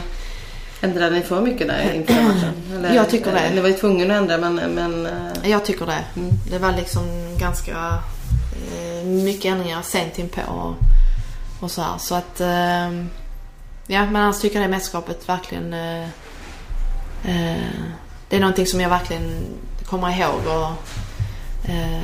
Ändrade 0.81 1.15
ni 1.15 1.21
för 1.21 1.41
mycket 1.41 1.67
där 1.67 1.93
inför 1.93 2.13
matchen? 2.13 2.53
Eller, 2.73 2.95
Jag 2.95 3.09
tycker 3.09 3.31
det. 3.31 3.51
Ni 3.55 3.61
var 3.61 3.69
ju 3.69 3.75
tvungna 3.75 4.03
att 4.03 4.21
ändra 4.21 4.37
men... 4.37 4.55
men 4.55 5.05
eh, 5.05 5.49
jag 5.51 5.65
tycker 5.65 5.85
det. 5.85 6.03
Mm. 6.15 6.31
Det 6.49 6.57
var 6.57 6.71
liksom 6.71 7.03
ganska 7.39 7.71
eh, 7.71 8.14
Eh, 8.71 9.05
mycket 9.05 9.45
ändringar 9.45 9.81
sent 9.81 10.19
inpå 10.19 10.41
och, 10.41 10.75
och 11.59 11.71
så 11.71 11.81
här. 11.81 11.97
Så 11.97 12.15
att... 12.15 12.41
Eh, 12.41 13.05
ja, 13.87 14.05
men 14.05 14.15
annars 14.15 14.39
tycker 14.39 14.59
jag 14.59 14.69
det 14.69 14.71
mästerskapet 14.71 15.29
verkligen... 15.29 15.73
Eh, 15.73 16.03
eh, 17.23 17.71
det 18.29 18.35
är 18.35 18.39
någonting 18.39 18.65
som 18.65 18.81
jag 18.81 18.89
verkligen 18.89 19.45
kommer 19.85 20.19
ihåg 20.19 20.41
och... 20.47 20.71
Eh, 21.69 22.03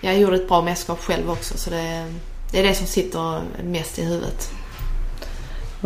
jag 0.00 0.18
gjorde 0.18 0.36
ett 0.36 0.48
bra 0.48 0.62
mästerskap 0.62 1.00
själv 1.00 1.30
också 1.30 1.58
så 1.58 1.70
det, 1.70 2.12
det 2.50 2.58
är 2.58 2.62
det 2.62 2.74
som 2.74 2.86
sitter 2.86 3.42
mest 3.62 3.98
i 3.98 4.04
huvudet 4.04 4.50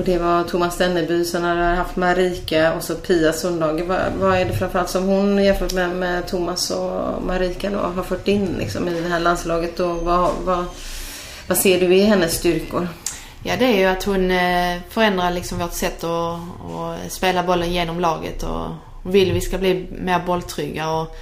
och 0.00 0.06
det 0.06 0.18
var 0.18 0.44
Thomas 0.44 0.78
Denneby, 0.78 1.24
sen 1.24 1.44
har 1.44 1.56
du 1.56 1.62
haft 1.62 1.96
Marika 1.96 2.74
och 2.74 2.82
så 2.82 2.94
Pia 2.94 3.32
Sundhage. 3.32 3.84
Vad, 3.86 4.00
vad 4.18 4.38
är 4.38 4.44
det 4.44 4.52
framförallt 4.52 4.88
som 4.88 5.04
hon 5.04 5.44
jämfört 5.44 5.72
med, 5.72 5.90
med 5.90 6.26
Thomas 6.26 6.70
och 6.70 7.22
Marika 7.22 7.70
då 7.70 7.78
har 7.78 8.02
fört 8.02 8.28
in 8.28 8.54
liksom, 8.58 8.88
i 8.88 9.00
det 9.00 9.08
här 9.08 9.20
landslaget? 9.20 9.80
Och 9.80 9.96
vad, 9.96 10.32
vad, 10.44 10.64
vad 11.46 11.58
ser 11.58 11.80
du 11.80 11.94
i 11.94 12.02
hennes 12.02 12.34
styrkor? 12.34 12.88
Ja, 13.42 13.54
det 13.58 13.64
är 13.64 13.78
ju 13.78 13.84
att 13.84 14.04
hon 14.04 14.30
eh, 14.30 14.78
förändrar 14.88 15.30
liksom 15.30 15.58
vårt 15.58 15.72
sätt 15.72 16.04
att, 16.04 16.40
att 16.74 17.12
spela 17.12 17.42
bollen 17.42 17.72
genom 17.72 18.00
laget 18.00 18.42
och 18.42 18.66
hon 19.02 19.12
vill 19.12 19.32
vi 19.32 19.40
ska 19.40 19.58
bli 19.58 19.86
mer 19.90 20.22
bolltrygga 20.26 20.90
och 20.90 21.16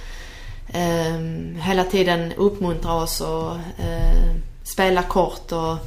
eh, 0.73 1.19
hela 1.61 1.83
tiden 1.83 2.33
uppmuntra 2.37 2.93
oss 2.93 3.21
och 3.21 3.51
eh, 3.55 4.35
spela 4.63 5.03
kort 5.03 5.51
och 5.51 5.77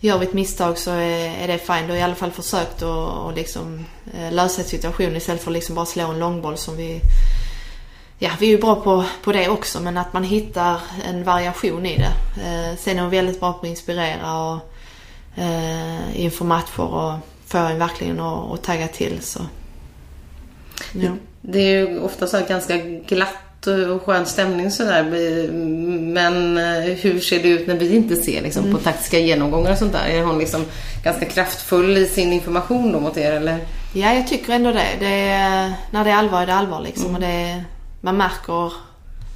gör 0.00 0.18
vi 0.18 0.26
ett 0.26 0.32
misstag 0.32 0.78
så 0.78 0.90
är, 0.90 1.42
är 1.42 1.48
det 1.48 1.58
fine. 1.58 1.86
Då 1.86 1.92
har 1.92 1.98
i 1.98 2.02
alla 2.02 2.14
fall 2.14 2.30
försökt 2.30 2.82
att 2.82 3.34
liksom, 3.34 3.86
eh, 4.14 4.32
lösa 4.32 4.62
situationen 4.62 5.16
istället 5.16 5.42
för 5.42 5.50
att 5.50 5.54
liksom 5.54 5.74
bara 5.74 5.86
slå 5.86 6.10
en 6.10 6.18
långboll 6.18 6.56
som 6.56 6.76
vi 6.76 7.00
Ja, 8.22 8.30
vi 8.38 8.46
är 8.46 8.50
ju 8.50 8.58
bra 8.58 8.76
på, 8.76 9.04
på 9.22 9.32
det 9.32 9.48
också 9.48 9.80
men 9.80 9.96
att 9.96 10.12
man 10.12 10.24
hittar 10.24 10.80
en 11.04 11.24
variation 11.24 11.86
i 11.86 11.96
det. 11.96 12.42
Eh, 12.42 12.76
sen 12.78 12.98
är 12.98 13.02
hon 13.02 13.10
väldigt 13.10 13.40
bra 13.40 13.52
på 13.52 13.58
att 13.58 13.66
inspirera 13.66 14.38
och 14.38 14.58
eh, 15.36 16.20
inför 16.20 16.44
matcher 16.44 16.80
och 16.80 17.14
få 17.46 17.58
en 17.58 17.78
verkligen 17.78 18.20
att, 18.20 18.62
tagga 18.62 18.88
till. 18.88 19.22
Så. 19.22 19.40
Ja. 20.92 21.10
Det 21.40 21.58
är 21.58 21.88
ju 21.88 22.00
ofta 22.00 22.26
så 22.26 22.40
ganska 22.48 22.76
glatt 22.78 23.49
och 23.66 24.02
skön 24.06 24.26
stämning 24.26 24.70
sådär. 24.70 25.02
Men 26.12 26.58
eh, 26.58 26.82
hur 26.82 27.20
ser 27.20 27.42
det 27.42 27.48
ut 27.48 27.66
när 27.66 27.74
vi 27.74 27.96
inte 27.96 28.16
ser 28.16 28.42
liksom, 28.42 28.64
Mm. 28.64 28.76
på 28.76 28.82
taktiska 28.82 29.18
genomgångar 29.18 29.72
och 29.72 29.78
sånt 29.78 29.92
där? 29.92 30.04
Är 30.04 30.22
hon 30.22 30.38
liksom 30.38 30.64
ganska 31.04 31.24
kraftfull 31.24 31.96
i 31.96 32.06
sin 32.06 32.32
information 32.32 32.92
då 32.92 33.00
mot 33.00 33.16
er 33.16 33.32
eller? 33.32 33.58
ja, 33.92 34.14
jag 34.14 34.28
tycker 34.28 34.52
ändå 34.52 34.72
det. 34.72 34.88
det 35.00 35.28
är, 35.28 35.72
när 35.90 36.04
det 36.04 36.10
är 36.10 36.14
allvar 36.16 36.42
är 36.42 36.46
det 36.46 36.54
allvar 36.54 36.80
liksom. 36.80 37.14
Och 37.14 37.20
det 37.20 37.64
man 38.00 38.16
märker 38.16 38.72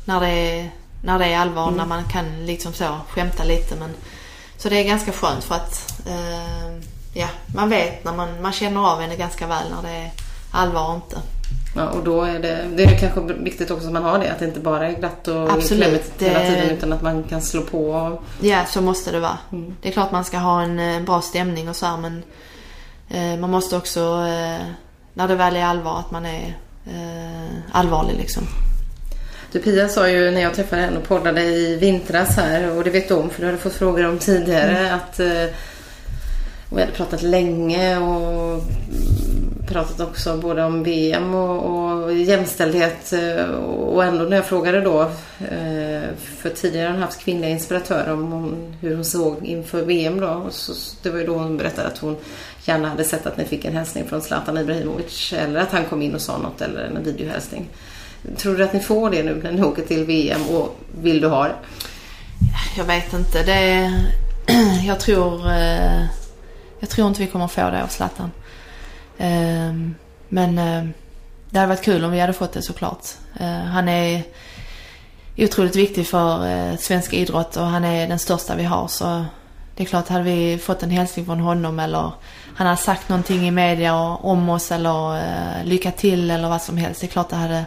när 0.05 0.21
det 0.21 0.29
är, 0.29 0.71
när 1.05 1.19
det 1.19 1.27
är 1.27 1.39
allvar, 1.39 1.71
när 1.71 1.87
man 1.87 2.05
kan 2.05 2.47
liksom 2.47 2.73
så 2.73 2.97
skämta 3.09 3.45
lite. 3.45 3.77
Men, 3.77 3.91
så 4.59 4.69
det 4.69 4.77
är 4.77 4.85
ganska 4.85 5.13
skönt 5.13 5.45
för 5.45 5.55
att 5.55 6.01
eh, 6.07 6.79
ja, 7.15 7.29
man 7.55 7.71
vet 7.71 8.05
när 8.05 8.13
man, 8.13 8.43
man 8.43 8.53
känner 8.53 8.93
av 8.93 9.01
henne 9.01 9.17
ganska 9.17 9.47
väl 9.47 9.65
när 9.71 9.91
det 9.91 9.97
är 9.97 10.11
allvar 10.53 10.89
och 10.89 10.95
inte. 10.95 11.17
Ja, 11.77 11.89
och 11.89 12.05
då 12.05 12.23
är 12.23 12.39
det, 12.39 12.65
det 12.77 12.85
är 12.85 12.99
kanske 12.99 13.21
viktigt 13.21 13.71
också 13.71 13.87
att 13.87 13.93
man 13.93 14.03
har 14.03 14.19
det. 14.19 14.33
Att 14.33 14.39
det 14.39 14.45
inte 14.45 14.61
bara 14.61 14.89
är 14.89 14.93
glatt 14.93 15.29
och 15.29 15.53
Absolut, 15.53 15.83
klämmigt 15.83 16.23
hela 16.23 16.41
tiden 16.41 16.71
utan 16.71 16.93
att 16.93 17.03
man 17.03 17.23
kan 17.23 17.43
slå 17.43 17.63
på. 17.63 17.91
Och, 17.91 18.23
Ja, 18.41 18.65
så 18.69 18.81
måste 18.81 19.13
det 19.13 19.21
vara. 19.21 19.39
Det 19.83 19.89
är 19.89 19.93
klart 19.93 20.13
man 20.13 20.25
ska 20.25 20.39
ha 20.39 20.63
en, 20.63 20.79
eh, 20.79 21.03
bra 21.03 21.21
stämning 21.21 21.69
och 21.69 21.77
så 21.77 21.87
här, 21.87 21.97
men 21.97 22.23
eh, 23.11 23.41
man 23.41 23.51
måste 23.51 23.77
också, 23.77 24.01
eh, 24.01 24.67
när 25.15 25.29
det 25.29 25.35
väl 25.35 25.57
är 25.57 25.65
allvar, 25.65 25.99
att 25.99 26.11
man 26.11 26.27
är 26.27 26.57
eh, 26.87 27.51
allvarlig 27.73 28.15
liksom. 28.17 28.43
Du 29.53 29.61
Pia 29.61 29.89
sa 29.89 30.09
ju 30.09 30.31
när 30.31 30.41
jag 30.41 30.55
träffade 30.55 30.83
henne 30.83 30.97
och 30.99 31.09
poddade 31.09 31.43
i 31.43 31.77
vintras 31.77 32.37
här 32.37 32.77
och 32.77 32.85
det 32.85 32.91
vet 32.91 33.09
du 33.09 33.15
om 33.15 33.31
för 33.31 33.41
du 33.41 33.47
hade 33.47 33.59
fått 33.59 33.73
frågor 33.73 34.07
om 34.07 34.19
tidigare 34.19 34.95
att 34.95 35.21
eh, 35.21 35.45
och 36.75 36.79
vi 36.79 36.83
hade 36.83 36.97
pratat 36.97 37.23
länge 37.23 37.99
och 37.99 38.63
pratat 39.67 40.01
också 40.01 40.37
både 40.37 40.65
om 40.65 40.83
VM 40.83 41.35
och, 41.35 42.03
och 42.03 42.15
jämställdhet 42.15 43.13
eh, 43.13 43.45
och 43.55 44.05
ändå 44.05 44.25
när 44.25 44.37
jag 44.37 44.47
frågade 44.47 44.81
då 44.81 45.03
eh, 45.39 46.09
för 46.17 46.51
tidigare 46.55 46.87
har 46.87 46.93
hon 46.93 47.03
haft 47.03 47.21
kvinnliga 47.21 47.51
inspiratörer 47.51 48.13
om 48.13 48.33
hon, 48.33 48.77
hur 48.81 48.95
hon 48.95 49.05
såg 49.05 49.45
inför 49.45 49.83
VM 49.83 50.21
då 50.21 50.27
och 50.27 50.53
så, 50.53 50.73
det 51.03 51.11
var 51.11 51.19
ju 51.19 51.27
då 51.27 51.35
hon 51.35 51.57
berättade 51.57 51.89
att 51.89 51.99
hon 51.99 52.17
gärna 52.65 52.89
hade 52.89 53.05
sett 53.05 53.27
att 53.27 53.37
ni 53.37 53.45
fick 53.45 53.65
en 53.65 53.77
hälsning 53.77 54.05
från 54.05 54.23
Zlatan 54.23 54.59
Ibrahimovic 54.59 55.33
eller 55.33 55.61
att 55.61 55.73
han 55.73 55.85
kom 55.85 56.03
in 56.03 56.15
och 56.15 56.21
sa 56.21 56.39
något 56.39 56.61
eller 56.61 56.81
en 56.81 57.05
videohälsning. 57.05 57.69
Tror 58.37 58.57
du 58.57 58.65
att 58.65 58.73
ni 58.73 58.81
får 58.81 59.11
det 59.11 59.23
nu 59.23 59.41
när 59.43 59.53
ni 59.53 59.63
åker 59.63 59.83
till 59.83 60.05
VM 60.05 60.43
och 60.51 60.77
vill 61.03 61.21
du 61.21 61.29
ha 61.29 61.45
det? 61.45 61.55
Jag 62.77 62.85
vet 62.85 63.13
inte. 63.13 63.43
Det, 63.43 63.93
jag 64.87 65.01
tror, 65.01 65.51
eh, 65.51 66.05
jag 66.81 66.91
tror 66.91 67.09
inte 67.09 67.21
vi 67.21 67.27
kommer 67.27 67.49
få 67.49 67.71
det 67.71 67.83
av 67.83 67.89
Zlatan. 67.89 68.31
Eh, 69.19 69.75
men 70.29 70.59
eh, 70.59 70.85
det 71.51 71.59
hade 71.59 71.69
varit 71.69 71.85
kul 71.85 72.05
om 72.05 72.11
vi 72.13 72.21
hade 72.21 72.33
fått 72.33 72.53
det 72.53 72.63
såklart. 72.63 73.07
Eh, 73.41 73.59
han 73.59 73.89
är 73.89 74.23
otroligt 75.37 75.77
viktig 75.77 76.07
för 76.07 76.47
eh, 76.47 76.77
svensk 76.77 77.13
idrott 77.13 77.57
och 77.57 77.67
han 77.67 77.85
är 77.85 78.09
den 78.09 78.19
största 78.19 78.57
vi 78.57 78.65
har 78.65 78.89
så 78.89 79.25
det 79.77 79.83
är 79.83 79.87
klart, 79.87 80.09
hade 80.09 80.25
vi 80.25 80.59
fått 80.59 80.83
en 80.83 80.91
hälsning 80.91 81.27
från 81.27 81.41
honom 81.41 81.81
eller 81.81 82.13
han 82.55 82.67
hade 82.67 82.77
sagt 82.77 83.09
någonting 83.09 83.49
i 83.49 83.51
media 83.51 83.95
om 84.03 84.49
oss 84.49 84.73
eller 84.73 85.17
eh, 85.17 85.65
lycka 85.65 85.91
till 85.91 86.31
eller 86.31 86.49
vad 86.49 86.63
som 86.63 86.77
helst. 86.77 87.01
Det 87.01 87.07
är 87.07 87.09
klart 87.09 87.29
det 87.29 87.37
hade, 87.37 87.65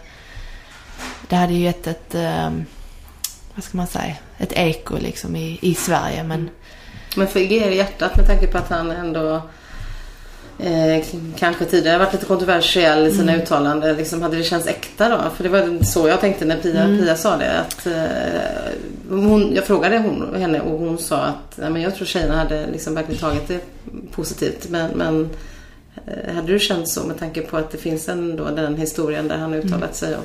det 1.27 1.35
hade 1.35 1.53
gett 1.53 1.87
ett, 1.87 2.15
eh, 2.15 2.49
vad 3.55 3.63
ska 3.63 3.77
man 3.77 3.87
säga, 3.87 4.15
ett 4.37 4.53
eko 4.55 4.97
liksom 4.97 5.35
i, 5.35 5.59
i 5.61 5.75
Sverige. 5.75 6.23
Men 6.23 6.49
men 7.15 7.27
för 7.27 7.39
er 7.39 7.71
i 7.71 7.75
hjärtat 7.75 8.17
med 8.17 8.27
tanke 8.27 8.47
på 8.47 8.57
att 8.57 8.69
han 8.69 8.91
ändå 8.91 9.41
eh, 10.59 11.03
kanske 11.37 11.65
tidigare 11.65 11.97
varit 11.97 12.13
lite 12.13 12.25
kontroversiell 12.25 13.07
i 13.07 13.11
sina 13.11 13.35
uttalanden. 13.35 13.97
Liksom, 13.97 14.21
hade 14.21 14.37
det 14.37 14.43
känts 14.43 14.67
äkta 14.67 15.09
då? 15.09 15.17
För 15.35 15.43
det 15.43 15.49
var 15.49 15.83
så 15.83 16.07
jag 16.07 16.21
tänkte 16.21 16.45
när 16.45 16.57
Pia, 16.57 16.85
Pia 16.85 17.15
sa 17.15 17.37
det. 17.37 17.59
Att, 17.59 17.87
eh, 17.87 18.71
hon, 19.09 19.55
jag 19.55 19.63
frågade 19.63 19.97
hon, 19.97 20.35
henne 20.35 20.59
och 20.59 20.79
hon 20.79 20.97
sa 20.97 21.17
att 21.17 21.59
ja, 21.61 21.69
men 21.69 21.81
jag 21.81 21.95
tror 21.95 22.05
tjejerna 22.05 22.35
hade 22.35 22.67
liksom 22.67 22.95
verkligen 22.95 23.21
tagit 23.21 23.47
det 23.47 23.59
positivt. 24.11 24.69
Men, 24.69 24.91
men 24.91 25.29
eh, 26.05 26.33
hade 26.35 26.47
du 26.47 26.59
känt 26.59 26.89
så 26.89 27.03
med 27.03 27.19
tanke 27.19 27.41
på 27.41 27.57
att 27.57 27.71
det 27.71 27.77
finns 27.77 28.09
ändå 28.09 28.45
den 28.45 28.75
historien 28.75 29.27
där 29.27 29.37
han 29.37 29.53
uttalat 29.53 29.95
sig 29.95 30.15
om? 30.15 30.23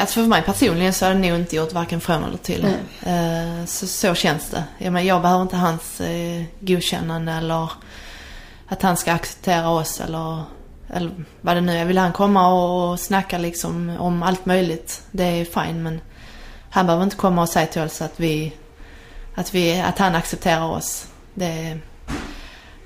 Alltså 0.00 0.20
för 0.20 0.28
mig 0.28 0.42
personligen 0.42 0.92
så 0.92 1.06
har 1.06 1.14
det 1.14 1.20
nog 1.20 1.38
inte 1.38 1.56
gjort 1.56 1.72
varken 1.72 2.00
från 2.00 2.24
eller 2.24 2.38
till. 2.38 2.64
Eh, 3.02 3.64
så, 3.66 3.86
så 3.86 4.14
känns 4.14 4.50
det. 4.50 4.64
Jag, 4.78 4.92
men, 4.92 5.06
jag 5.06 5.22
behöver 5.22 5.42
inte 5.42 5.56
hans 5.56 6.00
eh, 6.00 6.42
godkännande 6.60 7.32
eller 7.32 7.70
att 8.68 8.82
han 8.82 8.96
ska 8.96 9.12
acceptera 9.12 9.68
oss 9.68 10.00
eller, 10.00 10.42
eller 10.88 11.10
vad 11.40 11.56
det 11.56 11.60
nu 11.60 11.78
är. 11.78 11.84
Vill 11.84 11.98
han 11.98 12.12
komma 12.12 12.48
och 12.54 13.00
snacka 13.00 13.38
liksom 13.38 13.96
om 13.98 14.22
allt 14.22 14.46
möjligt, 14.46 15.02
det 15.10 15.24
är 15.24 15.44
fine. 15.44 15.82
Men 15.82 16.00
han 16.70 16.86
behöver 16.86 17.04
inte 17.04 17.16
komma 17.16 17.42
och 17.42 17.48
säga 17.48 17.66
till 17.66 17.82
oss 17.82 18.02
att 18.02 18.20
vi, 18.20 18.52
att 19.34 19.54
vi, 19.54 19.80
att 19.80 19.98
han 19.98 20.14
accepterar 20.14 20.68
oss. 20.68 21.06
Det, 21.34 21.78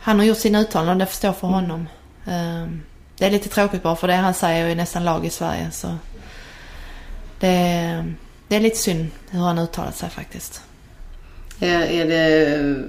han 0.00 0.18
har 0.18 0.26
gjort 0.26 0.38
sina 0.38 0.60
uttalanden 0.60 0.92
och 0.92 0.98
det 0.98 1.06
förstår 1.06 1.32
för 1.32 1.46
honom. 1.46 1.88
Eh, 2.26 2.66
det 3.18 3.26
är 3.26 3.30
lite 3.30 3.48
tråkigt 3.48 3.82
bara 3.82 3.96
för 3.96 4.08
det 4.08 4.14
han 4.14 4.34
säger 4.34 4.66
är 4.66 4.74
nästan 4.74 5.04
lag 5.04 5.26
i 5.26 5.30
Sverige 5.30 5.70
så 5.70 5.88
det, 7.40 7.48
eh, 7.48 8.04
det 8.48 8.56
är 8.56 8.60
lite 8.60 8.76
synd 8.76 9.06
hur 9.30 9.40
han 9.40 9.58
uttalat 9.58 9.96
sig 9.96 10.10
faktiskt. 10.10 10.62
Är, 11.60 11.82
är 11.82 12.06
det, 12.06 12.84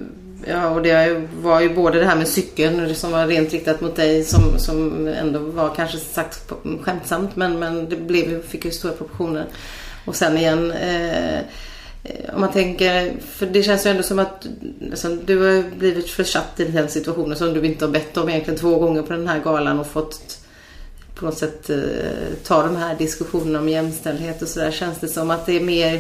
ja, 0.45 0.69
och 0.69 0.81
det 0.81 1.27
var 1.41 1.61
ju 1.61 1.75
både 1.75 1.99
det 1.99 2.05
här 2.05 2.15
med 2.15 2.27
cykeln 2.27 2.95
som 2.95 3.11
var 3.11 3.27
rent 3.27 3.53
riktat 3.53 3.81
mot 3.81 3.95
dig 3.95 4.23
som, 4.23 4.59
som 4.59 5.07
ändå 5.07 5.39
var 5.39 5.75
kanske 5.75 5.97
sagt 5.97 6.51
skämtsamt 6.81 7.35
men, 7.35 7.59
men 7.59 7.89
det 7.89 7.95
blev, 7.95 8.47
fick 8.47 8.65
ju 8.65 8.71
stora 8.71 8.93
proportioner. 8.93 9.45
Och 10.05 10.15
sen 10.15 10.37
igen 10.37 10.71
eh, 10.71 11.39
om 12.33 12.41
man 12.41 12.51
tänker, 12.51 13.13
för 13.31 13.45
det 13.45 13.63
känns 13.63 13.85
ju 13.85 13.89
ändå 13.89 14.03
som 14.03 14.19
att 14.19 14.47
alltså, 14.91 15.15
du 15.15 15.37
har 15.39 15.77
blivit 15.77 16.09
försatt 16.09 16.59
i 16.59 16.65
den 16.65 16.89
situationen 16.89 17.37
som 17.37 17.53
du 17.53 17.65
inte 17.65 17.85
har 17.85 17.91
bett 17.91 18.17
om 18.17 18.29
egentligen 18.29 18.59
två 18.59 18.79
gånger 18.79 19.01
på 19.01 19.13
den 19.13 19.27
här 19.27 19.39
galan 19.39 19.79
och 19.79 19.87
fått 19.87 20.46
på 21.19 21.25
något 21.25 21.37
sätt 21.37 21.69
eh, 21.69 21.77
ta 22.43 22.63
de 22.63 22.75
här 22.75 22.95
diskussionerna 22.95 23.59
om 23.59 23.69
jämställdhet 23.69 24.41
och 24.41 24.47
sådär. 24.47 24.71
Känns 24.71 24.99
det 24.99 25.07
som 25.07 25.31
att 25.31 25.45
det 25.45 25.55
är 25.55 25.61
mer 25.61 25.99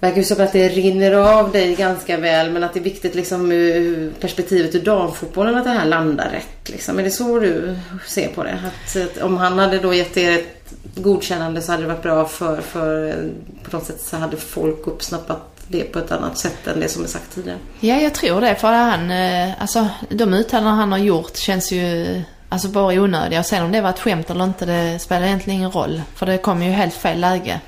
verkar 0.00 0.16
ju 0.16 0.24
som 0.24 0.44
att 0.44 0.52
det 0.52 0.68
rinner 0.68 1.12
av 1.12 1.52
dig 1.52 1.74
ganska 1.74 2.16
väl 2.16 2.50
men 2.50 2.64
att 2.64 2.74
det 2.74 2.80
är 2.80 2.84
viktigt 2.84 3.14
liksom 3.14 3.52
ur 3.52 4.12
perspektivet 4.20 4.74
ur 4.74 4.84
damfotbollen 4.84 5.54
att 5.54 5.64
det 5.64 5.70
här 5.70 5.86
landar 5.86 6.30
rätt. 6.30 6.68
Liksom. 6.68 6.98
Är 6.98 7.02
det 7.02 7.10
så 7.10 7.38
du 7.38 7.78
ser 8.06 8.28
på 8.28 8.42
det? 8.42 8.58
Att, 8.66 8.96
att 8.96 9.22
om 9.22 9.36
han 9.36 9.58
hade 9.58 9.78
då 9.78 9.94
gett 9.94 10.16
er 10.16 10.38
ett 10.38 10.74
godkännande 10.94 11.62
så 11.62 11.72
hade 11.72 11.82
det 11.82 11.88
varit 11.88 12.02
bra 12.02 12.28
för, 12.28 12.60
för 12.60 13.14
på 13.62 13.76
något 13.76 13.86
sätt 13.86 14.00
så 14.00 14.16
hade 14.16 14.36
folk 14.36 14.86
uppsnappat 14.86 15.52
det 15.68 15.82
på 15.82 15.98
ett 15.98 16.12
annat 16.12 16.38
sätt 16.38 16.66
än 16.66 16.80
det 16.80 16.88
som 16.88 17.04
är 17.04 17.08
sagt 17.08 17.34
tidigare. 17.34 17.58
Ja, 17.80 18.00
jag 18.00 18.14
tror 18.14 18.40
det. 18.40 18.54
För 18.54 18.72
han, 18.72 19.10
eh, 19.10 19.62
alltså 19.62 19.88
de 20.08 20.34
uttalanden 20.34 20.74
han 20.74 20.92
har 20.92 20.98
gjort 20.98 21.36
känns 21.36 21.72
ju 21.72 22.22
alltså 22.48 22.68
bara 22.68 23.00
onödiga. 23.00 23.40
Och 23.40 23.46
sen 23.46 23.64
om 23.64 23.72
det 23.72 23.80
var 23.80 23.90
ett 23.90 23.98
skämt 23.98 24.30
eller 24.30 24.44
inte, 24.44 24.66
det 24.66 24.98
spelar 24.98 25.26
egentligen 25.26 25.58
ingen 25.58 25.70
roll. 25.70 26.02
För 26.14 26.26
det 26.26 26.38
kom 26.38 26.62
ju 26.62 26.70
helt 26.70 26.94
fel 26.94 27.20
läge. 27.20 27.60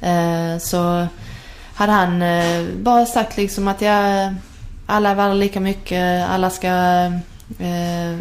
Eh, 0.00 0.58
så 0.60 1.06
hade 1.74 1.92
han 1.92 2.22
eh, 2.22 2.64
bara 2.76 3.06
sagt 3.06 3.36
liksom 3.36 3.68
att 3.68 3.80
ja, 3.80 4.32
alla 4.86 5.10
är 5.10 5.14
värda 5.14 5.34
lika 5.34 5.60
mycket, 5.60 6.28
alla 6.28 6.50
ska, 6.50 6.68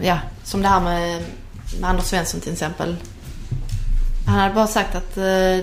ja, 0.02 0.18
som 0.44 0.62
det 0.62 0.68
här 0.68 0.80
med, 0.80 1.22
med 1.82 1.90
Anders 1.90 2.06
Svensson 2.06 2.42
till 2.42 2.54
exempel. 2.54 2.96
Han 4.28 4.40
hade 4.40 4.54
bara 4.54 4.68
sagt 4.68 4.96
att 4.96 5.16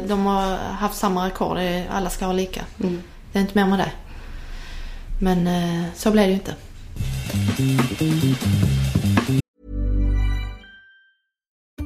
de 0.09 0.27
har 0.27 0.57
haft 0.57 0.97
samma 0.97 1.27
rekord, 1.27 1.59
alla 1.91 2.11
ska 2.11 2.27
ha 2.27 2.33
lika. 2.33 2.61
Mm. 2.81 3.03
Det 3.33 3.39
är 3.39 3.43
inte 3.43 3.59
mer 3.59 3.67
med 3.67 3.79
det. 3.79 3.91
Men 5.21 5.49
så 5.97 6.11
blev 6.11 6.25
det 6.25 6.31
ju 6.31 6.35
inte. 6.35 6.55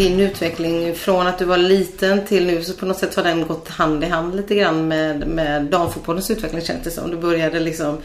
din 0.00 0.20
utveckling 0.20 0.94
från 0.94 1.26
att 1.26 1.38
du 1.38 1.44
var 1.44 1.56
liten 1.56 2.26
till 2.26 2.46
nu 2.46 2.62
så 2.62 2.72
på 2.72 2.86
något 2.86 2.98
sätt 2.98 3.14
har 3.14 3.22
den 3.22 3.46
gått 3.46 3.68
hand 3.68 4.04
i 4.04 4.06
hand 4.06 4.36
lite 4.36 4.54
grann 4.54 4.88
med, 4.88 5.26
med 5.26 5.64
damfotbollens 5.64 6.30
utveckling 6.30 6.62
känns 6.62 6.84
det 6.84 6.90
som. 6.90 7.10
Du 7.10 7.16
började 7.16 7.60
liksom 7.60 7.98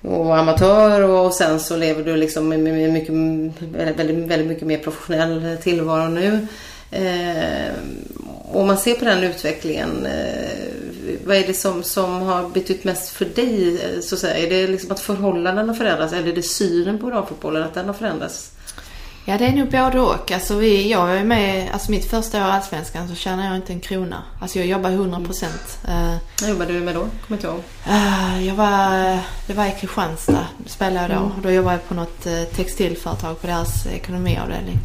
vara 0.00 0.40
amatör 0.40 1.02
och 1.02 1.32
sen 1.32 1.60
så 1.60 1.76
lever 1.76 2.04
du 2.04 2.16
liksom 2.16 2.48
med 2.48 2.60
mycket, 2.92 3.14
väldigt, 3.96 4.16
väldigt 4.16 4.48
mycket 4.48 4.66
mer 4.66 4.78
professionell 4.78 5.56
tillvaro 5.62 6.08
nu. 6.08 6.46
Eh, 6.90 7.72
om 8.52 8.66
man 8.66 8.78
ser 8.78 8.94
på 8.94 9.04
den 9.04 9.24
utvecklingen, 9.24 10.06
eh, 10.06 10.91
vad 11.24 11.36
är 11.36 11.46
det 11.46 11.54
som, 11.54 11.82
som 11.82 12.22
har 12.22 12.48
betytt 12.48 12.84
mest 12.84 13.08
för 13.08 13.24
dig? 13.24 13.78
Så 14.02 14.14
att 14.14 14.20
säga? 14.20 14.46
Är 14.46 14.50
det 14.50 14.66
liksom 14.66 14.92
att 14.92 15.00
förhållandena 15.00 15.74
förändras 15.74 16.12
eller 16.12 16.28
är 16.28 16.34
det 16.34 16.42
synen 16.42 16.98
på 16.98 17.10
damfotbollen, 17.10 17.62
att 17.62 17.74
den 17.74 17.86
har 17.86 17.94
förändrats? 17.94 18.52
Ja, 19.24 19.38
det 19.38 19.46
är 19.46 19.52
nog 19.52 19.70
både 19.70 20.00
och. 20.00 20.30
Alltså 20.30 20.54
vi, 20.54 20.90
jag 20.90 21.18
är 21.18 21.24
med, 21.24 21.70
alltså 21.72 21.90
mitt 21.90 22.10
första 22.10 22.38
år 22.38 22.48
i 22.48 22.50
Allsvenskan 22.50 23.08
så 23.08 23.14
tjänar 23.14 23.46
jag 23.46 23.56
inte 23.56 23.72
en 23.72 23.80
krona. 23.80 24.22
Alltså 24.40 24.58
jag 24.58 24.66
jobbar 24.66 24.90
100 24.90 25.20
procent. 25.20 25.78
Mm. 25.88 26.18
Vad 26.40 26.50
jobbade 26.50 26.72
du 26.72 26.80
med 26.80 26.94
då? 26.94 27.00
Kommer 27.00 27.38
inte 27.38 27.46
ihåg. 27.46 27.62
Uh, 27.88 28.46
jag 28.46 28.54
var, 28.54 29.18
det 29.46 29.54
var 29.54 29.66
i 29.66 29.74
Kristianstad 29.80 30.46
spelade 30.66 31.00
jag 31.00 31.10
då. 31.10 31.26
Mm. 31.26 31.42
Då 31.42 31.50
jobbade 31.50 31.76
jag 31.76 31.88
på 31.88 31.94
något 31.94 32.26
uh, 32.26 32.44
textilföretag 32.44 33.40
på 33.40 33.46
deras 33.46 33.86
ekonomiavdelning. 33.86 34.78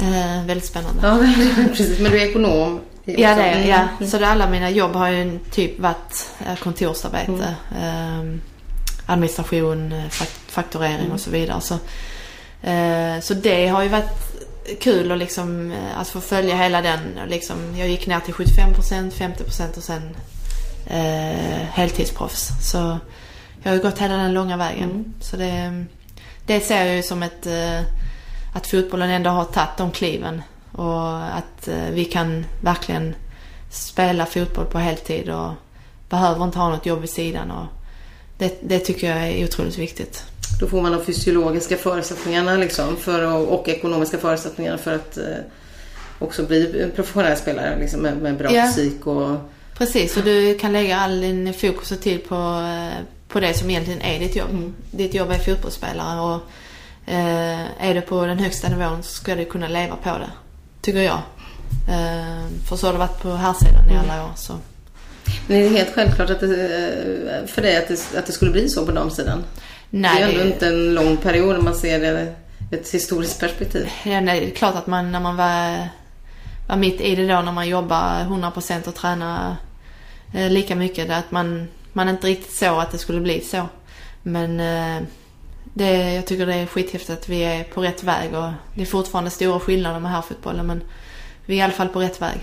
Uh, 0.00 0.46
väldigt 0.46 0.66
spännande. 0.66 1.06
Ja, 1.06 1.18
precis. 1.68 2.00
Men 2.00 2.12
du 2.12 2.20
är 2.20 2.28
ekonom? 2.28 2.80
Ja, 3.04 3.34
det 3.34 3.42
är 3.42 3.68
ja. 3.68 3.88
Mm. 3.98 4.10
Så 4.10 4.18
det, 4.18 4.28
alla 4.28 4.50
mina 4.50 4.70
jobb 4.70 4.94
har 4.94 5.08
ju 5.08 5.38
typ 5.50 5.80
varit 5.80 6.30
kontorsarbete. 6.60 7.54
Mm. 7.80 8.40
administration, 9.06 10.02
fakturering 10.46 11.12
och 11.12 11.20
så 11.20 11.30
vidare. 11.30 11.60
Så, 11.60 11.78
Eh, 12.64 13.20
så 13.20 13.34
det 13.34 13.68
har 13.68 13.82
ju 13.82 13.88
varit 13.88 14.40
kul 14.80 15.12
att 15.12 15.18
liksom, 15.18 15.72
eh, 15.72 15.98
alltså 15.98 16.12
få 16.12 16.20
följa 16.20 16.56
hela 16.56 16.82
den. 16.82 17.00
Liksom, 17.28 17.76
jag 17.76 17.88
gick 17.88 18.06
ner 18.06 18.20
till 18.20 18.34
75%, 18.34 19.10
50% 19.10 19.76
och 19.76 19.82
sen 19.82 20.16
eh, 20.86 21.66
heltidsproffs. 21.72 22.70
Så 22.70 22.98
jag 23.62 23.70
har 23.70 23.76
ju 23.76 23.82
gått 23.82 23.98
hela 23.98 24.16
den 24.16 24.34
långa 24.34 24.56
vägen. 24.56 24.90
Mm. 24.90 25.14
Så 25.20 25.36
det, 25.36 25.84
det 26.46 26.60
ser 26.60 26.84
jag 26.84 26.96
ju 26.96 27.02
som 27.02 27.22
ett, 27.22 27.46
eh, 27.46 27.80
att 28.54 28.66
fotbollen 28.66 29.10
ändå 29.10 29.30
har 29.30 29.44
tagit 29.44 29.76
de 29.76 29.90
kliven. 29.90 30.42
Och 30.74 31.36
att 31.36 31.68
vi 31.92 32.04
kan 32.04 32.46
verkligen 32.60 33.14
spela 33.70 34.26
fotboll 34.26 34.66
på 34.66 34.78
heltid 34.78 35.30
och 35.30 35.50
behöver 36.08 36.44
inte 36.44 36.58
ha 36.58 36.68
något 36.68 36.86
jobb 36.86 37.00
vid 37.00 37.10
sidan. 37.10 37.50
Och 37.50 37.66
det, 38.38 38.58
det 38.62 38.78
tycker 38.78 39.10
jag 39.10 39.28
är 39.28 39.44
otroligt 39.44 39.78
viktigt. 39.78 40.24
Då 40.60 40.66
får 40.66 40.82
man 40.82 40.92
de 40.92 41.04
fysiologiska 41.04 41.76
förutsättningarna 41.76 42.56
liksom 42.56 42.96
för 42.96 43.36
och 43.52 43.68
ekonomiska 43.68 44.18
förutsättningar 44.18 44.76
för 44.76 44.94
att 44.94 45.16
eh, 45.16 45.24
också 46.18 46.46
bli 46.46 46.82
en 46.82 46.90
professionell 46.90 47.36
spelare 47.36 47.78
liksom, 47.78 48.00
med, 48.00 48.16
med 48.16 48.36
bra 48.36 48.54
ja. 48.54 48.66
fysik 48.66 49.06
och... 49.06 49.36
Precis, 49.78 50.16
och 50.16 50.24
du 50.24 50.58
kan 50.58 50.72
lägga 50.72 50.96
all 50.96 51.20
din 51.20 51.54
fokus 51.54 51.92
och 51.92 52.00
tid 52.00 52.28
på, 52.28 52.34
eh, 52.34 53.04
på 53.28 53.40
det 53.40 53.54
som 53.54 53.70
egentligen 53.70 54.00
är 54.00 54.18
ditt 54.18 54.36
jobb. 54.36 54.50
Mm. 54.50 54.74
Ditt 54.90 55.14
jobb 55.14 55.30
är 55.30 55.38
fotbollsspelare 55.38 56.20
och 56.20 56.40
eh, 57.12 57.88
är 57.88 57.94
du 57.94 58.00
på 58.00 58.26
den 58.26 58.38
högsta 58.38 58.68
nivån 58.68 59.02
så 59.02 59.14
ska 59.14 59.34
du 59.34 59.44
kunna 59.44 59.68
leva 59.68 59.96
på 59.96 60.18
det. 60.18 60.30
Tycker 60.84 61.02
jag. 61.02 61.22
Eh, 61.88 62.46
för 62.68 62.76
så 62.76 62.86
har 62.86 62.92
det 62.92 62.98
varit 62.98 63.22
på 63.22 63.34
här 63.34 63.52
sidan 63.52 63.90
i 63.90 63.96
alla 63.96 64.24
år. 64.24 64.30
Så. 64.36 64.58
Men 65.46 65.56
är 65.56 65.62
det 65.62 65.68
helt 65.68 65.94
självklart 65.94 66.30
att 66.30 66.40
det, 66.40 66.46
eh, 66.46 67.46
för 67.46 67.62
dig 67.62 67.76
att 67.76 67.88
det, 67.88 68.18
att 68.18 68.26
det 68.26 68.32
skulle 68.32 68.50
bli 68.50 68.68
så 68.68 68.86
på 68.86 68.92
damsidan? 68.92 69.44
Nej, 69.90 70.14
det 70.16 70.22
är 70.22 70.28
ändå 70.28 70.54
inte 70.54 70.66
en 70.66 70.94
lång 70.94 71.16
period 71.16 71.56
om 71.56 71.64
man 71.64 71.74
ser 71.74 72.00
det 72.00 72.34
ett 72.70 72.90
historiskt 72.90 73.40
perspektiv. 73.40 73.88
Ja, 74.04 74.20
nej, 74.20 74.40
det 74.40 74.46
är 74.46 74.54
klart 74.54 74.74
att 74.74 74.86
man 74.86 75.12
när 75.12 75.20
man 75.20 75.36
var, 75.36 75.88
var 76.68 76.76
mitt 76.76 77.00
i 77.00 77.14
det 77.14 77.26
då, 77.26 77.42
när 77.42 77.52
man 77.52 77.68
jobbar 77.68 78.20
100% 78.20 78.88
och 78.88 78.94
tränar 78.94 79.56
eh, 80.34 80.50
lika 80.50 80.76
mycket, 80.76 81.10
att 81.10 81.30
man, 81.30 81.68
man 81.92 82.08
inte 82.08 82.26
riktigt 82.26 82.56
såg 82.56 82.80
att 82.80 82.90
det 82.90 82.98
skulle 82.98 83.20
bli 83.20 83.40
så. 83.40 83.66
Men 84.22 84.60
eh, 84.60 85.02
det, 85.74 86.14
jag 86.14 86.26
tycker 86.26 86.46
det 86.46 86.54
är 86.54 86.66
skithäftigt 86.66 87.10
att 87.10 87.28
vi 87.28 87.44
är 87.44 87.64
på 87.64 87.82
rätt 87.82 88.02
väg 88.02 88.34
och 88.34 88.50
det 88.74 88.82
är 88.82 88.86
fortfarande 88.86 89.30
stora 89.30 89.60
skillnader 89.60 90.00
med 90.00 90.10
herrfotbollen 90.10 90.66
men 90.66 90.82
vi 91.46 91.54
är 91.54 91.58
i 91.58 91.62
alla 91.62 91.72
fall 91.72 91.88
på 91.88 92.00
rätt 92.00 92.22
väg. 92.22 92.38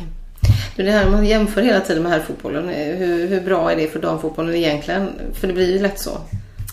Du, 0.76 0.84
det 0.84 0.92
här 0.92 1.10
man 1.10 1.26
jämför 1.26 1.62
hela 1.62 1.80
tiden 1.80 2.04
med 2.04 2.12
herrfotbollen. 2.12 2.70
Hur, 2.98 3.28
hur 3.28 3.42
bra 3.42 3.72
är 3.72 3.76
det 3.76 3.88
för 3.88 4.00
damfotbollen 4.00 4.56
egentligen? 4.56 5.10
För 5.34 5.48
det 5.48 5.54
blir 5.54 5.74
ju 5.74 5.82
lätt 5.82 6.00
så. 6.00 6.18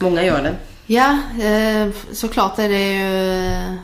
Många 0.01 0.25
gör 0.25 0.43
det. 0.43 0.55
Ja, 0.87 1.19
eh, 1.43 1.89
såklart 2.13 2.59
är 2.59 2.69
det 2.69 2.93
ju 2.93 3.47
eh, 3.47 3.75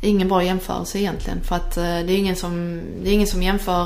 ingen 0.00 0.28
bra 0.28 0.44
jämförelse 0.44 0.98
egentligen. 0.98 1.40
För 1.40 1.56
att 1.56 1.76
eh, 1.76 1.82
det 1.82 2.12
är 2.12 2.18
ingen 2.18 2.36
som, 2.36 2.82
det 3.02 3.10
är 3.10 3.12
ingen 3.12 3.26
som 3.26 3.42
jämför 3.42 3.84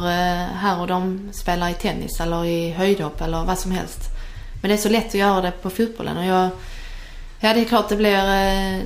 här 0.54 0.80
och 0.80 0.86
de 0.86 1.28
spelar 1.32 1.68
i 1.68 1.74
tennis 1.74 2.20
eller 2.20 2.44
i 2.44 2.70
höjdhopp 2.70 3.20
eller 3.20 3.44
vad 3.44 3.58
som 3.58 3.70
helst. 3.70 4.00
Men 4.62 4.68
det 4.68 4.74
är 4.74 4.78
så 4.78 4.88
lätt 4.88 5.06
att 5.06 5.14
göra 5.14 5.40
det 5.40 5.52
på 5.62 5.70
fotbollen 5.70 6.16
och 6.16 6.24
jag... 6.24 6.48
Ja, 7.40 7.54
det 7.54 7.60
är 7.60 7.64
klart 7.64 7.88
det 7.88 7.96
blir... 7.96 8.16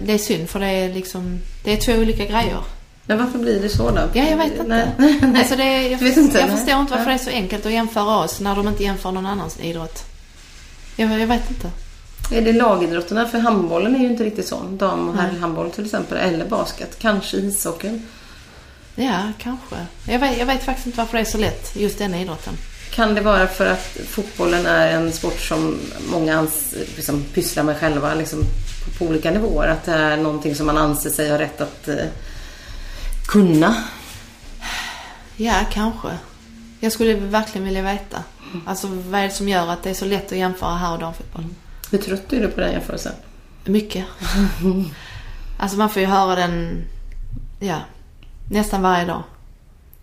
Det 0.07 0.13
är 0.13 0.19
synd 0.19 0.51
för 0.51 0.61
det 0.61 0.67
är 0.67 0.95
liksom... 0.95 1.41
Det 1.65 1.73
är 1.73 1.77
två 1.77 1.93
olika 1.93 2.25
grejer. 2.25 2.61
Men 3.07 3.19
varför 3.19 3.39
blir 3.39 3.61
det 3.61 3.69
så 3.69 3.91
då? 3.91 4.03
Ja, 4.13 4.25
jag 4.25 4.37
vet 4.37 4.53
inte. 4.53 4.93
Nej. 4.99 5.21
Alltså 5.37 5.57
det, 5.57 5.89
jag, 5.89 6.03
inte, 6.03 6.39
jag 6.39 6.51
förstår 6.51 6.81
inte 6.81 6.93
varför 6.93 7.11
det 7.11 7.15
är 7.15 7.19
så 7.19 7.31
enkelt 7.31 7.67
att 7.67 7.73
jämföra 7.73 8.19
oss 8.19 8.41
när 8.41 8.57
de 8.57 8.69
inte 8.69 8.83
jämför 8.83 9.13
någon 9.13 9.27
annans 9.27 9.61
idrott. 9.61 10.05
Jag, 10.97 11.21
jag 11.21 11.27
vet 11.27 11.51
inte. 11.51 11.71
Är 12.33 12.43
det 12.43 12.53
lagidrotterna? 12.53 13.27
För 13.27 13.39
handbollen 13.39 13.95
är 13.95 14.01
ju 14.01 14.07
inte 14.07 14.25
riktigt 14.25 14.49
sån. 14.49 14.79
Dam 14.79 15.09
och 15.09 15.17
herrhandboll 15.17 15.71
till 15.71 15.85
exempel. 15.85 16.19
Eller 16.19 16.47
basket. 16.47 16.99
Kanske 16.99 17.37
ishockeyn. 17.37 18.07
Ja, 18.95 19.19
kanske. 19.39 19.77
Jag 20.09 20.19
vet, 20.19 20.39
jag 20.39 20.47
vet 20.47 20.65
faktiskt 20.65 20.87
inte 20.87 20.99
varför 20.99 21.17
det 21.17 21.23
är 21.23 21.25
så 21.25 21.39
lätt, 21.39 21.77
just 21.77 21.99
den 21.99 22.15
idrotten. 22.15 22.55
Kan 22.95 23.15
det 23.15 23.21
vara 23.21 23.47
för 23.47 23.67
att 23.67 23.97
fotbollen 24.09 24.67
är 24.67 24.93
en 24.93 25.13
sport 25.13 25.41
som 25.41 25.79
många 26.11 26.39
ans, 26.39 26.75
liksom, 26.97 27.25
pysslar 27.35 27.65
med 27.65 27.77
själva 27.77 28.15
liksom, 28.15 28.39
på, 28.85 28.99
på, 28.99 29.05
olika 29.11 29.31
nivåer? 29.31 29.69
Att 29.69 29.85
det 29.85 29.93
är 29.93 30.17
någonting 30.17 30.55
som 30.55 30.67
man 30.67 30.79
anser 30.79 31.11
sig 31.11 31.31
ha 31.31 31.39
rätt 31.39 31.61
att 31.61 31.89
eh, 31.89 32.07
kunna? 33.29 33.75
Ja, 35.37 35.55
kanske. 35.73 36.09
Jag 36.81 36.93
skulle 36.93 37.15
verkligen 37.15 37.65
vilja 37.65 37.83
veta. 37.83 38.23
Alltså 38.67 38.87
vad 38.87 39.21
är 39.21 39.25
det 39.25 39.31
som 39.31 39.49
gör 39.49 39.69
att 39.69 39.83
det 39.83 39.91
är 39.91 39.95
så 39.95 40.05
lätt 40.05 40.33
att 40.33 40.39
jämföra 40.39 40.75
här 40.75 40.93
och 40.93 40.99
damfotboll? 40.99 41.45
Hur 41.91 41.99
trött 41.99 42.33
är 42.33 42.41
du 42.41 42.49
på 42.49 42.61
den 42.61 42.73
jämförelsen? 42.73 43.13
Mycket. 43.65 44.05
alltså 45.59 45.77
man 45.79 45.91
får 45.91 46.03
ju 46.03 46.09
höra 46.09 46.35
den, 46.35 46.85
ja, 47.61 47.79
nästan 48.51 48.83
varje 48.83 49.05
dag. 49.05 49.23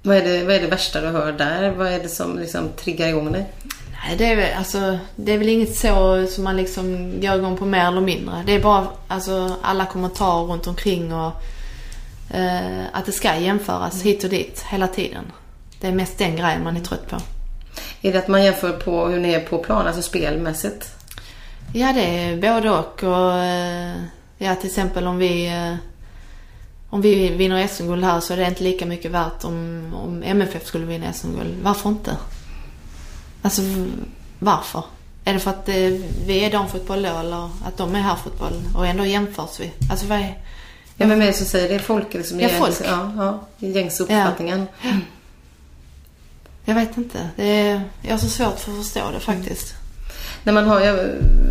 Vad 0.02 0.18
är, 0.18 0.24
det, 0.24 0.44
vad 0.44 0.56
är 0.56 0.60
det 0.60 0.68
värsta 0.68 1.02
du 1.02 1.08
hör 1.08 1.32
där? 1.32 1.72
Vad 1.72 1.88
är 1.88 2.00
det 2.00 2.10
som 2.10 2.40
liksom 2.40 2.70
triggar 2.78 3.08
igång 3.08 3.32
dig? 3.32 3.46
Nej, 3.92 4.18
det 4.18 4.26
är, 4.26 4.36
väl, 4.36 4.58
alltså, 4.58 5.00
det 5.16 5.32
är 5.32 5.38
väl 5.38 5.50
inget 5.50 5.76
så 5.76 6.28
som 6.28 6.44
man 6.44 6.58
liksom 6.58 7.14
går 7.22 7.36
igång 7.36 7.58
på 7.58 7.66
mer 7.66 7.88
eller 7.88 8.02
mindre. 8.02 8.44
Det 8.46 8.56
är 8.56 8.60
bara 8.60 8.88
alltså, 9.08 9.56
alla 9.62 9.86
kommentarer 9.86 10.46
runt 10.46 10.68
omkring 10.68 11.14
och 11.14 11.32
eh, 12.30 12.86
att 12.94 13.06
det 13.06 13.12
ska 13.12 13.36
jämföras 13.36 14.02
hit 14.02 14.24
och 14.24 14.30
dit 14.30 14.66
hela 14.70 14.88
tiden. 14.88 15.32
Det 15.82 15.88
är 15.88 15.92
mest 15.92 16.18
den 16.18 16.36
grejen 16.36 16.64
man 16.64 16.78
är 16.78 16.82
trött 16.82 17.10
på. 17.10 17.18
Är 18.02 18.14
det 18.14 18.20
att 18.20 18.28
man 18.28 18.44
jämför 18.44 18.72
på 18.72 19.08
hur 19.08 19.20
ni 19.20 19.34
är 19.34 19.40
på 19.40 19.58
plan, 19.58 19.88
alltså 19.88 20.02
spelmässigt? 20.02 20.94
Ja, 21.74 21.94
det 21.94 22.02
är 22.02 22.38
både 22.38 22.70
och. 22.70 23.04
och 23.04 23.34
eh, 23.34 23.96
ja, 24.38 24.56
till 24.56 24.70
exempel 24.70 25.08
om 25.08 25.18
vi, 25.18 25.48
eh, 25.48 25.76
om 26.90 27.02
vi 27.02 27.30
vinner 27.30 27.68
SM-guld 27.68 28.04
här 28.04 28.20
så 28.20 28.34
är 28.34 28.38
det 28.38 28.46
inte 28.48 28.64
lika 28.64 28.86
mycket 28.86 29.12
värt 29.12 29.44
om, 29.44 29.84
om 29.96 30.24
MFF 30.24 30.66
skulle 30.66 30.86
vinna 30.86 31.14
SM-guld. 31.14 31.58
Varför 31.64 31.90
inte? 31.90 32.18
Alltså, 33.42 33.62
varför? 34.40 34.84
Är 35.24 35.34
det 35.34 35.40
för 35.40 35.52
att 35.52 35.70
eh, 35.70 35.76
vi 36.26 36.44
är 36.46 36.52
damfotboll 36.52 37.02
då 37.04 37.10
eller 37.10 37.50
att 37.66 37.78
de 37.78 37.96
är 37.96 38.00
herrfotboll 38.00 38.54
och 38.76 38.88
ändå 38.88 39.06
jämförs 39.06 39.60
vi? 39.60 39.72
Alltså 39.92 40.06
vad 40.06 40.18
är... 40.20 40.38
Ja, 40.98 41.08
men 41.08 41.20
vem 41.20 41.34
som 41.34 41.46
säger 41.46 41.70
det? 41.70 41.80
Folk 41.80 42.14
liksom? 42.14 42.40
Ja, 42.40 42.48
gängs- 42.50 42.60
folk. 42.60 42.82
Ja, 42.86 43.12
ja, 43.18 43.40
i 43.68 43.72
gängse 43.72 44.04
uppfattningen. 44.04 44.68
Jag 46.66 46.76
vet 46.76 46.98
inte. 46.98 47.30
Det 47.36 47.46
är, 47.46 47.82
jag 48.02 48.12
har 48.12 48.18
så 48.18 48.28
svårt 48.30 48.60
för 48.60 48.72
att 48.72 48.78
förstå 48.78 49.12
det 49.14 49.20
faktiskt. 49.20 49.74
När 50.44 50.54
man 50.54 50.68
har, 50.68 50.80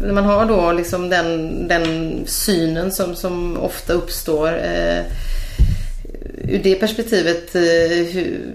när 0.03 0.13
man 0.13 0.25
har 0.25 0.47
då 0.47 0.73
liksom 0.73 1.09
den, 1.09 1.69
den 1.69 2.23
synen 2.27 2.93
som, 2.93 3.17
som 3.17 3.59
ofta 3.59 3.93
uppstår. 3.93 4.49
Eh, 4.49 5.05
ur 6.49 6.63
det 6.63 6.75
perspektivet, 6.75 7.55
eh, 7.55 7.63
hur, 8.13 8.55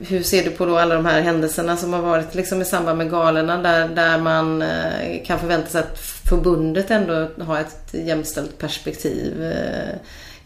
hur 0.00 0.22
ser 0.22 0.44
du 0.44 0.50
på 0.50 0.66
då 0.66 0.78
alla 0.78 0.94
de 0.94 1.06
här 1.06 1.20
händelserna 1.20 1.76
som 1.76 1.92
har 1.92 2.02
varit 2.02 2.34
liksom 2.34 2.62
i 2.62 2.64
samband 2.64 2.98
med 2.98 3.10
galorna 3.10 3.62
där, 3.62 3.88
där 3.88 4.18
man 4.18 4.62
eh, 4.62 5.24
kan 5.24 5.38
förvänta 5.38 5.68
sig 5.68 5.80
att 5.80 5.98
förbundet 6.28 6.90
ändå 6.90 7.28
har 7.44 7.60
ett 7.60 7.94
jämställt 7.94 8.58
perspektiv? 8.58 9.44
Eh, 9.44 9.94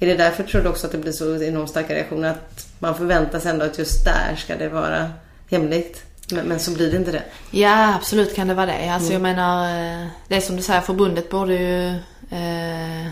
är 0.02 0.06
det 0.06 0.14
därför 0.14 0.42
tror 0.42 0.62
du 0.62 0.68
också 0.68 0.86
att 0.86 0.92
det 0.92 0.98
blir 0.98 1.12
så 1.12 1.42
enormt 1.42 1.70
starka 1.70 1.94
reaktioner? 1.94 2.30
Att 2.30 2.66
man 2.78 2.94
förväntar 2.94 3.38
sig 3.38 3.50
ändå 3.50 3.64
att 3.64 3.78
just 3.78 4.04
där 4.04 4.36
ska 4.36 4.56
det 4.56 4.68
vara 4.68 5.10
jämlikt? 5.48 6.02
Men, 6.32 6.44
men 6.46 6.60
så 6.60 6.70
blir 6.70 6.90
det 6.90 6.96
inte 6.96 7.12
det. 7.12 7.22
Ja, 7.50 7.94
absolut 7.94 8.36
kan 8.36 8.48
det 8.48 8.54
vara 8.54 8.66
det. 8.66 8.88
Alltså 8.88 9.12
jag 9.12 9.22
menar, 9.22 9.64
eh, 9.64 10.06
det 10.28 10.36
är 10.36 10.40
som 10.40 10.56
du 10.56 10.62
säger, 10.62 10.80
förbundet 10.80 11.30
borde 11.30 11.54
ju 11.54 11.88
eh, 12.30 13.06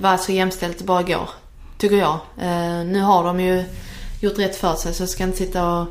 vara 0.00 0.18
så 0.18 0.32
jämställt 0.32 0.78
det 0.78 0.84
bara 0.84 1.02
går. 1.02 1.28
Tycker 1.78 1.96
jag. 1.96 2.18
Eh, 2.40 2.84
nu 2.86 3.00
har 3.00 3.24
de 3.24 3.40
ju 3.40 3.64
gjort 4.20 4.38
rätt 4.38 4.56
för 4.56 4.74
sig 4.74 4.94
så 4.94 5.02
jag 5.02 5.08
ska 5.10 5.24
inte 5.24 5.36
sitta 5.38 5.66
och 5.68 5.86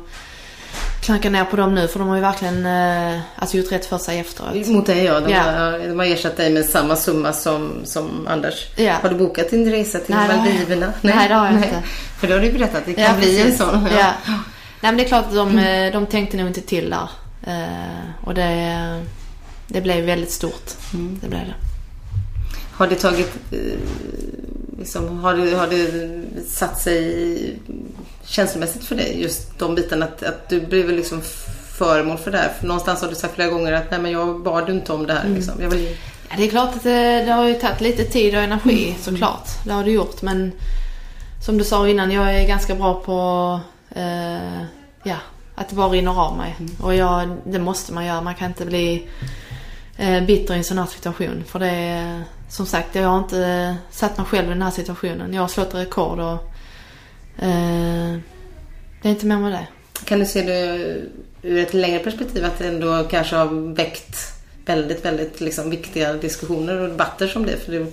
klanka 1.02 1.30
ner 1.30 1.44
på 1.44 1.56
dem 1.56 1.74
nu 1.74 1.88
för 1.88 1.98
de 1.98 2.08
har 2.08 2.16
ju 2.16 2.22
verkligen 2.22 2.66
eh, 2.66 3.20
alltså 3.36 3.56
gjort 3.56 3.72
rätt 3.72 3.86
för 3.86 3.98
sig 3.98 4.18
efteråt. 4.18 4.66
Mot 4.68 4.86
dig 4.86 5.04
ja. 5.04 5.20
De, 5.20 5.32
Ja. 5.32 5.42
har, 5.42 5.78
de 5.88 5.98
har 5.98 6.06
ersatt 6.06 6.36
dig 6.36 6.50
med 6.52 6.64
samma 6.64 6.96
summa 6.96 7.32
som, 7.32 7.80
som 7.84 8.26
Anders. 8.30 8.66
Ja. 8.76 8.92
Har 9.02 9.08
du 9.08 9.14
bokat 9.14 9.50
din 9.50 9.70
resa 9.70 9.98
till 9.98 10.14
Nej, 10.14 10.28
det 10.28 10.34
har 10.34 10.46
jag- 10.46 10.54
Maldiverna? 10.54 10.92
Nej, 11.00 11.28
det 11.28 11.34
har 11.34 11.46
jag 11.46 11.54
inte. 11.54 11.82
För 12.20 12.26
då 12.26 12.32
har 12.34 12.40
du 12.40 12.52
berättat. 12.52 12.82
Det 12.86 12.94
kan 12.94 13.04
Ja, 13.04 13.14
bli 13.18 13.38
en 13.38 13.44
precis. 13.44 13.58
sån. 13.60 13.88
Ja. 13.98 14.12
Nej 14.84 14.92
men 14.92 14.96
det 14.96 15.04
är 15.04 15.08
klart 15.08 15.26
att 15.26 15.34
de, 15.34 15.58
eh, 15.58 15.92
de 15.92 16.06
tänkte 16.06 16.36
nog 16.36 16.46
inte 16.46 16.60
till 16.60 16.90
där. 16.90 17.08
Eh, 17.46 18.24
och 18.24 18.34
det, 18.34 19.04
det 19.66 19.80
blev 19.80 20.04
väldigt 20.04 20.30
stort. 20.30 20.70
Det 20.92 21.28
blev 21.28 21.40
det. 21.40 21.54
Har 22.72 22.86
det 22.86 22.94
tagit... 22.94 23.32
eh, 23.52 23.58
Liksom, 24.78 25.18
har, 25.18 25.34
det, 25.34 25.56
har 25.56 25.66
det 25.66 26.12
satt 26.48 26.80
sig 26.80 27.56
känslomässigt 28.24 28.84
för 28.84 28.94
dig? 28.94 29.22
Just 29.22 29.58
de 29.58 29.74
bitarna 29.74 30.04
att, 30.04 30.22
att 30.22 30.48
du 30.48 30.60
blev 30.60 30.90
liksom 30.90 31.22
föremål 31.78 32.18
för 32.18 32.30
det 32.30 32.38
här. 32.38 32.52
För 32.60 32.66
någonstans 32.66 33.00
har 33.02 33.08
du 33.08 33.14
sagt 33.14 33.34
flera 33.34 33.48
gånger 33.48 33.72
att 33.72 33.90
nej 33.90 34.00
men 34.00 34.12
jag 34.12 34.42
bad 34.42 34.70
inte 34.70 34.92
om 34.92 35.06
det 35.06 35.12
här. 35.12 35.24
Mm. 35.24 35.34
Liksom. 35.34 35.70
Vill, 35.70 35.96
Ja, 36.30 36.36
det 36.36 36.44
är 36.44 36.50
klart 36.50 36.76
att 36.76 36.82
det, 36.82 37.24
det 37.24 37.32
har 37.32 37.48
ju 37.48 37.54
tagit 37.54 37.80
lite 37.80 38.04
tid 38.04 38.36
och 38.36 38.42
energi 38.42 38.94
såklart. 39.00 39.48
Det 39.66 39.72
har 39.72 39.84
det 39.84 39.90
gjort. 39.90 40.22
Men 40.22 40.52
som 41.46 41.58
du 41.58 41.64
sa 41.64 41.88
innan, 41.88 42.10
jag 42.10 42.34
är 42.34 42.48
ganska 42.48 42.74
bra 42.74 42.94
på 42.94 43.60
eh, 43.94 44.62
ja, 45.02 45.16
att 45.54 45.68
det 45.68 45.74
bara 45.74 45.88
rinner 45.88 46.20
av 46.20 46.36
mig. 46.36 46.56
Och 46.82 46.94
jag, 46.94 47.36
det 47.44 47.58
måste 47.58 47.92
man 47.92 48.06
göra. 48.06 48.20
Man 48.20 48.34
kan 48.34 48.48
inte 48.48 48.66
bli 48.66 49.08
eh, 49.96 50.24
bitter 50.24 50.54
i 50.54 50.58
en 50.58 50.64
sån 50.64 50.78
här 50.78 50.86
situation. 50.86 51.44
För 51.46 51.58
det 51.58 51.70
är, 51.70 52.22
som 52.48 52.66
sagt, 52.66 52.94
jag 52.94 53.08
har 53.08 53.18
inte 53.18 53.76
satt 53.90 54.18
mig 54.18 54.26
själv 54.26 54.46
i 54.46 54.48
den 54.48 54.62
här 54.62 54.70
situationen. 54.70 55.34
Jag 55.34 55.40
har 55.40 55.48
slått 55.48 55.74
rekord 55.74 56.18
och 56.18 56.54
eh, 57.44 58.18
det 59.02 59.08
är 59.08 59.12
inte 59.12 59.26
mer 59.26 59.36
med 59.36 59.52
det. 59.52 59.66
kan 60.04 60.18
du 60.18 60.26
se 60.26 60.42
det 60.42 60.76
ur 61.42 61.58
ett 61.58 61.74
längre 61.74 61.98
perspektiv 61.98 62.44
att 62.44 62.58
det 62.58 62.68
ändå 62.68 63.04
kanske 63.10 63.36
har 63.36 63.74
väckt 63.74 64.16
väldigt, 64.66 65.04
väldigt 65.04 65.40
liksom, 65.40 65.70
viktiga 65.70 66.12
diskussioner 66.12 66.80
och 66.80 66.88
debatter 66.88 67.26
som 67.26 67.46
det? 67.46 67.56
För 67.56 67.72
det 67.72 67.92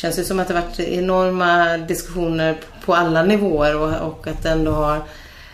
känns 0.00 0.18
ju 0.18 0.24
som 0.24 0.40
att 0.40 0.48
det 0.48 0.54
har 0.54 0.62
varit 0.62 0.80
enorma 0.80 1.76
diskussioner 1.76 2.56
på 2.84 2.94
alla 2.94 3.22
nivåer 3.22 3.76
och, 3.76 4.08
och 4.08 4.26
att 4.26 4.42
det 4.42 4.50
ändå 4.50 4.72
har 4.72 5.02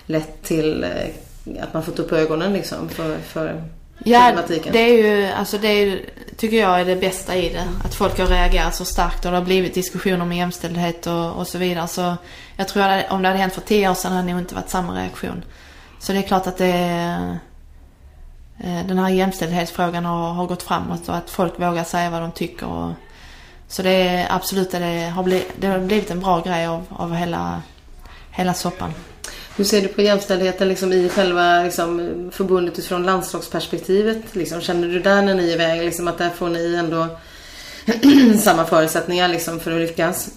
lett 0.07 0.43
till 0.43 0.85
eh, 0.85 1.63
att 1.63 1.75
man 1.75 1.83
fått 1.83 1.99
upp 1.99 2.13
ögonen 2.13 2.53
liksom 2.53 2.89
för, 2.89 3.19
för 3.19 3.63
Ja, 4.05 4.33
det 4.73 4.79
är 4.79 4.93
ju, 4.93 5.27
alltså 5.27 5.59
det 5.59 5.69
är, 5.69 6.01
tycker 6.37 6.57
jag 6.57 6.81
är 6.81 6.85
det 6.85 6.97
bästa 6.97 7.37
i 7.37 7.49
det. 7.49 7.69
Att 7.85 7.95
folk 7.95 8.19
har 8.19 8.27
reagerat 8.27 8.75
så 8.75 8.85
starkt 8.85 9.25
och 9.25 9.31
det 9.31 9.37
har 9.37 9.45
blivit 9.45 9.75
diskussioner 9.75 10.21
om 10.21 10.33
jämställdhet 10.33 11.07
och, 11.07 11.33
och 11.33 11.47
så 11.47 11.59
vidare. 11.59 11.89
Så 11.89 12.17
jag 12.57 12.69
tror 12.69 12.83
att 12.83 13.11
om 13.11 13.23
det 13.23 13.29
hade 13.29 13.41
hänt 13.41 13.55
för 13.55 13.61
tio 13.61 13.91
år 13.91 13.95
sedan 13.95 14.13
hade 14.13 14.27
det 14.27 14.33
nog 14.33 14.41
inte 14.41 14.55
varit 14.55 14.71
samma 14.71 15.01
reaktion. 15.01 15.45
Så 16.01 16.13
det 16.13 16.19
är 16.19 16.23
klart 16.23 16.47
att 16.47 16.59
det 16.59 16.67
är, 16.67 17.39
eh, 18.59 18.87
den 18.87 18.99
här 18.99 19.09
jämställdhetsfrågan 19.09 20.05
har, 20.05 20.33
har 20.33 20.47
gått 20.47 20.63
framåt 20.63 21.09
och 21.09 21.17
att 21.17 21.31
folk 21.31 21.61
vågar 21.61 21.85
säga 21.85 22.11
vad 22.11 22.23
de 22.23 22.33
tycker. 22.33 22.67
Och, 22.67 22.93
så 23.69 23.83
det 23.83 23.91
är 23.91 24.27
absolut 24.31 24.71
det 24.71 25.13
har, 25.15 25.23
blivit, 25.23 25.49
det 25.61 25.67
har 25.67 25.79
blivit 25.79 26.11
en 26.11 26.21
bra 26.21 26.41
grej 26.41 26.67
av, 26.67 26.85
av 26.91 27.15
hela, 27.15 27.63
hela 28.31 28.55
soppan. 28.55 28.93
Hur 29.57 29.65
ser 29.65 29.83
du 29.83 29.89
på 29.89 30.03
jämställdheten 30.03 30.69
liksom, 30.69 30.93
i 30.93 31.09
själva 31.09 31.63
liksom, 31.63 32.31
förbundet 32.33 32.79
utifrån 32.79 33.03
landslagsperspektivet? 33.03 34.35
Liksom, 34.35 34.61
känner 34.61 34.89
du 34.89 35.01
där 35.01 35.23
när 35.23 35.35
ni 35.35 35.51
är 35.51 35.55
iväg 35.55 35.83
liksom, 35.83 36.09
att 36.09 36.19
där 36.19 36.31
får 36.31 36.49
ni 36.49 36.75
ändå 36.75 37.09
samma 38.41 38.65
förutsättningar 38.65 39.29
liksom, 39.29 39.61
för 39.61 39.73
att 39.73 39.81
lyckas? 39.81 40.31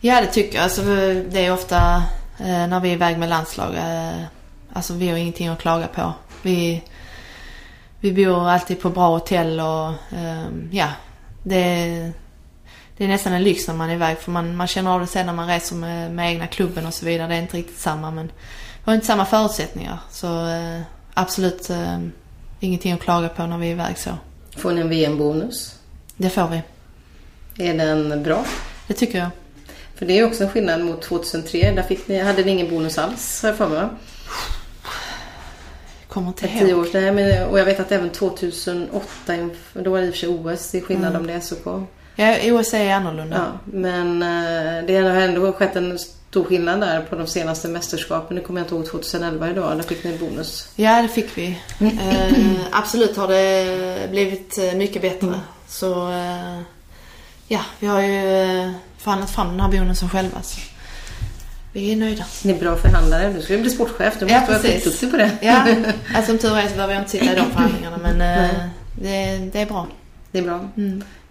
Ja, 0.00 0.20
det 0.20 0.26
tycker 0.26 0.54
jag. 0.54 0.64
Alltså, 0.64 0.82
det 1.30 1.46
är 1.46 1.52
ofta 1.52 2.02
eh, 2.38 2.66
när 2.68 2.80
vi 2.80 2.88
är 2.88 2.92
iväg 2.92 3.18
med 3.18 3.28
landslag. 3.28 3.74
Eh, 3.74 4.24
alltså 4.72 4.94
vi 4.94 5.08
har 5.08 5.16
ingenting 5.16 5.48
att 5.48 5.60
klaga 5.60 5.86
på. 5.86 6.12
Vi, 6.42 6.82
vi 8.00 8.12
bor 8.12 8.48
alltid 8.48 8.80
på 8.80 8.90
bra 8.90 9.08
hotell 9.08 9.60
och 9.60 9.88
eh, 10.18 10.46
ja, 10.70 10.88
det, 11.42 12.12
det 12.96 13.04
är 13.04 13.08
nästan 13.08 13.32
en 13.32 13.42
lyx 13.42 13.68
när 13.68 13.74
man 13.74 13.90
är 13.90 13.94
iväg. 13.94 14.18
För 14.18 14.30
man, 14.30 14.56
man 14.56 14.66
känner 14.66 14.90
av 14.90 15.00
det 15.00 15.06
sen 15.06 15.26
när 15.26 15.32
man 15.32 15.48
reser 15.48 15.76
med, 15.76 16.12
med 16.12 16.30
egna 16.30 16.46
klubben 16.46 16.86
och 16.86 16.94
så 16.94 17.06
vidare. 17.06 17.28
Det 17.28 17.34
är 17.34 17.42
inte 17.42 17.56
riktigt 17.56 17.78
samma 17.78 18.10
men 18.10 18.26
vi 18.84 18.90
har 18.90 18.94
inte 18.94 19.06
samma 19.06 19.24
förutsättningar. 19.24 19.98
Så 20.10 20.48
eh, 20.48 20.80
absolut 21.14 21.70
eh, 21.70 21.98
ingenting 22.60 22.92
att 22.92 23.00
klaga 23.00 23.28
på 23.28 23.46
när 23.46 23.58
vi 23.58 23.66
är 23.66 23.70
iväg 23.70 23.98
så. 23.98 24.10
Får 24.56 24.72
ni 24.72 24.80
en 24.80 24.88
VM-bonus? 24.88 25.78
Det 26.16 26.30
får 26.30 26.48
vi. 26.48 26.62
Är 27.68 27.74
den 27.74 28.22
bra? 28.22 28.44
Det 28.86 28.94
tycker 28.94 29.18
jag. 29.18 29.30
För 29.94 30.06
det 30.06 30.18
är 30.18 30.26
också 30.26 30.44
en 30.44 30.50
skillnad 30.50 30.80
mot 30.84 31.02
2003. 31.02 31.72
Där 31.72 31.82
fick 31.82 32.08
ni, 32.08 32.18
hade 32.20 32.44
ni 32.44 32.50
ingen 32.50 32.70
bonus 32.70 32.98
alls, 32.98 33.42
har 33.42 33.48
jag 33.48 33.58
för 33.58 33.68
mig. 33.68 33.88
Kommer 36.08 36.28
inte 36.28 36.48
tio 36.48 36.68
ihåg. 36.68 36.78
år, 36.78 36.88
nej, 36.92 37.12
men, 37.12 37.46
och 37.46 37.58
jag 37.58 37.64
vet 37.64 37.80
att 37.80 37.92
även 37.92 38.10
2008, 38.10 39.50
då 39.72 39.90
var 39.90 40.00
det 40.00 40.06
i 40.06 40.10
och 40.10 40.14
för 40.14 40.20
sig 40.20 40.28
OS, 40.28 40.70
det 40.70 40.78
är 40.78 40.82
skillnad 40.82 41.16
om 41.16 41.26
det 41.26 41.32
är 41.32 41.40
SOK. 41.40 41.88
Ja, 42.16 42.36
OS 42.52 42.74
är 42.74 42.94
annorlunda. 42.94 43.36
Ja, 43.36 43.58
men 43.64 44.22
eh, 44.22 44.86
det 44.86 44.96
har 44.96 45.10
ändå 45.20 45.52
skett 45.52 45.76
en 45.76 45.98
stor 45.98 46.44
skillnad 46.44 46.80
där 46.80 47.00
på 47.02 47.16
de 47.16 47.26
senaste 47.26 47.68
mästerskapen. 47.68 48.36
Nu 48.36 48.42
kommer 48.42 48.60
jag 48.60 48.64
inte 48.64 48.74
ihåg 48.74 48.86
2011 48.86 49.50
idag, 49.50 49.76
där 49.76 49.82
fick 49.82 50.04
ni 50.04 50.18
bonus. 50.18 50.68
Ja, 50.76 51.02
det 51.02 51.08
fick 51.08 51.38
vi. 51.38 51.58
Eh, 51.80 52.32
absolut 52.72 53.16
har 53.16 53.28
det 53.28 54.10
blivit 54.10 54.58
eh, 54.58 54.74
mycket 54.74 55.02
bättre. 55.02 55.40
Så 55.68 56.10
eh, 56.12 56.60
ja, 57.48 57.60
vi 57.80 57.86
har 57.86 58.00
ju 58.00 58.42
eh, 58.42 58.70
förhandlat 58.98 59.30
fram 59.30 59.48
den 59.48 59.60
här 59.60 59.68
bonusen 59.68 60.08
själva. 60.08 60.42
Så 60.42 60.60
vi 61.72 61.92
är 61.92 61.96
nöjda. 61.96 62.24
Ni 62.44 62.52
är 62.52 62.58
bra 62.60 62.76
förhandlare. 62.76 63.32
Du 63.32 63.42
ska 63.42 63.52
ju 63.54 63.60
bli 63.60 63.70
sportchef. 63.70 64.14
Du 64.18 64.26
Ja, 64.26 64.38
måste 64.38 64.52
vara 64.52 64.62
precis. 64.62 64.84
skitduktig 64.84 65.10
på 65.10 65.16
det. 65.16 65.30
Ja, 65.42 65.64
alltså 66.14 66.30
som 66.32 66.38
tur 66.38 66.56
är 66.58 66.68
så 66.68 66.74
behöver 66.74 66.94
jag 66.94 67.00
inte 67.02 67.10
sitta 67.10 67.24
i 67.32 67.36
de 67.36 67.50
förhandlingarna 67.50 67.98
men 68.02 68.20
eh, 68.20 68.50
det, 69.00 69.38
det 69.52 69.60
är 69.60 69.66
bra. 69.66 69.86
Det 70.32 70.38
är 70.38 70.42
bra. 70.42 70.68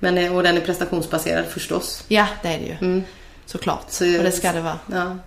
Men, 0.04 0.18
eh, 0.18 0.36
och 0.36 0.44
den 0.44 0.58
är 0.58 0.62
prestationsbaserad 0.62 1.46
förstås. 1.46 2.04
Ja, 2.08 2.28
det 2.42 2.48
är 2.48 2.60
det 2.60 2.66
ju. 2.66 2.76
Mm. 2.82 3.04
Såklart. 3.46 3.86
Så- 3.90 4.18
och 4.18 4.24
det 4.24 4.32
ska 4.32 4.52
det 4.52 4.62
vara. 4.62 4.80
Ja. 4.92 5.18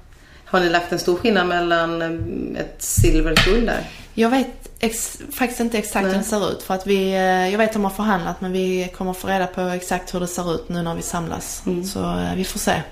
Har 0.45 0.61
ni 0.61 0.69
lagt 0.71 0.93
en 0.93 0.99
stor 0.99 1.17
skillnad 1.17 1.47
mellan 1.47 2.03
eh, 2.03 2.61
ett 2.61 2.83
silver 2.83 3.33
och 3.33 3.39
ett 3.39 3.45
guld 3.45 3.67
där? 3.67 3.91
Jag 4.15 4.31
vet 4.31 4.49
ex- 4.79 5.19
faktiskt 5.35 5.61
inte 5.61 5.79
exakt 5.79 6.05
hur 6.07 6.11
Nej. 6.11 6.19
det 6.19 6.25
ser 6.25 6.51
ut. 6.53 6.63
För 6.63 6.75
att 6.75 6.87
vi, 6.87 7.13
eh, 7.13 7.49
jag 7.49 7.59
vet 7.59 7.69
att 7.69 7.73
de 7.73 7.85
har 7.85 7.91
förhandlat 7.91 8.41
men 8.41 8.53
vi 8.53 8.93
kommer 8.97 9.13
få 9.13 9.29
reda 9.29 9.47
på 9.47 9.61
exakt 9.61 10.15
hur 10.15 10.21
det 10.21 10.27
ser 10.27 10.55
ut 10.55 10.69
nu 10.69 10.83
när 10.83 10.95
vi 10.95 11.03
samlas. 11.03 11.63
Så 11.93 12.01
eh, 12.19 12.35
vi 12.37 12.45
får 12.45 12.59
se. 12.59 12.83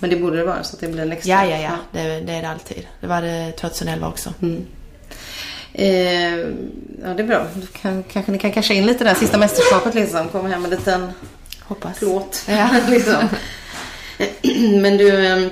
Men 0.00 0.10
det 0.10 0.16
borde 0.16 0.36
det 0.36 0.44
vara 0.44 0.62
så 0.64 0.74
att 0.76 0.80
det 0.80 0.88
blir 0.88 1.02
en 1.02 1.12
extra. 1.12 1.30
Ja, 1.32 1.46
ja, 1.46 1.56
ja. 1.62 1.76
Det, 1.92 2.20
det 2.20 2.32
är 2.32 2.42
det 2.42 2.48
alltid. 2.48 2.86
Det 3.00 3.06
var 3.06 3.22
det 3.22 3.52
2011 3.52 4.08
också. 4.08 4.32
Eh, 5.78 6.38
ja, 7.02 7.14
det 7.16 7.22
är 7.22 7.26
bra. 7.26 7.46
Då 7.54 7.66
kan, 7.80 8.02
kanske 8.02 8.32
ni 8.32 8.38
kan 8.38 8.52
casha 8.52 8.74
in 8.74 8.86
lite 8.86 9.04
där 9.04 9.14
sista 9.14 9.38
mästerskapet 9.38 9.94
liksom. 9.94 10.28
Komma 10.28 10.48
hem 10.48 10.62
med 10.62 10.72
en 10.72 10.78
liten 10.78 11.10
Hoppas. 11.60 11.98
plåt. 11.98 12.44
Ja. 12.48 12.68
liksom. 12.88 13.28
Men 14.82 14.96
du, 14.96 15.26
eh, 15.26 15.48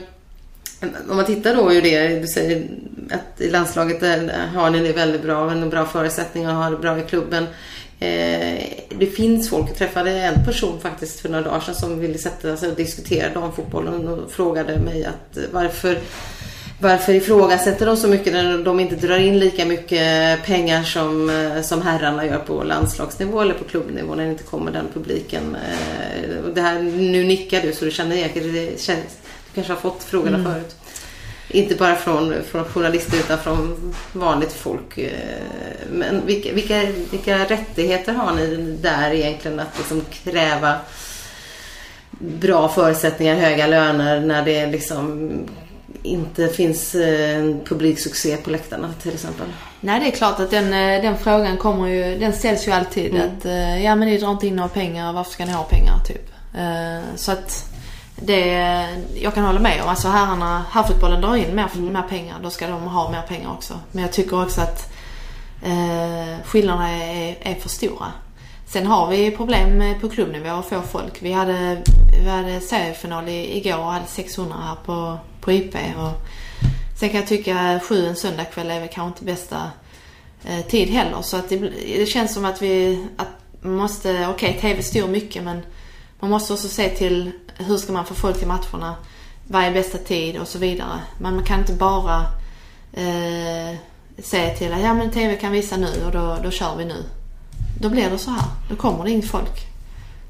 om 1.08 1.16
man 1.16 1.24
tittar 1.24 1.54
då 1.54 1.70
hur 1.70 1.82
det 1.82 2.20
du 2.20 2.26
säger 2.26 2.68
att 3.10 3.40
i 3.40 3.50
landslaget 3.50 4.00
där 4.00 4.46
har 4.54 4.70
ni 4.70 4.78
det 4.78 4.92
väldigt 4.92 5.22
bra, 5.22 5.50
en 5.50 5.70
bra 5.70 5.86
förutsättningar 5.86 6.50
och 6.50 6.56
har 6.56 6.70
det 6.70 6.76
bra 6.76 6.98
i 6.98 7.02
klubben. 7.02 7.46
Eh, 8.00 8.62
det 8.98 9.06
finns 9.16 9.50
folk, 9.50 9.70
jag 9.70 9.76
träffade 9.76 10.10
en 10.10 10.44
person 10.44 10.80
faktiskt 10.80 11.20
för 11.20 11.28
några 11.28 11.44
dagar 11.44 11.60
sedan 11.60 11.74
som 11.74 12.00
ville 12.00 12.18
sätta 12.18 12.56
sig 12.56 12.68
och 12.70 12.76
diskutera 12.76 13.34
damfotbollen 13.34 14.08
och 14.08 14.30
frågade 14.30 14.78
mig 14.78 15.04
att 15.04 15.38
varför 15.52 15.98
varför 16.78 17.12
ifrågasätter 17.12 17.86
de 17.86 17.96
så 17.96 18.08
mycket 18.08 18.32
när 18.32 18.58
de 18.58 18.80
inte 18.80 18.96
drar 18.96 19.18
in 19.18 19.38
lika 19.38 19.64
mycket 19.64 20.42
pengar 20.44 20.82
som, 20.82 21.30
eh, 21.30 21.62
som 21.62 21.82
herrarna 21.82 22.26
gör 22.26 22.38
på 22.38 22.62
landslagsnivå 22.62 23.40
eller 23.40 23.54
på 23.54 23.64
klubbnivå 23.64 24.14
när 24.14 24.24
det 24.24 24.30
inte 24.30 24.44
kommer 24.44 24.72
den 24.72 24.86
publiken. 24.94 25.56
Eh, 25.56 26.52
det 26.54 26.60
här, 26.60 26.78
nu 26.82 27.24
nickar 27.24 27.62
du 27.62 27.72
så 27.72 27.84
du 27.84 27.90
känner 27.90 28.16
igen 28.16 28.30
det. 28.34 28.80
Känns, 28.80 29.18
du 29.46 29.54
kanske 29.54 29.72
har 29.72 29.80
fått 29.80 30.02
frågorna 30.02 30.38
mm. 30.38 30.52
förut. 30.52 30.76
Inte 31.48 31.74
bara 31.74 31.96
från, 31.96 32.34
från 32.50 32.64
journalister 32.64 33.18
utan 33.18 33.38
från 33.38 33.94
vanligt 34.12 34.52
folk. 34.52 34.98
Eh, 34.98 35.10
men 35.92 36.26
vilka, 36.26 36.52
vilka, 36.52 36.82
vilka 37.10 37.44
rättigheter 37.44 38.12
har 38.12 38.34
ni 38.34 38.76
där 38.82 39.10
egentligen 39.10 39.60
att 39.60 39.78
liksom 39.78 40.02
kräva 40.24 40.74
bra 42.18 42.68
förutsättningar, 42.68 43.34
höga 43.34 43.66
löner 43.66 44.20
när 44.20 44.44
det 44.44 44.66
liksom 44.66 45.30
inte 46.02 46.48
finns 46.48 46.94
en 46.94 47.60
publiksuccé 47.64 48.36
på 48.36 48.50
läktarna 48.50 48.94
till 49.02 49.14
exempel? 49.14 49.46
Nej 49.80 50.00
det 50.00 50.06
är 50.06 50.10
klart 50.10 50.40
att 50.40 50.50
den, 50.50 50.64
eh, 50.64 51.02
den 51.02 51.18
frågan 51.18 51.56
kommer 51.56 51.88
ju, 51.88 52.18
den 52.18 52.32
ställs 52.32 52.68
ju 52.68 52.72
alltid. 52.72 53.14
Mm. 53.14 53.28
Att 53.28 53.44
eh, 53.44 53.84
ja 53.84 53.94
men 53.94 54.08
ni 54.08 54.18
drar 54.18 54.30
inte 54.30 54.46
in 54.46 54.56
några 54.56 54.68
pengar, 54.68 55.12
varför 55.12 55.32
ska 55.32 55.44
ni 55.44 55.52
ha 55.52 55.64
pengar 55.64 55.98
typ? 56.06 56.30
Så 57.16 57.32
att 57.32 57.74
det, 58.16 58.46
jag 59.14 59.34
kan 59.34 59.44
hålla 59.44 59.60
med 59.60 59.82
om. 59.82 59.88
Alltså 59.88 60.08
herrarna, 60.08 60.64
herrfotbollen 60.70 61.20
drar 61.20 61.36
in 61.36 61.54
mer, 61.54 61.68
mm. 61.74 61.92
mer 61.92 62.02
pengar. 62.02 62.36
Då 62.42 62.50
ska 62.50 62.66
de 62.66 62.82
ha 62.82 63.10
mer 63.10 63.22
pengar 63.22 63.50
också. 63.52 63.74
Men 63.92 64.02
jag 64.02 64.12
tycker 64.12 64.42
också 64.42 64.60
att 64.60 64.92
eh, 65.62 66.44
skillnaderna 66.44 66.90
är, 66.90 67.36
är 67.40 67.54
för 67.54 67.68
stora. 67.68 68.12
Sen 68.66 68.86
har 68.86 69.10
vi 69.10 69.30
problem 69.30 69.94
på 70.00 70.08
klubbnivå 70.08 70.48
att 70.48 70.66
få 70.66 70.80
folk. 70.80 71.22
Vi 71.22 71.32
hade, 71.32 71.82
vi 72.22 72.28
hade 72.28 72.60
seriefinal 72.60 73.28
igår 73.28 73.78
och 73.78 73.92
hade 73.92 74.06
600 74.06 74.56
här 74.62 74.76
på, 74.84 75.18
på 75.44 75.52
IP. 75.52 75.74
Och 75.74 76.26
sen 76.98 77.08
kan 77.08 77.20
jag 77.20 77.28
tycka 77.28 77.60
att 77.60 77.82
sju 77.82 78.06
en 78.06 78.16
söndagkväll 78.16 78.70
är 78.70 78.80
väl 78.80 78.88
kanske 78.88 79.08
inte 79.08 79.32
bästa 79.32 79.70
eh, 80.44 80.60
tid 80.60 80.88
heller. 80.88 81.22
Så 81.22 81.36
att 81.36 81.48
det, 81.48 81.58
det, 81.96 82.06
känns 82.06 82.34
som 82.34 82.44
att 82.44 82.62
vi 82.62 83.06
att 83.16 83.28
måste, 83.64 84.28
okej 84.28 84.50
okay, 84.50 84.60
TV 84.60 84.82
styr 84.82 85.06
mycket 85.06 85.42
men 85.42 85.62
man 86.20 86.30
måste 86.30 86.52
också 86.52 86.68
se 86.68 86.88
till 86.88 87.32
hur 87.56 87.76
ska 87.76 87.92
man 87.92 88.06
få 88.06 88.14
folk 88.14 88.38
till 88.38 88.48
matcherna, 88.48 88.94
vad 89.48 89.64
är 89.64 89.72
bästa 89.72 89.98
tid 89.98 90.38
och 90.38 90.48
så 90.48 90.58
vidare. 90.58 91.00
Men 91.18 91.34
man 91.34 91.44
kan 91.44 91.60
inte 91.60 91.72
bara 91.72 92.20
eh, 92.92 93.78
säga 94.18 94.54
till 94.54 94.72
att 94.72 94.80
ja 94.80 94.94
men 94.94 95.10
TV 95.10 95.36
kan 95.36 95.52
visa 95.52 95.76
nu 95.76 96.04
och 96.06 96.12
då, 96.12 96.38
då 96.42 96.50
kör 96.50 96.76
vi 96.76 96.84
nu. 96.84 97.04
Då 97.80 97.88
blir 97.88 98.10
det 98.10 98.18
så 98.18 98.30
här. 98.30 98.44
Då 98.70 98.76
kommer 98.76 99.04
det 99.04 99.10
inget 99.10 99.30
folk. 99.30 99.60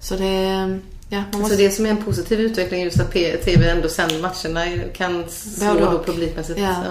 Så 0.00 0.16
det, 0.16 0.78
ja, 1.08 1.22
måste... 1.32 1.56
Så 1.56 1.62
det 1.62 1.70
som 1.70 1.86
är 1.86 1.90
en 1.90 2.04
positiv 2.04 2.40
utveckling 2.40 2.82
just 2.82 3.00
att 3.00 3.12
TV 3.12 3.70
ändå 3.70 3.88
sänder 3.88 4.20
matcherna 4.20 4.84
kan 4.94 5.28
slå 5.28 5.78
ihop 5.78 6.06
publikmässigt? 6.06 6.60
Ja. 6.60 6.84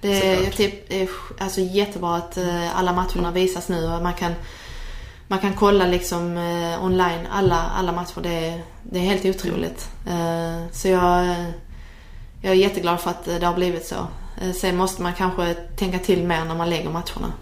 Det 0.00 0.46
är, 0.46 0.50
typ, 0.50 0.92
är 0.92 1.08
alltså 1.38 1.60
jättebra 1.60 2.16
att 2.16 2.36
eh, 2.36 2.78
alla 2.78 2.92
matcherna 2.92 3.30
visas 3.30 3.68
nu 3.68 3.84
och 3.84 4.02
man 4.02 4.14
kan 4.14 4.32
man 5.28 5.38
kan 5.38 5.54
kolla 5.54 5.86
liksom 5.86 6.36
eh, 6.36 6.84
online 6.84 7.26
alla, 7.30 7.60
alla 7.60 7.92
matcher. 7.92 8.20
Det 8.22 8.48
är, 8.48 8.62
det 8.82 8.98
är 8.98 9.02
helt 9.02 9.24
otroligt. 9.24 9.88
Eh, 10.06 10.70
så 10.72 10.88
jag, 10.88 11.36
jag 12.42 12.52
är 12.52 12.56
jätteglad 12.56 13.00
för 13.00 13.10
att 13.10 13.24
det 13.24 13.46
har 13.46 13.54
blivit 13.54 13.86
så. 13.86 14.06
Sen 14.54 14.76
måste 14.76 15.02
man 15.02 15.14
kanske 15.14 15.54
tänka 15.54 15.98
till 15.98 16.24
mer 16.24 16.44
när 16.44 16.54
man 16.54 16.70
lägger 16.70 16.90
matcherna. 16.90 17.32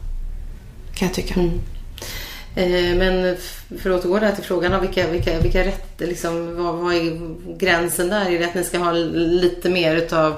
Kan 0.95 1.09
jag 1.09 1.15
tycka. 1.15 1.41
Mm. 1.41 1.61
Eh, 2.57 2.97
men 2.97 3.37
för 3.79 3.91
att 3.91 4.05
återgå 4.05 4.19
där 4.19 4.33
till 4.33 4.45
frågan 4.45 4.81
vilka, 4.81 5.09
vilka, 5.09 5.39
vilka 5.39 5.65
rätter, 5.65 6.07
liksom, 6.07 6.65
vad, 6.65 6.75
vad 6.75 6.95
är 6.95 7.35
gränsen 7.59 8.09
där? 8.09 8.31
Är 8.31 8.39
det 8.39 8.45
att 8.45 8.55
ni 8.55 8.65
ska 8.65 8.79
ha 8.79 8.93
lite 8.93 9.71
mer 9.71 9.97
utav 9.97 10.35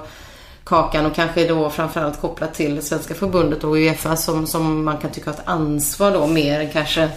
kakan 0.64 1.06
och 1.06 1.14
kanske 1.14 1.48
då 1.48 1.70
framförallt 1.70 2.20
kopplat 2.20 2.54
till 2.54 2.82
Svenska 2.82 3.14
förbundet 3.14 3.64
och 3.64 3.74
Uefa 3.74 4.16
som, 4.16 4.46
som 4.46 4.84
man 4.84 4.98
kan 4.98 5.10
tycka 5.10 5.30
har 5.30 5.34
ett 5.34 5.48
ansvar 5.48 6.12
då 6.12 6.26
mer 6.26 6.60
än 6.60 6.70
kanske 6.70 7.08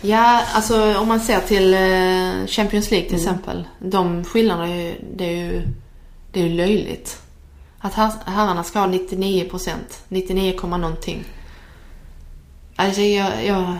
Ja, 0.00 0.42
alltså 0.54 0.98
om 0.98 1.08
man 1.08 1.20
ser 1.20 1.40
till 1.40 1.74
eh, 1.74 2.46
Champions 2.46 2.90
League 2.90 3.08
till 3.08 3.18
mm. 3.18 3.28
exempel. 3.28 3.64
De 3.78 4.24
skillnaderna, 4.24 4.68
är 4.68 4.82
ju, 4.82 4.94
det 5.16 5.24
är 5.24 5.36
ju, 5.36 5.62
det 6.32 6.40
är 6.40 6.44
ju 6.44 6.54
löjligt. 6.54 7.20
Att 7.80 7.94
herrarna 8.26 8.64
ska 8.64 8.78
ha 8.78 8.86
99 8.86 9.48
procent, 9.48 10.02
99, 10.08 10.60
någonting. 10.62 11.24
Alltså 12.80 13.00
jag, 13.00 13.44
jag, 13.44 13.74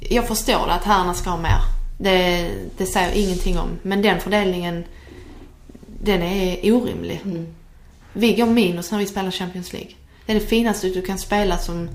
jag 0.00 0.28
förstår 0.28 0.68
att 0.68 0.84
herrarna 0.84 1.14
ska 1.14 1.30
ha 1.30 1.36
mer. 1.36 1.60
Det, 1.98 2.50
det 2.76 2.86
säger 2.86 3.12
ingenting 3.12 3.58
om. 3.58 3.78
Men 3.82 4.02
den 4.02 4.20
fördelningen, 4.20 4.84
den 5.86 6.22
är 6.22 6.72
orimlig. 6.72 7.20
Mm. 7.24 7.46
Vi 8.12 8.32
går 8.32 8.46
minus 8.46 8.90
när 8.90 8.98
vi 8.98 9.06
spelar 9.06 9.30
Champions 9.30 9.72
League. 9.72 9.90
Det 10.26 10.32
är 10.32 10.40
det 10.40 10.46
finaste 10.46 10.88
du 10.88 11.02
kan 11.02 11.18
spela 11.18 11.58
som, 11.58 11.88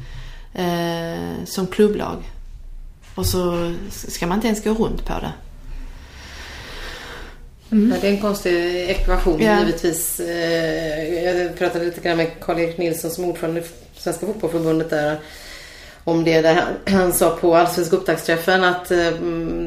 eh, 0.54 1.46
som 1.46 1.68
klubblag. 1.68 2.24
Och 3.16 3.26
så 3.26 3.74
ska 3.90 4.28
man 4.28 4.38
inte 4.38 4.48
ens 4.48 4.64
gå 4.64 4.74
runt 4.74 5.06
på 5.06 5.14
det. 5.14 5.34
Mm. 7.72 8.00
Det 8.02 8.08
är 8.08 8.12
en 8.12 8.22
konstig 8.22 8.90
ekvation 8.90 9.42
ja. 9.42 9.60
givetvis. 9.60 10.20
Eh, 10.20 11.24
jag 11.24 11.58
pratade 11.58 11.86
lite 11.86 12.02
grann 12.02 12.18
med 12.18 12.32
Karl-Erik 12.42 12.78
Nilsson 12.78 13.12
som 13.12 13.26
ordförande 13.26 13.62
i 13.62 13.64
Svenska 13.96 14.26
Fotbollförbundet 14.26 14.90
där 14.90 15.20
om 16.04 16.24
det 16.24 16.42
där 16.42 16.66
han, 16.86 17.14
sa 17.14 17.30
på 17.30 17.56
Allsvenska 17.56 17.96
upptaktsträffen 17.96 18.64
att 18.64 18.92
eh, 18.92 19.12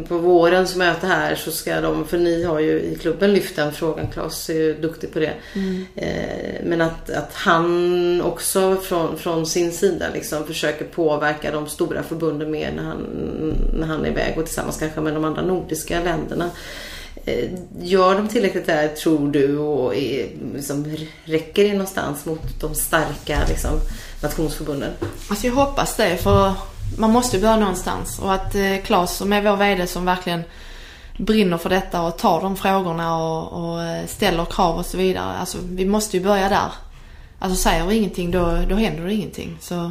på 0.08 0.18
vårens 0.18 0.76
möte 0.76 1.06
här 1.06 1.34
så 1.34 1.50
ska 1.50 1.80
de, 1.80 2.04
för 2.06 2.18
ni 2.18 2.44
har 2.44 2.60
ju 2.60 2.80
i 2.80 2.98
klubben 3.00 3.32
lyft 3.32 3.56
den 3.56 3.72
frågan, 3.72 4.06
Claes 4.06 4.50
är 4.50 4.54
ju 4.54 4.74
duktig 4.74 5.12
på 5.12 5.18
det. 5.18 5.32
Mm. 5.54 5.86
Eh, 5.94 6.64
men 6.64 6.80
att, 6.80 7.10
att 7.10 7.34
han 7.34 8.22
också 8.22 8.76
från, 8.76 9.18
från 9.18 9.46
sin 9.46 9.72
sida 9.72 10.06
liksom 10.14 10.46
försöker 10.46 10.84
påverka 10.84 11.52
de 11.52 11.66
stora 11.66 12.02
förbunden 12.02 12.50
mer 12.50 12.72
när 12.76 12.82
han, 12.82 12.98
när 13.72 13.86
han 13.86 14.04
är 14.04 14.10
iväg 14.10 14.38
och 14.38 14.46
tillsammans 14.46 14.78
kanske 14.78 15.00
med 15.00 15.14
de 15.14 15.24
andra 15.24 15.42
nordiska 15.42 16.02
länderna. 16.02 16.50
Eh, 17.24 17.50
gör 17.80 18.14
de 18.14 18.28
tillräckligt 18.28 18.66
där 18.66 18.88
tror 18.88 19.32
du 19.32 19.58
och 19.58 19.96
är, 19.96 20.28
liksom, 20.54 20.96
räcker 21.24 21.64
det 21.64 21.72
någonstans 21.72 22.26
mot 22.26 22.60
de 22.60 22.74
starka 22.74 23.38
liksom, 23.48 23.80
nationsförbunden? 24.22 24.92
Alltså 25.28 25.46
jag 25.46 25.54
hoppas 25.54 25.96
det 25.96 26.16
för 26.16 26.54
man 26.98 27.10
måste 27.10 27.36
ju 27.36 27.42
börja 27.42 27.56
någonstans 27.56 28.18
och 28.18 28.34
att 28.34 28.54
eh, 28.54 28.76
Claes 28.84 29.16
som 29.16 29.32
är 29.32 29.42
vår 29.42 29.56
VD 29.56 29.86
som 29.86 30.04
verkligen 30.04 30.42
brinner 31.18 31.58
för 31.58 31.70
detta 31.70 32.02
och 32.02 32.18
tar 32.18 32.40
de 32.40 32.56
frågorna 32.56 33.16
och, 33.16 33.52
och 33.52 33.82
eh, 33.82 34.06
ställer 34.06 34.44
krav 34.44 34.76
och 34.76 34.86
så 34.86 34.96
vidare. 34.96 35.36
Alltså 35.36 35.58
vi 35.62 35.86
måste 35.86 36.16
ju 36.16 36.22
börja 36.22 36.48
där. 36.48 36.72
Alltså 37.38 37.62
säger 37.62 37.86
vi 37.86 37.96
ingenting 37.96 38.30
då, 38.30 38.58
då 38.68 38.74
händer 38.74 39.04
det 39.04 39.14
ingenting. 39.14 39.56
Så 39.60 39.90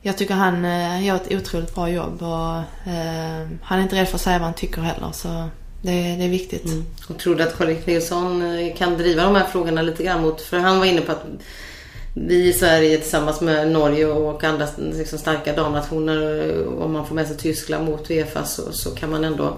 jag 0.00 0.18
tycker 0.18 0.34
han 0.34 0.64
eh, 0.64 1.04
gör 1.04 1.16
ett 1.16 1.32
otroligt 1.32 1.74
bra 1.74 1.88
jobb 1.88 2.22
och 2.22 2.56
eh, 2.92 3.48
han 3.62 3.78
är 3.78 3.82
inte 3.82 3.96
rädd 3.96 4.08
för 4.08 4.14
att 4.14 4.20
säga 4.20 4.38
vad 4.38 4.44
han 4.44 4.54
tycker 4.54 4.82
heller. 4.82 5.12
Så 5.12 5.48
det, 5.86 6.16
det 6.16 6.24
är 6.24 6.28
viktigt. 6.28 6.64
Mm. 6.64 6.84
Och 7.08 7.18
tror 7.18 7.34
du 7.34 7.42
att 7.42 7.58
Karl-Erik 7.58 7.86
Nilsson 7.86 8.42
eh, 8.42 8.76
kan 8.76 8.98
driva 8.98 9.22
de 9.22 9.34
här 9.34 9.44
frågorna 9.44 9.82
lite 9.82 10.02
grann 10.02 10.22
mot, 10.22 10.40
för 10.40 10.58
han 10.58 10.78
var 10.78 10.86
inne 10.86 11.00
på 11.00 11.12
att 11.12 11.24
vi 12.14 12.48
i 12.48 12.52
Sverige 12.52 12.98
tillsammans 12.98 13.40
med 13.40 13.72
Norge 13.72 14.06
och 14.06 14.44
andra 14.44 14.68
liksom 14.76 15.18
starka 15.18 15.52
damnationer, 15.52 16.48
eh, 16.48 16.82
om 16.82 16.92
man 16.92 17.06
får 17.06 17.14
med 17.14 17.26
sig 17.26 17.36
Tyskland 17.36 17.86
mot 17.86 18.10
Uefa 18.10 18.44
så, 18.44 18.72
så 18.72 18.90
kan 18.90 19.10
man 19.10 19.24
ändå 19.24 19.56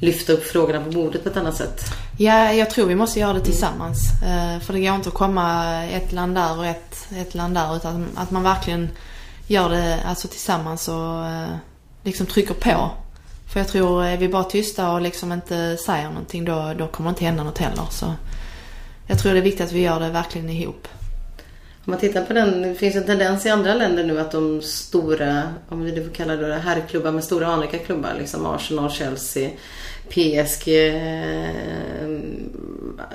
lyfta 0.00 0.32
upp 0.32 0.44
frågorna 0.44 0.84
på 0.84 0.90
bordet 0.90 1.22
på 1.22 1.28
ett 1.28 1.36
annat 1.36 1.56
sätt. 1.56 1.80
Ja, 2.18 2.52
jag 2.52 2.70
tror 2.70 2.86
vi 2.86 2.94
måste 2.94 3.20
göra 3.20 3.32
det 3.32 3.40
tillsammans. 3.44 3.98
Mm. 4.24 4.60
För 4.60 4.72
det 4.72 4.80
går 4.80 4.94
inte 4.94 5.08
att 5.08 5.14
komma 5.14 5.84
ett 5.84 6.12
land 6.12 6.34
där 6.34 6.58
och 6.58 6.66
ett, 6.66 7.06
ett 7.16 7.34
land 7.34 7.54
där 7.54 7.76
utan 7.76 8.06
att 8.14 8.30
man 8.30 8.42
verkligen 8.42 8.88
gör 9.46 9.68
det 9.68 9.98
alltså 10.06 10.28
tillsammans 10.28 10.88
och 10.88 11.24
liksom 12.02 12.26
trycker 12.26 12.54
på. 12.54 12.90
För 13.52 13.60
jag 13.60 13.68
tror, 13.68 14.02
eh, 14.02 14.12
är 14.12 14.16
vi 14.16 14.28
bara 14.28 14.44
tysta 14.44 14.92
och 14.92 15.00
liksom 15.00 15.32
inte 15.32 15.76
säger 15.76 16.08
någonting 16.08 16.44
då, 16.44 16.74
då 16.78 16.86
kommer 16.86 17.10
det 17.10 17.12
inte 17.12 17.24
hända 17.24 17.42
något 17.42 17.58
heller. 17.58 17.86
Så 17.90 18.14
jag 19.06 19.18
tror 19.18 19.32
det 19.32 19.38
är 19.38 19.42
viktigt 19.42 19.66
att 19.66 19.72
vi 19.72 19.80
gör 19.80 20.00
det 20.00 20.08
verkligen 20.08 20.50
ihop. 20.50 20.88
Om 21.84 21.90
man 21.90 22.00
tittar 22.00 22.24
på 22.24 22.32
den, 22.32 22.62
det 22.62 22.74
finns 22.74 22.96
en 22.96 23.06
tendens 23.06 23.46
i 23.46 23.48
andra 23.48 23.74
länder 23.74 24.04
nu 24.04 24.20
att 24.20 24.30
de 24.32 24.62
stora, 24.62 25.42
om 25.68 25.84
vi 25.84 25.92
nu 25.92 26.04
får 26.04 26.14
kalla 26.14 26.36
det 26.36 26.54
herrklubbar 26.54 27.12
med 27.12 27.24
stora 27.24 27.46
anrika 27.46 27.78
klubbar, 27.78 28.14
liksom 28.18 28.46
Arsenal, 28.46 28.90
Chelsea, 28.90 29.50
PSG 30.08 30.68
eh, 30.68 31.50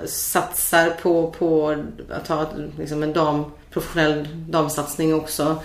satsar 0.06 0.90
på, 0.90 1.32
på 1.38 1.78
att 2.10 2.28
ha 2.28 2.52
liksom 2.78 3.04
en 3.04 3.14
dam, 3.14 3.46
professionell 3.72 4.28
damsatsning 4.50 5.16
också. 5.16 5.58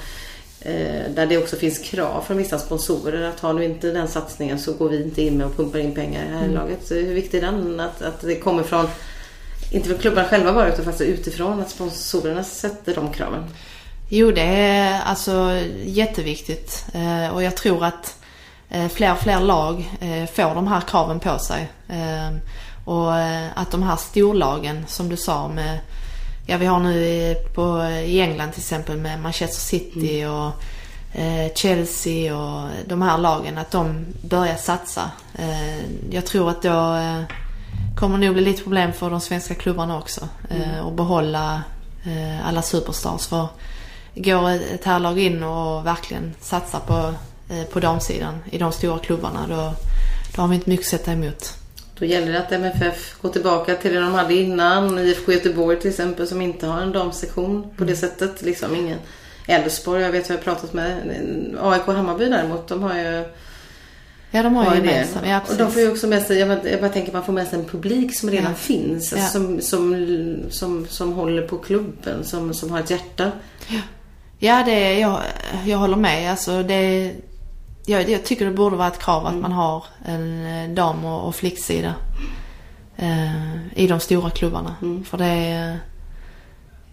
Eh, 0.64 1.10
där 1.14 1.26
det 1.26 1.38
också 1.38 1.56
finns 1.56 1.78
krav 1.78 2.22
från 2.26 2.36
vissa 2.36 2.58
sponsorer 2.58 3.28
att 3.28 3.40
har 3.40 3.54
du 3.54 3.64
inte 3.64 3.90
den 3.90 4.08
satsningen 4.08 4.58
så 4.58 4.72
går 4.72 4.88
vi 4.88 5.02
inte 5.02 5.22
in 5.22 5.36
med 5.36 5.46
och 5.46 5.56
pumpar 5.56 5.78
in 5.78 5.94
pengar 5.94 6.24
i 6.24 6.28
här 6.28 6.44
Mm. 6.44 6.54
laget. 6.54 6.86
Så 6.86 6.94
hur 6.94 7.14
viktig 7.14 7.38
är 7.38 7.42
den? 7.42 7.80
Att, 7.80 8.02
att 8.02 8.20
det 8.20 8.36
kommer 8.36 8.62
från, 8.62 8.86
inte 9.72 9.88
från 9.88 9.98
klubbarna 9.98 10.28
själva 10.28 10.52
bara 10.52 10.68
utan 10.72 10.84
faktiskt 10.84 11.10
utifrån 11.20 11.60
att 11.60 11.70
sponsorerna 11.70 12.44
sätter 12.44 12.94
de 12.94 13.12
kraven. 13.12 13.44
Jo, 14.08 14.30
det 14.30 14.42
är 14.42 15.00
alltså 15.02 15.60
jätteviktigt. 15.84 16.84
Eh, 16.94 17.34
och 17.34 17.42
jag 17.42 17.56
tror 17.56 17.84
att 17.84 18.16
eh, 18.70 18.88
fler 18.88 19.12
och 19.12 19.18
fler 19.18 19.40
lag 19.40 19.90
får 20.34 20.54
de 20.54 20.66
här 20.66 20.80
kraven 20.80 21.20
på 21.20 21.38
sig. 21.38 21.68
Och 22.84 23.14
att 23.54 23.70
de 23.70 23.82
här 23.82 23.96
storlagen, 23.96 24.84
som 24.88 25.08
du 25.08 25.16
sa 25.16 25.48
med, 25.48 25.78
ja 26.46 26.56
vi 26.56 26.66
har 26.66 26.80
nu 26.80 27.34
på, 27.54 27.84
i 27.84 28.20
England 28.20 28.52
till 28.52 28.60
exempel 28.60 28.96
med 28.96 29.20
Manchester 29.20 29.60
City 29.60 30.24
och 30.24 30.62
eh, 31.20 31.52
Chelsea 31.54 32.36
och 32.36 32.68
de 32.86 33.02
här 33.02 33.18
lagen, 33.18 33.58
att 33.58 33.70
de 33.70 34.06
börjar 34.22 34.56
satsa. 34.56 35.10
Eh, 35.34 35.84
jag 36.10 36.26
tror 36.26 36.50
att 36.50 36.62
då 36.62 36.94
eh, 36.94 37.22
kommer 37.96 38.18
nog 38.18 38.34
bli 38.34 38.42
lite 38.42 38.62
problem 38.62 38.92
för 38.92 39.10
de 39.10 39.20
svenska 39.20 39.54
klubbarna 39.54 39.98
också. 39.98 40.28
Eh, 40.50 40.86
och 40.86 40.92
behålla 40.92 41.62
eh, 42.04 42.48
alla 42.48 42.62
superstars. 42.62 43.26
För 43.26 43.48
går 44.14 44.50
ett 44.50 44.84
herrlag 44.84 45.18
in 45.18 45.42
och 45.42 45.86
verkligen 45.86 46.34
satsar 46.40 46.80
på, 46.80 47.14
eh, 47.54 47.64
på 47.64 47.80
damsidan 47.80 48.38
i 48.50 48.58
de 48.58 48.72
stora 48.72 48.98
klubbarna 48.98 49.46
då, 49.48 49.74
då 50.36 50.42
har 50.42 50.48
vi 50.48 50.54
inte 50.54 50.70
mycket 50.70 50.86
att 50.86 50.90
sätta 50.90 51.12
emot. 51.12 51.61
Då 51.98 52.04
gäller 52.04 52.32
det 52.32 52.38
att 52.38 52.52
MFF 52.52 53.16
går 53.22 53.28
tillbaka 53.28 53.74
till 53.74 53.94
det 53.94 54.00
de 54.00 54.12
hade 54.14 54.34
innan. 54.34 54.98
IFK 54.98 55.32
Göteborg 55.32 55.80
till 55.80 55.90
exempel 55.90 56.26
som 56.28 56.42
inte 56.42 56.66
har 56.66 56.80
en 56.80 56.92
damsektion 56.92 57.66
på 57.76 57.84
det 57.84 57.96
sättet. 57.96 58.42
Liksom 58.42 58.76
ingen 58.76 58.98
Elfsborg, 59.48 60.02
jag 60.02 60.12
vet 60.12 60.28
vad 60.28 60.38
jag 60.38 60.40
har 60.40 60.44
pratat 60.54 60.72
med. 60.72 60.96
AIK 61.62 61.82
Hammarby 61.86 62.28
däremot, 62.28 62.68
de 62.68 62.82
har 62.82 62.94
ju 62.98 63.24
Ja, 64.34 64.42
de 64.42 64.54
har 64.54 64.64
har 64.64 64.74
ju 64.74 64.80
det. 64.82 64.86
gemensamt. 64.90 65.26
Ja, 65.26 65.40
och 65.50 65.56
de 65.56 65.70
får 65.72 65.82
ju 65.82 65.90
också 65.90 66.06
med 66.06 66.22
sig, 66.22 66.38
jag 66.38 66.48
bara, 66.48 66.70
jag 66.70 66.80
bara 66.80 66.90
tänker 66.90 67.12
man 67.12 67.24
får 67.24 67.32
med 67.32 67.48
sig 67.48 67.58
en 67.58 67.64
publik 67.64 68.14
som 68.14 68.30
redan 68.30 68.50
Ja. 68.50 68.56
finns. 68.56 69.12
Alltså 69.12 69.16
Ja. 69.38 69.44
som, 69.44 69.60
som, 69.60 70.36
som, 70.50 70.86
som 70.88 71.12
håller 71.12 71.42
på 71.42 71.58
klubben, 71.58 72.24
som, 72.24 72.54
som 72.54 72.70
har 72.70 72.80
ett 72.80 72.90
hjärta. 72.90 73.32
Ja, 74.38 74.62
det 74.66 74.72
är, 74.72 75.00
jag, 75.00 75.20
jag 75.66 75.78
håller 75.78 75.96
med. 75.96 76.30
Alltså, 76.30 76.62
det, 76.62 77.12
jag, 77.86 78.10
jag 78.10 78.24
tycker 78.24 78.44
det 78.44 78.50
borde 78.50 78.76
vara 78.76 78.88
ett 78.88 78.98
krav 78.98 79.26
att 79.26 79.34
man 79.34 79.52
har 79.52 79.84
en 80.04 80.46
eh, 80.46 80.70
dam 80.74 81.04
och, 81.04 81.28
och 81.28 81.34
flicksida 81.34 81.94
eh, 82.96 83.56
i 83.74 83.86
de 83.86 84.00
stora 84.00 84.30
klubbarna. 84.30 84.76
För 85.06 85.18
det 85.18 85.24
är... 85.26 85.78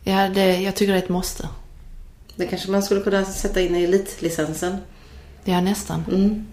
Ja, 0.03 0.29
det, 0.29 0.61
jag 0.61 0.75
tycker 0.75 0.93
det 0.93 0.99
är 0.99 1.03
ett 1.03 1.09
måste. 1.09 1.47
Det 2.35 2.47
kanske 2.47 2.71
man 2.71 2.83
skulle 2.83 3.01
kunna 3.01 3.25
sätta 3.25 3.61
in 3.61 3.75
i 3.75 3.83
elitlicensen. 3.83 4.77
Ja, 5.43 5.61
nästan. 5.61 6.05
Mm. 6.11 6.47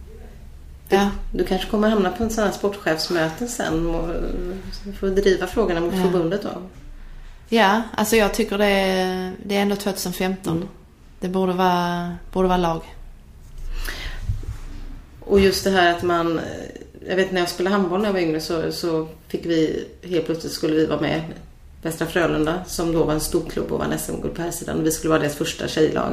Ja. 0.89 1.11
Du 1.33 1.45
kanske 1.45 1.71
kommer 1.71 1.89
hamna 1.89 2.11
på 2.11 2.23
en 2.25 2.31
sån 2.31 2.45
här 2.45 2.51
sportchefsmöte 2.53 3.49
sen 3.49 3.87
och 3.95 4.09
får 5.01 5.07
driva 5.09 5.47
frågorna 5.47 5.81
mot 5.81 5.95
Ja. 5.95 6.03
förbundet 6.03 6.43
då. 6.43 6.49
ja, 7.49 7.83
alltså 7.97 8.17
jag 8.17 8.35
tycker 8.35 8.59
det 8.59 8.67
är, 8.67 9.33
det 9.45 9.57
är 9.57 9.63
ändå 9.63 9.77
2015. 9.77 10.69
Det 11.21 11.29
borde 11.29 11.53
vara, 11.53 12.15
borde 12.33 12.49
vara 12.49 12.59
lag. 12.59 12.83
Och 15.27 15.41
just 15.41 15.65
det 15.65 15.71
här 15.71 15.95
att 15.95 16.03
man... 16.03 16.39
Eh, 16.39 16.45
jag 17.09 17.17
vet 17.17 17.33
när 17.33 17.41
jag 17.41 17.49
spelade 17.49 17.77
handboll 17.77 18.01
när 18.01 18.07
jag 18.07 18.13
var 18.13 18.21
yngre 18.21 18.41
så, 18.41 18.73
så 18.73 19.09
fick 19.29 19.47
vi 19.47 19.85
helt 20.03 20.27
plötsligt 20.27 20.53
skulle 20.53 20.75
vi 20.75 20.87
vara 20.87 21.01
med 21.01 21.23
Västra 21.83 22.07
Frölunda 22.07 22.65
som 22.67 22.93
då 22.93 23.05
var 23.05 23.13
en 23.13 23.21
stor 23.21 23.51
klubb 23.51 23.73
och 23.73 23.79
vann 23.79 23.99
SM-guld 23.99 24.35
på 24.35 24.43
här 24.43 24.51
sidan. 24.51 24.85
Vi 24.85 24.91
skulle 24.91 25.09
vara 25.09 25.21
deras 25.21 25.35
första 25.35 25.69
tjejlag. 25.69 26.13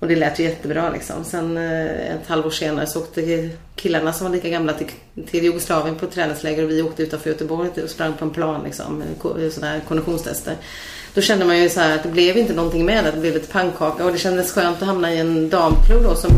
Och 0.00 0.08
det 0.08 0.16
lät 0.16 0.38
ju 0.38 0.44
jättebra 0.44 0.90
liksom. 0.90 1.24
Sen 1.24 1.56
eh, 1.56 2.14
ett 2.14 2.26
halvår 2.26 2.50
senare 2.50 2.86
så 2.86 3.00
åkte 3.00 3.50
killarna 3.76 4.12
som 4.12 4.26
var 4.26 4.34
lika 4.34 4.48
gamla 4.48 4.72
till, 4.72 4.86
till 5.26 5.44
Jugoslavien 5.44 5.96
på 5.96 6.06
träningsläger 6.06 6.64
och 6.64 6.70
vi 6.70 6.82
åkte 6.82 7.02
utanför 7.02 7.30
Göteborg 7.30 7.70
och 7.82 7.90
sprang 7.90 8.12
på 8.12 8.24
en 8.24 8.30
plan 8.30 8.64
liksom. 8.64 9.02
Eh, 9.02 9.50
Sådana 9.50 9.72
här 9.72 9.80
konditionstester. 9.88 10.54
Då 11.14 11.20
kände 11.20 11.44
man 11.44 11.58
ju 11.58 11.68
så 11.68 11.80
här 11.80 11.94
att 11.94 12.02
det 12.02 12.08
blev 12.08 12.36
inte 12.36 12.54
någonting 12.54 12.84
med 12.84 13.04
det. 13.04 13.10
Det 13.10 13.20
blev 13.20 13.34
lite 13.34 13.52
pannkaka 13.52 14.04
och 14.04 14.12
det 14.12 14.18
kändes 14.18 14.52
skönt 14.52 14.82
att 14.82 14.88
hamna 14.88 15.14
i 15.14 15.18
en 15.18 15.48
damklubb 15.48 16.02
då 16.02 16.14
som 16.14 16.30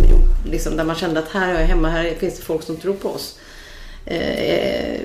liksom, 0.45 0.76
där 0.76 0.84
man 0.84 0.97
kände 0.97 1.20
att 1.20 1.28
här 1.28 1.55
är 1.55 1.61
jag 1.61 1.66
hemma, 1.66 1.88
här 1.88 2.14
finns 2.14 2.36
det 2.36 2.43
folk 2.43 2.62
som 2.62 2.76
tror 2.76 2.95
på 2.95 3.09
oss. 3.09 3.38
Eh, 4.07 5.01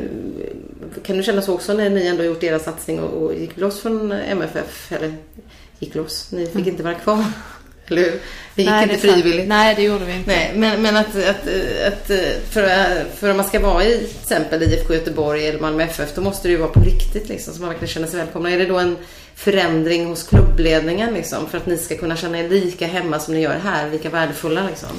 kan 1.05 1.17
du 1.17 1.23
känna 1.23 1.41
så 1.41 1.53
också 1.53 1.73
när 1.73 1.89
ni 1.89 2.07
ändå 2.07 2.23
gjort 2.23 2.43
era 2.43 2.59
satsning 2.59 2.99
och, 2.99 3.23
och 3.23 3.35
gick 3.35 3.57
loss 3.57 3.81
från 3.81 4.11
MFF? 4.11 4.91
Eller 4.91 5.13
gick 5.79 5.95
loss, 5.95 6.31
ni 6.31 6.45
fick 6.47 6.67
inte 6.67 6.83
vara 6.83 6.93
kvar. 6.93 7.25
Eller 7.87 8.01
hur? 8.01 8.19
Vi 8.55 8.63
gick 8.63 8.71
Nej, 8.71 8.83
inte 8.83 8.97
frivilligt. 8.97 9.47
Nej, 9.47 9.75
det 9.75 9.81
gjorde 9.81 10.05
vi 10.05 10.13
inte. 10.13 10.31
Nej, 10.31 10.51
men, 10.55 10.81
men 10.81 10.97
att, 10.97 11.15
att, 11.15 11.47
att 11.87 12.07
för, 12.49 13.03
för 13.15 13.31
om 13.31 13.37
man 13.37 13.45
ska 13.45 13.59
vara 13.59 13.83
i 13.85 13.97
till 13.97 14.17
exempel 14.21 14.63
IFK 14.63 14.93
Göteborg 14.93 15.47
eller 15.47 15.59
Malmö 15.59 15.83
FF 15.83 16.15
då 16.15 16.21
måste 16.21 16.47
det 16.47 16.51
ju 16.51 16.57
vara 16.57 16.69
på 16.69 16.79
riktigt 16.79 17.29
liksom 17.29 17.53
så 17.53 17.59
man 17.61 17.69
verkligen 17.69 17.93
känner 17.93 18.07
sig 18.07 18.19
välkomna. 18.19 18.51
Är 18.51 18.57
det 18.57 18.65
då 18.65 18.77
en 18.77 18.97
förändring 19.35 20.05
hos 20.05 20.23
klubbledningen 20.23 21.13
liksom 21.13 21.47
för 21.47 21.57
att 21.57 21.65
ni 21.65 21.77
ska 21.77 21.97
kunna 21.97 22.15
känna 22.15 22.39
er 22.39 22.49
lika 22.49 22.87
hemma 22.87 23.19
som 23.19 23.33
ni 23.33 23.39
gör 23.39 23.59
här, 23.59 23.91
lika 23.91 24.09
värdefulla 24.09 24.63
liksom? 24.67 24.89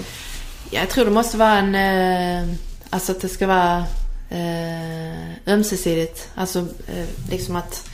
Ja, 0.70 0.80
jag 0.80 0.88
tror 0.88 1.04
det 1.04 1.10
måste 1.10 1.36
vara 1.36 1.58
en... 1.58 1.74
Eh, 1.74 2.54
alltså 2.90 3.12
att 3.12 3.20
det 3.20 3.28
ska 3.28 3.46
vara 3.46 3.84
eh, 4.30 5.52
ömsesidigt. 5.52 6.28
Alltså 6.34 6.58
eh, 6.58 7.30
liksom 7.30 7.56
att... 7.56 7.90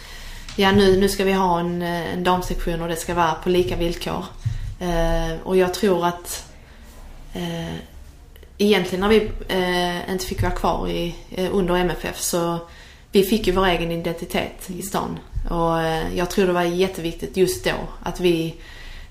Ja, 0.57 0.73
nu, 0.73 0.97
nu 0.97 1.09
ska 1.09 1.25
vi 1.25 1.33
ha 1.33 1.61
en, 1.61 1.83
eh, 1.83 2.13
en 2.13 2.25
damsektion 2.25 2.83
och 2.83 2.89
det 2.89 2.97
ska 2.97 3.15
vara 3.15 3.35
på 3.35 3.49
lika 3.49 3.77
villkor. 3.77 4.25
Eh, 4.81 5.41
och 5.45 5.57
jag 5.57 5.75
tror 5.75 6.07
att... 6.07 6.45
Eh, 7.35 7.75
egentligen 8.59 9.01
när 9.01 9.09
vi 9.09 9.31
eh, 9.49 10.13
inte 10.13 10.27
fick 10.27 10.43
vara 10.43 10.53
kvar 10.53 10.89
i, 10.89 11.15
eh, 11.31 11.49
under 11.53 11.77
MFF 11.77 12.21
så... 12.21 12.59
Vi 13.13 13.23
fick 13.23 13.47
ju 13.47 13.53
vår 13.53 13.67
egen 13.67 13.91
identitet 13.91 14.71
i 14.71 14.83
stan. 14.83 15.19
Och 15.51 15.81
eh, 15.81 16.17
jag 16.17 16.31
tror 16.31 16.47
det 16.47 16.53
var 16.53 16.63
jätteviktigt 16.63 17.37
just 17.37 17.65
då 17.65 17.75
att 18.03 18.21
vi 18.21 18.55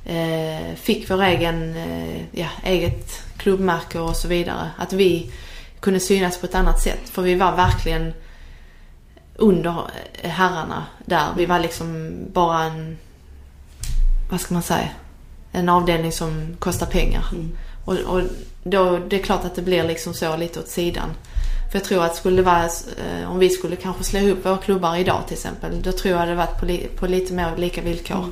eh, 0.05 0.75
fick 0.75 1.09
vår 1.09 1.23
egen, 1.23 1.75
eh, 1.75 2.21
ja, 2.31 2.47
eget 2.63 3.23
klubbmärke 3.37 3.99
och 3.99 4.15
så 4.15 4.27
vidare. 4.27 4.71
Att 4.77 4.93
vi 4.93 5.31
kunde 5.79 5.99
synas 5.99 6.37
på 6.37 6.45
ett 6.45 6.55
annat 6.55 6.81
sätt. 6.81 7.09
För 7.09 7.21
vi 7.21 7.35
var 7.35 7.55
verkligen 7.55 8.13
under 9.35 9.75
herrarna 10.21 10.85
där. 11.05 11.27
Vi 11.37 11.45
var 11.45 11.59
liksom 11.59 12.11
bara 12.33 12.63
en, 12.63 12.97
vad 14.31 14.41
ska 14.41 14.53
man 14.53 14.63
säga, 14.63 14.89
en 15.51 15.69
avdelning 15.69 16.11
som 16.11 16.55
kostar 16.59 16.85
pengar. 16.85 17.25
Och, 17.85 17.93
och 17.93 18.21
då, 18.63 18.97
det 18.97 19.19
är 19.19 19.23
klart 19.23 19.45
att 19.45 19.55
det 19.55 19.61
blir 19.61 19.83
liksom 19.83 20.13
så 20.13 20.37
lite 20.37 20.59
åt 20.59 20.67
sidan. 20.67 21.09
För 21.71 21.79
jag 21.79 21.83
tror 21.83 22.03
att 22.03 22.15
skulle 22.15 22.35
det 22.35 22.41
vara, 22.41 22.63
eh, 22.65 23.31
om 23.31 23.39
vi 23.39 23.49
skulle 23.49 23.75
kanske 23.75 24.03
slå 24.03 24.19
ihop 24.19 24.45
våra 24.45 24.57
klubbar 24.57 24.95
idag 24.95 25.23
till 25.27 25.33
exempel, 25.33 25.81
då 25.81 25.91
tror 25.91 26.17
jag 26.17 26.27
det 26.27 26.35
varit 26.35 26.59
på, 26.59 26.65
li, 26.65 26.89
på 26.95 27.07
lite 27.07 27.33
mer 27.33 27.57
lika 27.57 27.81
villkor. 27.81 28.25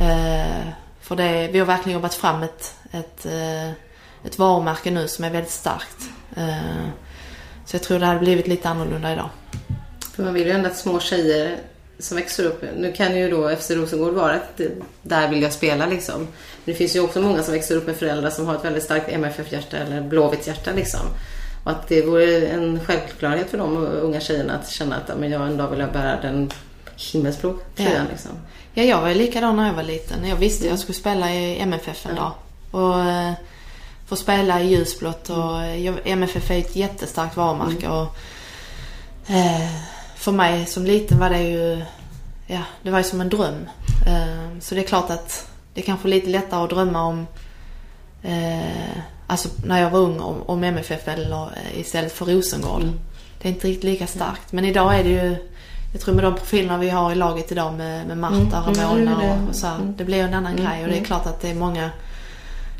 Eh, 0.00 0.68
för 1.00 1.16
det, 1.16 1.48
vi 1.52 1.58
har 1.58 1.66
verkligen 1.66 1.94
jobbat 1.94 2.14
fram 2.14 2.42
ett, 2.42 2.74
ett, 2.90 3.26
eh, 3.26 3.70
ett 4.24 4.38
varumärke 4.38 4.90
nu 4.90 5.08
som 5.08 5.24
är 5.24 5.30
väldigt 5.30 5.52
starkt. 5.52 6.10
Så 7.66 7.76
jag 7.76 7.82
tror 7.82 7.98
det 7.98 8.06
hade 8.06 8.20
blivit 8.20 8.46
lite 8.46 8.68
annorlunda 8.68 9.12
idag. 9.12 9.30
För 10.14 10.22
man 10.22 10.34
vill 10.34 10.46
ju 10.46 10.52
ändå 10.52 10.68
att 10.68 10.76
små 10.76 11.00
tjejer 11.00 11.58
som 11.98 12.16
växer 12.16 12.44
upp, 12.44 12.64
nu 12.76 12.92
kan 12.92 13.16
ju 13.16 13.30
då 13.30 13.56
FC 13.56 13.70
Rosengård 13.70 14.14
vara 14.14 14.34
ett, 14.34 14.60
där 15.02 15.28
vill 15.28 15.42
jag 15.42 15.52
spela 15.52 15.86
liksom. 15.86 16.20
Men 16.20 16.28
det 16.64 16.74
finns 16.74 16.96
ju 16.96 17.00
också 17.00 17.20
många 17.20 17.42
som 17.42 17.54
växer 17.54 17.76
upp 17.76 17.86
med 17.86 17.96
föräldrar 17.96 18.30
som 18.30 18.46
har 18.46 18.54
ett 18.54 18.64
väldigt 18.64 18.82
starkt 18.82 19.08
MFF-hjärta 19.08 19.76
eller 19.76 20.00
Blåvitt 20.00 20.46
hjärta 20.46 20.72
liksom. 20.72 21.00
Och 21.68 21.74
att 21.74 21.88
det 21.88 22.02
vore 22.02 22.46
en 22.46 22.80
självklarhet 22.80 23.50
för 23.50 23.58
de 23.58 23.76
unga 23.76 24.20
tjejerna 24.20 24.54
att 24.54 24.70
känna 24.70 24.96
att 24.96 25.08
ja, 25.08 25.14
men 25.16 25.30
jag 25.30 25.46
en 25.46 25.56
dag 25.56 25.68
vill 25.68 25.80
jag 25.80 25.92
bära 25.92 26.20
den 26.20 26.50
himmelsblå 26.96 27.54
tröjan 27.76 27.92
Ja. 27.94 28.02
liksom. 28.10 28.30
Ja, 28.74 28.82
jag 28.82 29.00
var 29.00 29.08
ju 29.08 29.14
likadan 29.14 29.56
när 29.56 29.66
jag 29.66 29.74
var 29.74 29.82
liten. 29.82 30.28
Jag 30.28 30.36
visste 30.36 30.64
att 30.64 30.70
jag 30.70 30.78
skulle 30.78 30.98
spela 30.98 31.32
i 31.32 31.60
MFF 31.60 32.06
en 32.06 32.14
dag. 32.14 32.32
Och 32.70 33.00
eh, 33.00 33.32
få 34.06 34.16
spela 34.16 34.60
i 34.60 34.66
ljusblått 34.70 35.30
och 35.30 35.66
jag, 35.78 35.98
MFF 36.04 36.50
är 36.50 36.58
ett 36.58 36.76
jättestarkt 36.76 37.36
varumärke 37.36 37.88
och 37.88 38.16
eh, 39.30 39.70
för 40.16 40.32
mig 40.32 40.66
som 40.66 40.84
liten 40.84 41.18
var 41.18 41.30
det 41.30 41.42
ju, 41.42 41.82
ja, 42.46 42.62
det 42.82 42.90
var 42.90 42.98
ju 42.98 43.04
som 43.04 43.20
en 43.20 43.28
dröm. 43.28 43.68
Eh, 44.06 44.60
så 44.60 44.74
det 44.74 44.80
är 44.80 44.86
klart 44.86 45.10
att 45.10 45.50
det 45.74 45.80
är 45.80 45.84
kanske 45.84 46.08
lite 46.08 46.30
lättare 46.30 46.64
att 46.64 46.70
drömma 46.70 47.02
om, 47.02 47.26
eh, 48.22 48.98
alltså 49.28 49.48
när 49.64 49.80
jag 49.82 49.90
var 49.90 49.98
ung, 50.00 50.20
om, 50.20 50.42
om 50.42 50.64
MFF 50.64 51.08
eller 51.08 51.42
eh, 51.44 51.80
istället 51.80 52.12
för 52.12 52.24
Rosengård. 52.26 52.82
Det 53.42 53.48
är 53.48 53.52
inte 53.52 53.68
riktigt 53.68 53.84
lika 53.84 54.06
starkt. 54.06 54.52
Men 54.52 54.64
idag 54.64 54.98
är 54.98 55.04
det 55.04 55.10
ju, 55.10 55.36
jag 55.92 56.00
tror 56.00 56.14
med 56.14 56.24
de 56.24 56.34
profilerna 56.34 56.78
vi 56.78 56.90
har 56.90 57.12
i 57.12 57.14
laget 57.14 57.52
idag 57.52 57.74
med, 57.74 58.06
med 58.06 58.18
Marta, 58.18 58.34
Mm, 58.66 58.74
Ramona 58.80 59.10
mm, 59.10 59.18
det. 59.18 59.32
och, 59.42 59.48
och 59.48 59.54
så 59.54 59.66
här, 59.66 59.78
Det 59.96 60.04
blir 60.04 60.22
en 60.24 60.34
annan 60.34 60.56
grej 60.56 60.82
och 60.84 60.88
det 60.88 60.98
är 60.98 61.04
klart 61.04 61.26
att 61.26 61.40
det 61.40 61.50
är 61.50 61.54
många 61.54 61.90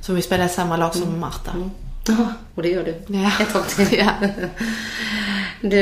som 0.00 0.14
vill 0.14 0.24
spela 0.24 0.44
i 0.44 0.48
samma 0.48 0.76
lag 0.76 0.94
som 0.94 1.20
Marta. 1.20 1.52
Ja, 2.08 2.32
och 2.54 2.62
det 2.62 2.68
gör 2.68 2.84
du. 2.84 3.16
Ja. 3.16 3.30
Ett 3.40 3.52
tag 3.52 3.68
till. 3.68 3.86
Ja. 3.98 4.12
Du 5.60 5.78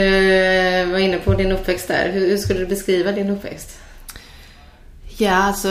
var 0.91 0.99
inne 0.99 1.19
på 1.19 1.35
din 1.35 1.53
uppväxt 1.53 1.89
där. 1.89 2.11
Hur, 2.13 2.29
hur 2.29 2.37
skulle 2.37 2.61
du 2.61 2.67
beskriva 2.67 3.13
din 3.13 3.31
uppväxt? 3.31 3.79
Ja, 5.17 5.33
alltså 5.33 5.69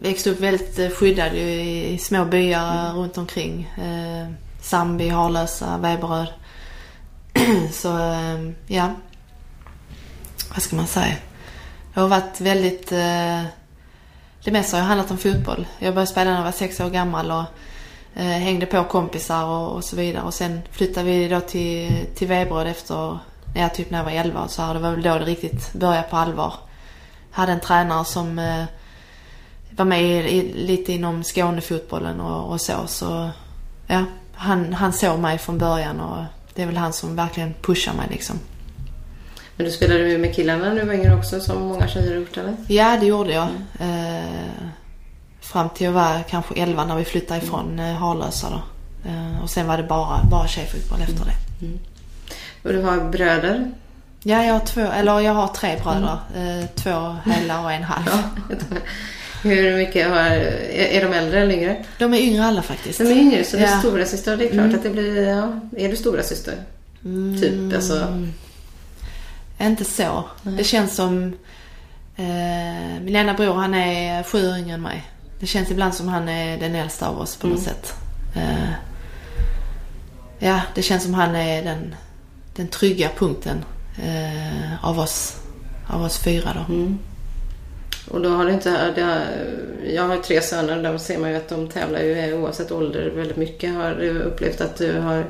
växte 0.00 0.30
upp 0.30 0.40
väldigt 0.40 0.78
eh, 0.78 0.90
skyddad 0.90 1.34
i, 1.34 1.98
små 1.98 2.24
byar 2.24 2.92
runt 2.92 3.18
omkring. 3.18 3.62
Eh, 3.62 4.32
Sandby, 4.62 5.08
Harlösa, 5.08 5.78
Veberöd. 5.78 6.28
Så 7.72 7.98
eh, 7.98 8.50
ja, 8.66 8.94
vad 10.50 10.62
ska 10.62 10.76
man 10.76 10.86
säga? 10.86 11.16
Det 11.94 12.00
har 12.00 12.08
varit 12.08 12.40
väldigt... 12.40 12.92
Eh, 12.92 13.42
det 14.44 14.52
mesta 14.52 14.76
har 14.76 14.84
handlat 14.84 15.10
om 15.10 15.18
fotboll. 15.18 15.66
Jag 15.78 15.94
började 15.94 16.10
spela 16.10 16.30
när 16.30 16.36
jag 16.36 16.44
var 16.44 16.52
sex 16.52 16.80
år 16.80 16.90
gammal 16.90 17.30
och 17.30 17.44
eh, 18.14 18.26
hängde 18.26 18.66
på 18.66 18.84
kompisar 18.84 19.44
och, 19.44 19.76
och 19.76 19.84
så 19.84 19.96
vidare. 19.96 20.22
Och 20.22 20.34
sen 20.34 20.60
flyttade 20.70 21.06
vi 21.06 21.28
då 21.28 21.40
till, 21.40 22.06
till 22.14 22.28
Veberöd 22.28 22.66
efter, 22.66 23.18
ja, 23.54 23.68
typ 23.68 23.90
när 23.90 23.98
jag 23.98 24.04
var 24.04 24.12
11 24.12 24.42
och 24.42 24.50
så 24.50 24.62
här. 24.62 24.74
Det 24.74 24.80
var 24.80 24.90
väl 24.90 25.02
då 25.02 25.18
det 25.18 25.24
riktigt 25.24 25.72
började 25.72 26.08
på 26.08 26.16
allvar. 26.16 26.54
Jag 27.30 27.36
hade 27.36 27.52
en 27.52 27.60
tränare 27.60 28.04
som 28.04 28.38
eh, 28.38 28.64
var 29.76 29.84
med 29.84 30.02
i, 30.02 30.36
i, 30.38 30.52
lite 30.54 30.92
inom 30.92 31.22
Skånefotbollen 31.22 32.20
och, 32.20 32.52
och 32.52 32.60
så. 32.60 32.86
Så 32.86 33.30
ja, 33.86 34.04
han, 34.34 34.72
han 34.72 34.92
såg 34.92 35.18
mig 35.18 35.38
från 35.38 35.58
början 35.58 36.00
och 36.00 36.24
det 36.54 36.62
är 36.62 36.66
väl 36.66 36.76
han 36.76 36.92
som 36.92 37.16
verkligen 37.16 37.54
pushar 37.62 37.94
mig 37.94 38.06
liksom. 38.10 38.38
Men 39.56 39.66
du 39.66 39.72
spelade 39.72 40.08
ju 40.08 40.18
med 40.18 40.34
killarna 40.34 40.84
var 40.84 40.92
yngre 40.92 41.14
också 41.14 41.40
som 41.40 41.62
många 41.62 41.88
tjejer 41.88 42.08
har 42.08 42.20
gjort 42.20 42.36
eller? 42.36 42.56
Ja, 42.68 42.96
det 43.00 43.06
gjorde 43.06 43.32
jag. 43.32 43.48
Eh, 43.80 44.24
fram 45.40 45.68
till 45.68 45.84
jag 45.84 45.92
var 45.92 46.22
kanske 46.28 46.54
11 46.54 46.84
när 46.84 46.96
vi 46.96 47.04
flyttade 47.04 47.40
ifrån 47.40 47.78
eh, 47.78 47.94
Harlösa 47.94 48.50
då. 48.50 48.62
Eh, 49.10 49.42
och 49.42 49.50
sen 49.50 49.66
var 49.66 49.76
det 49.76 49.82
bara, 49.82 50.24
bara 50.30 50.48
tjejfotboll 50.48 51.00
efter 51.00 51.24
det. 51.24 51.34
Och 52.62 52.72
du 52.72 52.82
har 52.82 53.10
bröder? 53.10 53.72
Ja, 54.22 54.44
jag 54.44 54.52
har 54.52 54.60
två, 54.60 54.80
eller 54.80 55.20
jag 55.20 55.34
har 55.34 55.48
tre 55.48 55.78
bröder. 55.82 56.18
Eh, 56.36 56.66
två 56.74 57.16
hela 57.24 57.60
och 57.60 57.72
en 57.72 57.82
halv. 57.82 58.22
Hur 59.42 59.76
mycket 59.76 60.08
har, 60.08 60.16
är, 60.20 61.00
de 61.04 61.12
äldre 61.12 61.40
eller 61.40 61.54
yngre? 61.54 61.84
De 61.98 62.14
är 62.14 62.18
yngre 62.18 62.44
alla 62.44 62.62
faktiskt. 62.62 62.98
De 62.98 63.04
är 63.04 63.16
yngre 63.16 63.44
så 63.44 63.56
det 63.56 63.62
är 63.62 63.70
Ja. 63.70 63.78
stora 63.78 64.04
syster. 64.04 64.36
Det 64.36 64.48
är 64.48 64.52
klart 64.52 64.74
att 64.74 64.82
det 64.82 64.90
blir, 64.90 65.28
ja. 65.28 65.60
Är 65.76 65.88
du 65.88 65.96
stora 65.96 66.22
syster? 66.22 66.54
Typ 67.40 67.74
alltså. 67.74 68.28
Inte 69.60 69.84
så. 69.84 70.24
Det 70.42 70.64
känns 70.64 70.94
som... 70.94 71.32
Eh, 72.16 73.00
min 73.02 73.16
ena 73.16 73.34
bror 73.34 73.54
han 73.54 73.74
är 73.74 74.22
sju 74.22 74.48
år 74.48 74.56
yngre 74.58 74.74
än 74.74 74.82
mig. 74.82 75.04
Det 75.40 75.46
känns 75.46 75.70
ibland 75.70 75.94
som 75.94 76.08
han 76.08 76.28
är 76.28 76.58
den 76.58 76.74
äldsta 76.74 77.08
av 77.08 77.20
oss 77.20 77.36
på 77.36 77.46
något 77.46 77.62
sätt. 77.62 77.94
Eh, 78.36 78.70
ja, 80.38 80.60
det 80.74 80.82
känns 80.82 81.02
som 81.02 81.14
han 81.14 81.34
är 81.36 81.64
den, 81.64 81.94
den 82.56 82.68
trygga 82.68 83.08
punkten 83.18 83.64
eh, 84.02 84.84
av, 84.84 84.98
oss, 84.98 85.36
av 85.86 86.02
oss 86.02 86.18
fyra 86.18 86.54
då. 86.68 86.74
Och 88.10 88.20
då 88.20 88.28
har 88.28 88.44
du 88.44 88.52
inte, 88.52 88.90
det 88.94 89.02
har, 89.02 89.20
jag 89.94 90.02
har 90.02 90.16
tre 90.16 90.40
söner 90.40 90.82
där 90.82 90.98
ser 90.98 91.18
man 91.18 91.30
ju 91.30 91.36
att 91.36 91.48
de 91.48 91.68
tävlar 91.68 92.00
ju 92.00 92.34
oavsett 92.34 92.72
ålder 92.72 93.10
väldigt 93.10 93.36
mycket. 93.36 93.74
Har 93.74 93.90
du 93.90 94.18
upplevt 94.22 94.60
att 94.60 94.76
du 94.76 94.98
har 94.98 95.24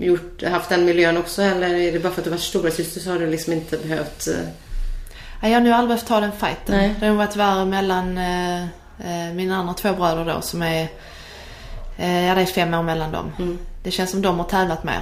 gjort, 0.00 0.42
haft 0.42 0.68
den 0.68 0.84
miljön 0.84 1.16
också 1.16 1.42
eller 1.42 1.74
är 1.74 1.92
det 1.92 1.98
bara 1.98 2.12
för 2.12 2.20
att 2.20 2.24
du 2.24 2.30
var 2.30 2.38
stora 2.38 2.70
syster 2.70 3.00
så 3.00 3.10
har 3.10 3.18
du 3.18 3.26
liksom 3.26 3.52
inte 3.52 3.76
behövt... 3.78 4.26
eh, 4.28 4.34
Ja, 5.42 5.48
jag 5.48 5.54
har 5.54 5.60
nu 5.60 5.72
aldrig 5.72 5.88
behövt 5.88 6.06
ta 6.06 6.20
den 6.20 6.32
fighten. 6.32 6.76
Nej. 6.76 6.94
Det 7.00 7.06
har 7.06 7.14
varit 7.14 7.36
värre 7.36 7.64
mellan 7.64 8.18
eh, 8.18 8.62
eh, 8.62 9.34
mina 9.34 9.56
andra 9.56 9.74
två 9.74 9.92
bröder 9.92 10.24
då 10.34 10.40
som 10.40 10.62
är... 10.62 10.88
Eh, 11.98 12.26
ja, 12.26 12.34
det 12.34 12.40
är 12.40 12.46
fem 12.46 12.74
år 12.74 12.82
mellan 12.82 13.12
dem. 13.12 13.58
Det 13.82 13.90
känns 13.90 14.10
som 14.10 14.22
de 14.22 14.38
har 14.38 14.46
tävlat 14.46 14.84
mer. 14.84 15.00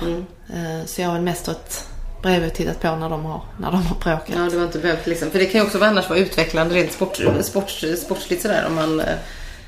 Eh, 0.54 0.86
så 0.86 1.00
jag 1.00 1.08
har 1.08 1.14
väl 1.14 1.22
mest 1.22 1.42
stått 1.42 1.88
bredvid 2.24 2.50
och 2.50 2.54
tittat 2.56 2.80
på 2.80 2.96
när 2.96 3.08
de 3.10 3.24
har, 3.24 3.40
när 3.58 3.70
de 3.70 3.82
har 3.86 3.96
bråkat. 3.96 4.28
Ja, 4.36 4.48
du 4.50 4.56
har 4.58 4.64
inte 4.66 4.78
behövt 4.78 5.06
liksom, 5.06 5.30
för 5.30 5.38
det 5.38 5.46
kan 5.46 5.60
ju 5.60 5.66
också 5.66 5.78
vara 5.78 5.90
annars 5.90 6.08
vara 6.08 6.18
utvecklande 6.18 6.74
rent 6.74 6.92
sport, 6.92 7.20
sport, 7.42 7.70
sportsligt 7.98 8.42
sådär 8.42 8.64
om 8.68 8.74
man... 8.74 9.00
eh, 9.00 9.06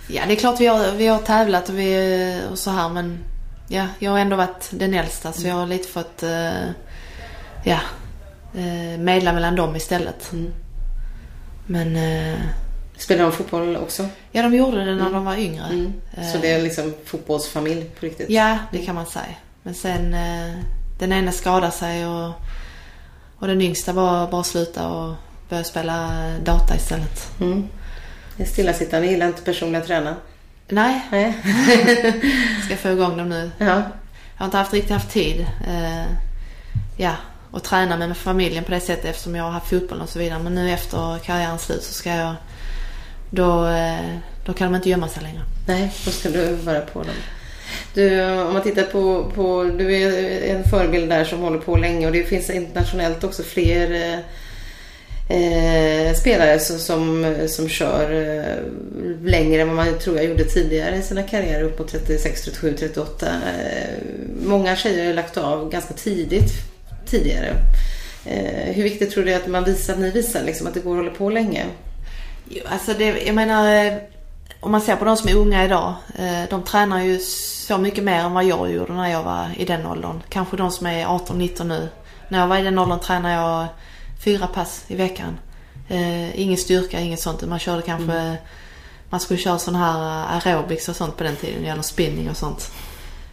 Ja, 0.09 0.22
det 0.26 0.32
är 0.34 0.36
klart 0.36 0.61
vi 0.61 0.66
har, 0.66 0.92
vi 0.92 1.07
har 1.07 1.18
tävlat 1.18 1.68
och, 1.68 1.78
vi, 1.78 2.40
och 2.50 2.59
så 2.59 2.70
här 2.70 2.88
men 2.88 3.18
ja, 3.68 3.86
jag 3.98 4.11
har 4.11 4.18
ändå 4.18 4.36
varit 4.36 4.68
den 4.70 4.94
äldsta 4.94 5.32
så 5.32 5.46
jag 5.46 5.54
har 5.54 5.66
lite 5.66 5.88
fått 5.88 6.22
eh, 6.22 6.62
ja, 7.64 7.78
eh, 8.54 8.98
medla 8.98 9.32
mellan 9.32 9.57
dem 9.57 9.76
istället. 9.76 10.32
Men 11.66 11.96
eh, 11.96 12.38
Spelar 12.96 13.22
de 13.22 13.32
fotboll 13.32 13.76
också? 13.76 14.07
ja, 14.32 14.42
de 14.42 14.54
gjorde 14.54 14.84
det 14.84 14.94
när 14.94 15.11
de 15.11 15.24
var 15.24 15.36
yngre. 15.36 15.92
Så 16.32 16.38
det 16.38 16.50
är 16.52 16.62
liksom 16.62 16.94
fotbollsfamilj 17.04 17.84
på 17.84 18.07
riktigt? 18.07 18.30
Ja, 18.30 18.59
det 18.72 18.78
kan 18.78 18.94
man 18.94 19.07
säga. 19.07 19.34
Men 19.62 19.74
sen 19.74 20.16
den 20.99 21.12
ena 21.12 21.32
skadade 21.32 21.72
sig 21.72 22.07
och, 22.07 22.32
och 23.38 23.47
den 23.47 23.62
yngsta 23.62 23.92
bara, 23.92 24.26
bara 24.26 24.44
sluta 24.44 24.88
och 24.88 25.14
börja 25.49 25.64
spela 25.64 26.11
data 26.44 26.76
istället. 26.76 27.30
Det 28.36 28.42
är 28.42 28.47
stillasittande, 28.47 29.07
gillar 29.07 29.26
inte 29.26 29.42
personliga 29.42 29.82
tränare. 29.82 30.14
Nej, 30.68 31.01
Nej. 31.11 31.34
ska 32.64 32.76
få 32.76 32.88
igång 32.88 33.16
dem 33.16 33.28
nu. 33.28 33.51
Ja. 33.59 33.66
Jag 33.66 33.82
har 34.36 34.44
inte 34.44 34.57
haft 34.57 34.72
riktigt 34.72 34.92
haft 34.92 35.11
tid. 35.11 35.47
Eh, 35.66 36.05
ja, 36.97 37.12
att 37.53 37.64
träna 37.64 37.97
med 37.97 38.16
familjen 38.16 38.64
på 38.64 38.70
det 38.70 38.80
sättet 38.80 39.05
eftersom 39.05 39.34
jag 39.34 39.44
har 39.44 39.51
haft 39.51 39.70
fotboll 39.70 40.01
och 40.01 40.09
så 40.09 40.18
vidare. 40.18 40.42
Men 40.42 40.55
nu 40.55 40.70
efter 40.70 41.18
karriärens 41.18 41.62
slut 41.62 41.82
så 41.82 41.92
ska 41.92 42.11
jag... 42.11 42.34
Då, 43.30 43.66
eh, 43.66 44.18
då 44.44 44.53
kan 44.53 44.72
de 44.72 44.76
inte 44.76 44.90
gömma 44.90 45.09
sig 45.09 45.22
längre. 45.22 45.42
Nej, 45.66 45.92
då 46.05 46.11
ska 46.11 46.30
du 46.30 46.55
vara 46.55 46.80
på 46.80 47.03
dem. 47.03 47.14
Du, 47.95 48.25
om 48.25 48.53
man 48.53 48.62
tittar 48.62 48.83
på, 48.83 49.31
på, 49.35 49.64
du 49.79 49.97
är 49.97 50.41
en 50.55 50.64
förebild 50.64 51.09
där 51.09 51.25
som 51.25 51.41
håller 51.41 51.59
på 51.59 51.77
länge 51.77 52.07
och 52.07 52.12
det 52.12 52.23
finns 52.23 52.51
internationellt 52.51 53.25
också 53.25 53.43
fler 53.43 54.21
eh, 55.29 56.14
spelare 56.14 56.59
som, 56.59 56.79
som, 56.79 57.37
som 57.49 57.69
kör 57.69 58.12
eh, 58.12 59.25
längre 59.25 59.62
än 59.62 59.69
vad 59.69 59.77
man 59.77 59.99
tror 59.99 60.17
jag 60.17 60.25
gjorde 60.25 60.45
tidigare 60.45 60.97
i 60.97 61.03
sina 61.03 61.23
karriärer 61.23 61.62
uppåt 61.62 61.93
36, 61.93 62.43
37, 62.45 62.75
38. 62.79 63.27
Eh, 63.27 63.33
många 64.45 64.77
tjejer 64.77 65.07
har 65.07 65.14
lagt 65.14 65.37
av 65.37 65.71
ganska 65.71 65.95
tidigt 65.95 66.53
tidigare. 67.07 67.53
Eh, 68.27 68.75
hur 68.75 68.83
viktigt 68.83 69.11
tror 69.11 69.25
du 69.25 69.35
att 69.35 69.47
man 69.47 69.64
visar, 69.64 69.93
att 69.93 70.01
ni 70.01 70.11
visar 70.11 70.43
liksom, 70.43 70.67
att 70.67 70.75
det 70.75 70.81
går 70.81 70.93
att 70.93 71.05
hålla 71.05 71.17
på 71.17 71.31
länge? 71.31 71.64
Alltså 72.64 72.93
det, 72.99 73.23
jag 73.27 73.35
menar, 73.35 74.01
om 74.67 74.73
man 74.73 74.81
ser 74.81 74.97
på 74.97 75.05
de 75.05 75.17
som 75.17 75.29
är 75.29 75.35
unga 75.35 75.64
idag. 75.64 75.95
eh, 76.14 76.43
De 76.51 76.62
tränar 76.62 77.01
ju 77.01 77.19
så 77.19 77.79
mycket 77.79 78.05
mer 78.05 78.21
än 78.21 78.33
vad 78.33 78.45
jag 78.45 78.73
gjorde 78.73 78.93
när 78.93 79.09
jag 79.09 79.23
var 79.23 79.51
i 79.57 79.64
den 79.64 79.87
åldern. 79.87 80.23
Kanske 80.29 80.57
de 80.57 80.71
som 80.71 80.87
är 80.87 81.07
18-19 81.07 81.64
nu. 81.64 81.89
När 82.29 82.39
jag 82.39 82.47
var 82.47 82.59
i 82.59 82.62
den 82.62 82.79
åldern 82.79 83.01
tränade 83.01 83.35
jag 83.35 83.67
fyra 84.25 84.47
pass 84.47 84.85
i 84.89 84.97
veckan. 84.97 85.39
Eh, 85.89 86.41
ingen 86.41 86.57
styrka, 86.57 87.01
inget 87.01 87.21
sånt. 87.21 87.43
Man 87.43 87.59
körde 87.59 87.83
kanske, 87.83 88.37
man 89.11 89.21
skulle 89.21 89.39
köra 89.41 89.59
sån 89.59 89.75
här 89.75 90.25
aerobics 90.29 90.89
och 90.89 90.97
sånt 90.97 91.17
på 91.17 91.25
den 91.25 91.37
tiden. 91.37 91.64
Eller 91.64 91.83
spinning 91.83 92.31
och 92.31 92.37
sånt. 92.37 92.71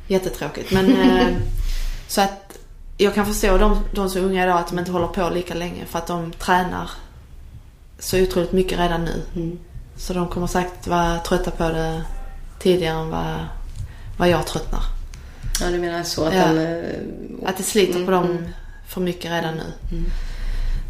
Jättetråkigt. 0.08 0.72
Men 0.72 0.98
eh, 1.02 1.28
så 2.08 2.22
att 2.22 2.58
jag 2.98 3.14
kan 3.16 3.26
förstå 3.26 3.58
de, 3.58 3.84
de 3.96 4.10
som 4.10 4.22
är 4.22 4.26
unga 4.26 4.44
idag 4.44 4.58
att 4.58 4.68
de 4.70 4.80
inte 4.80 4.92
håller 4.92 5.08
på 5.08 5.30
lika 5.30 5.54
länge. 5.54 5.86
För 5.86 6.00
att 6.00 6.08
de 6.08 6.32
tränar 6.32 6.90
så 8.00 8.22
otroligt 8.22 8.52
mycket 8.52 8.80
redan 8.80 9.06
nu. 9.06 9.24
Så 9.98 10.14
de 10.14 10.28
kommer 10.28 10.48
säkert 10.48 10.88
vara 10.88 11.20
trötta 11.20 11.52
på 11.52 11.64
det 11.70 12.02
tidigare 12.60 12.98
än 13.00 13.10
vad, 13.10 13.36
vad 14.18 14.30
jag 14.30 14.48
tröttnar. 14.48 14.82
Ja, 15.62 15.70
du 15.70 15.80
menar 15.80 16.04
så 16.04 16.26
att 16.26 16.34
Ja. 16.34 16.46
den... 16.48 16.58
eh, 16.58 17.50
Att 17.50 17.58
det 17.58 17.64
sliter 17.64 18.06
på 18.06 18.12
dem 18.12 18.48
för 18.88 19.02
mycket 19.02 19.32
redan 19.32 19.54
nu. 19.56 19.74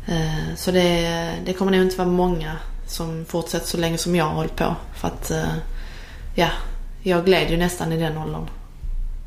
Eh, 0.08 0.56
Så 0.56 0.72
det, 0.72 1.32
det 1.45 1.54
kommer 1.54 1.72
nog 1.72 1.82
inte 1.82 1.97
vara 1.97 2.08
många 2.08 2.56
som 2.88 3.26
fortsätter 3.26 3.68
så 3.68 3.78
länge 3.78 3.97
som 3.97 4.16
jag 4.16 4.26
har 4.26 4.32
hållit 4.34 4.56
på. 4.56 4.76
För 4.95 5.08
att, 5.08 5.32
eh, 5.32 5.54
ja, 6.36 6.49
jag 7.04 7.26
gled 7.26 7.49
ju 7.51 7.58
nästan 7.58 7.91
i 7.93 7.97
den 7.99 8.18
åldern. 8.18 8.47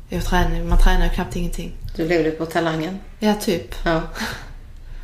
Jag 0.09 0.23
tränar, 0.23 0.63
man 0.63 0.77
tränar 0.77 1.03
ju 1.05 1.09
knappt 1.11 1.35
ingenting. 1.35 1.73
Du 1.95 2.07
levde 2.07 2.31
på 2.31 2.45
talangen. 2.45 2.99
Ja, 3.19 3.33
typ. 3.41 3.75
Ja. 3.85 4.01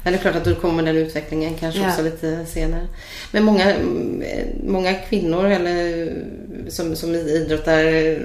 Ja, 0.03 0.11
det 0.11 0.17
är 0.17 0.21
klart 0.21 0.35
att 0.35 0.43
du 0.43 0.55
kommer 0.55 0.83
den 0.83 0.95
utvecklingen 0.97 1.53
kanske 1.59 1.81
Ja. 1.81 1.89
också 1.89 2.01
lite 2.01 2.45
senare. 2.45 2.87
Men 3.31 3.43
många, 3.43 3.73
många 4.63 4.93
kvinnor 4.93 5.45
eller 5.45 6.11
som, 6.69 6.95
som 6.95 7.15
idrottar 7.15 7.83
eh, 7.85 8.17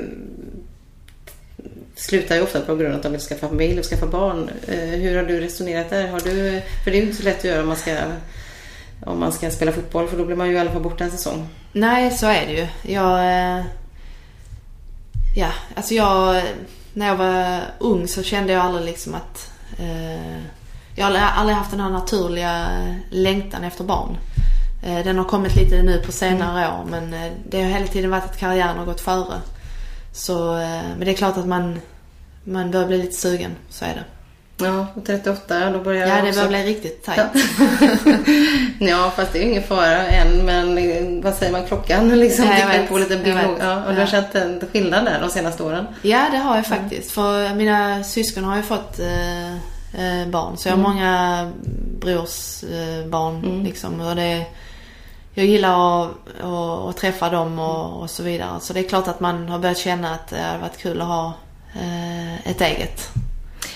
slutar 1.97 2.35
ju 2.37 2.43
ofta 2.43 2.61
på 2.61 2.77
grund 2.77 2.93
av 2.93 2.97
att 2.97 3.03
de 3.03 3.13
vill 3.13 3.21
skaffa 3.21 3.49
familj 3.49 3.79
och 3.79 3.85
skaffa 3.85 4.07
barn. 4.07 4.51
Eh, 4.69 4.79
Hur 4.79 5.17
har 5.17 5.25
du 5.25 5.41
resonerat 5.41 5.91
där? 5.91 6.09
Har 6.09 6.21
du, 6.21 6.63
för 6.85 6.91
det 6.91 6.97
är 6.97 7.01
ju 7.01 7.07
inte 7.07 7.17
så 7.17 7.23
lätt 7.23 7.39
att 7.39 7.45
göra 7.45 7.61
om 7.63 7.69
man 7.69 7.77
ska, 7.77 7.97
om 9.05 9.19
man 9.21 9.33
ska 9.33 9.51
spela 9.51 9.73
fotboll 9.73 10.09
för 10.09 10.19
då 10.19 10.25
blir 10.25 10.37
man 10.37 10.49
ju 10.49 10.55
i 10.55 10.59
alla 10.59 10.71
fall 10.73 10.83
borta 10.83 11.05
en 11.05 11.11
säsong. 11.11 11.49
Nej, 11.73 12.11
så 12.11 12.27
är 12.27 12.47
det 12.47 12.53
ju. 12.53 12.93
Jag... 12.95 13.19
eh, 13.59 13.65
Ja, 15.37 15.51
alltså 15.75 15.95
jag... 15.95 16.43
När 16.93 17.07
jag 17.07 17.17
var 17.17 17.61
ung 17.79 18.09
så 18.09 18.23
kände 18.23 18.53
jag 18.53 18.63
aldrig 18.65 18.87
liksom 18.87 19.15
att... 19.15 19.51
Eh, 19.79 20.43
jag 20.99 21.07
har 21.07 21.41
aldrig, 21.41 21.57
haft 21.57 21.71
den 21.71 21.81
här 21.81 21.91
naturliga 21.91 22.69
längtan 23.11 23.65
efter 23.65 23.85
barn. 23.85 24.17
Eh, 24.83 25.05
den 25.05 25.19
har 25.19 25.25
kommit 25.25 25.57
lite 25.57 25.83
nu 25.83 25.99
på 26.07 26.13
senare 26.13 26.69
år 26.69 26.85
men 26.91 27.15
eh, 27.15 27.33
det 27.49 27.63
har 27.63 27.69
hela 27.71 27.87
tiden 27.87 28.11
varit 28.11 28.25
att 28.25 28.39
karriären 28.39 28.79
har 28.79 28.85
gått 28.85 29.01
före. 29.01 29.35
Så, 30.13 30.55
eh, 30.59 30.69
men 30.97 31.01
det 31.01 31.11
är 31.11 31.15
klart 31.15 31.37
att 31.37 31.47
man, 31.47 31.81
man 32.45 32.71
börjar 32.71 32.87
bli 32.87 32.99
lite 32.99 33.15
sugen, 33.17 33.51
så 33.71 33.85
är 33.85 33.89
det. 33.95 34.05
Ja, 34.65 34.87
och 34.95 35.05
38 35.07 35.71
då 35.71 35.79
börjar 35.79 36.07
Ja, 36.09 36.15
jag 36.17 36.25
det 36.25 36.29
också. 36.29 36.41
börjar 36.47 36.63
bli 36.65 36.73
riktigt 36.75 37.05
tajt. 37.05 37.21
ja, 38.79 39.13
fast 39.17 39.33
det 39.33 39.39
är 39.39 39.43
ju 39.43 39.51
ingen 39.51 39.63
fara 39.63 40.07
än. 40.07 40.47
Men 40.47 41.21
vad 41.21 41.35
säger 41.35 41.53
man, 41.53 41.67
klockan 41.67 42.09
liksom 42.21 42.45
Ja, 42.45 42.59
jag 42.59 42.73
tickar 42.73 42.87
på 42.87 42.99
lite 42.99 43.17
vet. 43.17 43.37
Ja, 43.61 43.77
och 43.85 43.91
du 43.91 43.95
har 43.95 44.01
Ja. 44.01 44.07
känt 44.07 44.35
en 44.35 44.61
skillnad 44.73 45.05
där 45.05 45.21
de 45.21 45.31
senaste 45.31 45.63
åren? 45.63 45.87
Ja, 46.03 46.27
det 46.33 46.39
har 46.39 46.57
jag 46.57 46.67
faktiskt. 46.67 47.11
För 47.11 47.55
mina 47.55 48.05
syskon 48.05 48.45
har 48.45 48.57
ju 48.57 48.63
fått 48.63 48.99
eh, 48.99 49.57
eh, 49.95 50.29
barn. 50.29 50.57
Så 50.57 50.69
jag 50.69 50.73
Mm. 50.79 50.85
har 50.85 50.93
många 50.95 51.53
brors 52.01 52.65
eh, 52.65 53.07
barn 53.07 53.65
liksom. 53.65 54.01
Och 54.01 54.17
det, 54.17 54.47
jag 55.35 55.47
gillar 55.47 56.03
att, 56.05 56.11
att, 56.41 56.89
att 56.89 56.97
träffa 56.97 57.31
dem 57.31 57.59
och, 57.59 58.03
och 58.03 58.11
så 58.11 58.23
vidare. 58.23 58.61
Så 58.61 58.73
det 58.73 58.81
är 58.81 58.89
klart 58.89 59.09
att 59.09 59.21
man 59.21 59.49
har 59.49 59.59
börjat 59.59 59.79
känna 59.79 60.15
att 60.15 60.29
det 60.29 60.41
hade 60.41 60.59
varit 60.59 60.79
kul 60.79 61.01
att 61.01 61.07
ha 61.07 61.33
eh, 61.75 62.51
ett 62.51 62.61
eget. 62.61 63.09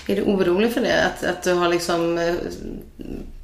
Är 0.07 0.15
du 0.15 0.21
orolig 0.23 0.73
för 0.73 0.81
det? 0.81 1.05
Att, 1.05 1.23
att 1.23 1.43
du 1.43 1.53
har 1.53 1.69
liksom 1.69 2.17
eh, 2.17 2.33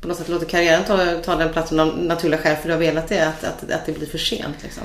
på 0.01 0.07
något 0.07 0.17
sätt 0.17 0.29
låtit 0.29 0.49
karriären 0.49 0.83
ta, 0.83 0.97
ta 1.25 1.35
den 1.35 1.53
platsen 1.53 1.79
av 1.79 1.97
naturliga 2.03 2.41
skäl 2.41 2.55
för 2.55 2.67
du 2.67 2.73
har 2.73 2.79
velat 2.79 3.07
det? 3.07 3.27
Att, 3.27 3.43
att, 3.43 3.71
att 3.71 3.85
det 3.85 3.91
blir 3.91 4.07
för 4.07 4.17
sent 4.17 4.55
liksom? 4.63 4.83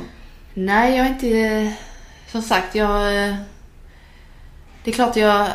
Nej, 0.55 0.97
jag 0.97 1.07
är 1.07 1.11
inte... 1.11 1.29
eh, 1.39 1.73
Som 2.33 2.43
sagt, 2.43 2.75
jag... 2.75 3.25
eh, 3.29 3.35
Det 4.85 4.91
är 4.91 4.95
klart 4.95 5.17
jag 5.17 5.47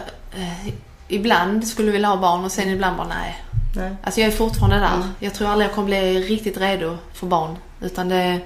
ibland 1.10 1.68
skulle 1.68 1.92
vilja 1.92 2.08
ha 2.08 2.18
barn 2.18 2.44
och 2.46 2.52
sen 2.52 2.70
ibland 2.70 2.98
bara 2.98 3.08
nej. 3.08 3.44
Nej. 3.76 3.92
Alltså 4.04 4.20
jag 4.22 4.28
är 4.28 4.32
fortfarande 4.38 4.76
där. 4.80 4.96
Mm. 4.96 5.08
Jag 5.20 5.34
tror 5.34 5.48
aldrig 5.50 5.68
jag 5.70 5.76
kommer 5.76 5.86
bli 5.86 6.20
riktigt 6.24 6.58
redo 6.58 6.98
för 7.14 7.28
barn. 7.28 7.56
Utan 7.82 8.10
det... 8.10 8.40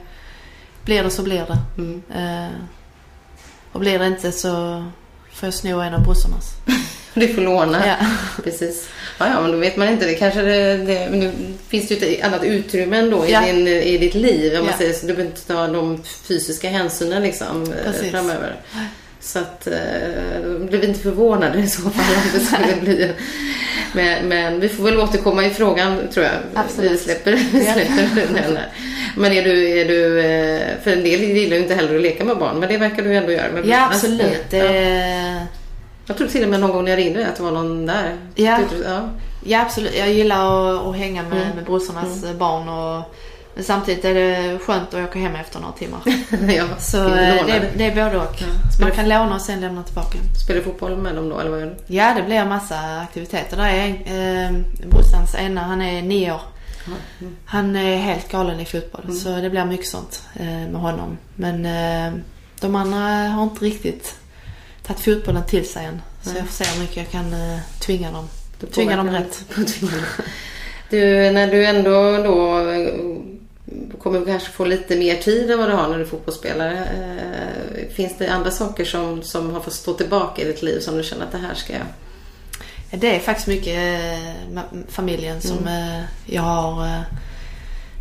Blir 0.86 1.04
det 1.04 1.10
så 1.10 1.24
blir 1.24 1.46
det. 1.46 1.58
Mm. 1.82 2.02
Eh, 2.16 2.52
och 3.72 3.80
blir 3.80 4.00
det 4.00 4.08
inte 4.08 4.32
så 4.32 4.84
får 5.34 5.48
jag 5.48 5.54
sno 5.54 5.80
en 5.80 5.94
av 5.94 6.04
brorsornas. 6.04 6.52
Du 7.16 7.28
får 7.34 7.42
låna. 7.42 7.88
Ja. 7.88 7.96
Precis. 8.44 8.90
Ja, 9.18 9.28
ja, 9.28 9.42
men 9.42 9.52
då 9.52 9.58
vet 9.58 9.78
man 9.78 9.88
inte. 9.88 10.06
Det 10.06 10.14
kanske 10.14 10.42
det, 10.42 10.78
det, 10.78 11.10
nu 11.10 11.32
finns 11.68 11.88
det 11.88 11.96
ju 11.96 12.16
ett 12.16 12.26
annat 12.26 12.44
utrymme 12.44 12.98
ändå 12.98 13.26
i, 13.26 13.32
Ja. 13.32 13.42
din, 13.42 13.68
i 13.68 13.98
ditt 13.98 14.14
liv. 14.16 14.54
Om 14.54 14.60
man 14.60 14.72
Ja. 14.72 14.78
säger 14.78 14.94
så. 14.94 15.06
Du 15.08 15.14
behöver 15.14 15.32
inte 15.36 15.48
ta 15.48 15.68
de 15.68 16.04
fysiska 16.04 16.70
hänsynen 16.70 17.22
liksom, 17.24 17.64
eh, 17.64 17.92
Precis. 17.92 18.12
framöver. 18.12 18.56
Så 19.24 19.40
att, 19.40 19.68
eh, 19.68 20.40
vi 20.70 20.86
inte 20.88 21.00
förvånade 21.00 21.60
i 21.60 21.68
så 21.68 21.82
fall 21.82 22.16
om 22.16 22.30
det 22.34 22.40
skulle 22.40 22.82
bli. 22.82 23.12
Men, 23.94 24.28
men 24.28 24.60
vi 24.60 24.70
får 24.70 24.84
väl 24.84 25.00
återkomma 25.00 25.46
i 25.46 25.50
frågan 25.50 25.98
tror 26.14 26.26
jag. 26.26 26.34
Absolut. 26.54 26.92
Vi 26.92 26.98
släpper, 26.98 27.32
vi 27.32 27.66
släpper 27.66 28.34
den 28.34 28.36
här. 28.36 28.68
Men 29.18 29.32
är 29.32 29.44
du, 29.44 29.80
är 29.80 29.86
du, 29.86 30.20
eh, 30.20 30.62
för 30.84 30.92
en 30.92 31.04
del 31.04 31.22
gillar 31.22 31.56
ju 31.58 31.62
inte 31.64 31.76
heller 31.76 31.96
att 31.96 32.02
leka 32.02 32.26
med 32.26 32.38
barn. 32.38 32.60
Men 32.60 32.70
det 32.70 32.78
verkar 32.78 33.04
du 33.04 33.16
ändå 33.16 33.32
göra. 33.32 33.52
Med 33.52 33.66
Ja, 33.66 33.86
absolut. 33.92 34.46
Ja. 34.50 34.64
Jag 36.06 36.18
tror 36.18 36.28
till 36.28 36.44
och 36.44 36.50
med 36.50 36.60
någon 36.60 36.72
gång 36.72 36.84
när 36.84 36.92
jag 36.92 36.98
ringde 36.98 37.28
att 37.28 37.36
det 37.36 37.44
var 37.44 37.52
någon 37.52 37.86
där. 37.86 38.18
Ja. 38.36 38.60
Ja. 38.86 39.10
Ja, 39.46 39.62
absolut. 39.62 39.98
Jag 39.98 40.10
gillar 40.14 40.76
att, 40.76 40.86
att 40.88 40.96
hänga 40.98 41.24
med, 41.24 41.42
Mm. 41.42 41.56
med 41.56 41.66
brorsornas 41.66 42.26
barn. 42.40 42.70
Och, 42.70 43.16
men 43.56 43.64
samtidigt 43.64 44.06
är 44.06 44.14
det 44.14 44.60
skönt 44.60 44.94
att 44.94 45.10
åka 45.10 45.20
hem 45.20 45.36
efter 45.36 45.60
några 45.60 45.74
timmar. 45.74 46.02
ja, 46.58 46.66
Så 46.80 46.98
eh, 46.98 47.46
det, 47.46 47.70
det 47.78 47.86
är 47.86 47.96
både 47.96 48.18
och. 48.18 48.44
Man 48.82 48.92
kan 48.92 49.10
låna 49.10 49.36
och 49.36 49.42
sen 49.42 49.62
lämna 49.62 49.84
tillbaka. 49.84 50.18
Spelar 50.44 50.60
du 50.60 50.66
fotboll 50.66 50.98
med 50.98 51.16
dem 51.16 51.30
då 51.30 51.40
eller 51.40 51.50
vad 51.50 51.60
gör 51.60 51.68
du? 51.68 51.96
Ja, 51.96 52.14
det 52.16 52.24
blir 52.24 52.46
massa 52.46 53.00
aktiviteter. 53.00 53.58
Där 53.58 53.66
är 53.66 53.88
eh, 53.88 54.52
brorsans 54.90 55.36
ena, 55.36 55.62
han 55.62 55.82
är 55.82 56.02
nio 56.02 56.34
år. 56.34 56.42
Han 57.46 57.76
är 57.76 57.98
helt 57.98 58.32
galen 58.32 58.60
i 58.60 58.66
fotboll. 58.66 59.14
Så 59.14 59.30
det 59.30 59.50
blir 59.50 59.66
mycket 59.66 59.88
sånt 59.88 60.24
eh, 60.36 60.46
med 60.46 60.82
honom. 60.82 61.18
Men 61.36 61.66
eh, 61.66 62.20
de 62.60 62.76
andra 62.76 63.28
har 63.28 63.44
inte 63.44 63.66
riktigt 63.66 64.16
tagit 64.84 65.02
fotbollen 65.02 65.44
till 65.46 65.70
sig 65.70 65.86
än. 65.86 66.02
Så 66.22 66.38
jag 66.38 66.46
får 66.48 66.64
se 66.64 66.74
hur 66.74 66.82
mycket 66.82 66.98
jag 66.98 67.10
kan 67.10 67.34
eh, 67.34 67.60
tvinga 67.80 68.12
dem. 68.12 68.28
Tvinga 68.74 68.96
dem 68.96 69.10
rätt. 69.10 69.46
Du, 70.90 71.32
när 71.32 71.48
du 71.48 71.66
ändå 71.66 72.18
då 72.24 72.60
eh, 73.68 73.98
kommer 73.98 74.26
kanske 74.26 74.52
få 74.52 74.66
lite 74.66 74.96
mer 74.96 75.16
tid 75.16 75.52
än 75.52 75.60
vad 75.60 75.70
du 75.70 75.74
har 75.74 75.88
när 75.88 75.98
du 75.98 76.04
är 76.04 76.08
fotbollsspelare. 76.08 76.78
Eh, 76.78 77.94
finns 77.94 78.18
det 78.18 78.28
andra 78.28 78.52
saker 78.52 78.86
som, 78.86 79.24
som 79.24 79.54
har 79.54 79.60
fått 79.60 79.74
stå 79.74 79.94
tillbaka 79.94 80.42
i 80.42 80.46
ditt 80.46 80.62
liv 80.62 80.80
som 80.80 80.98
du 80.98 81.04
känner 81.04 81.26
att 81.26 81.32
det 81.32 81.38
här 81.38 81.54
ska 81.54 81.74
jag... 81.74 81.86
Ja, 82.92 82.98
Det 83.02 83.16
är 83.16 83.20
faktiskt 83.20 83.48
mycket 83.48 83.76
eh, 83.76 84.62
familjen 84.90 85.42
som 85.42 85.68
eh, 85.68 86.02
jag 86.26 86.42
har... 86.42 87.04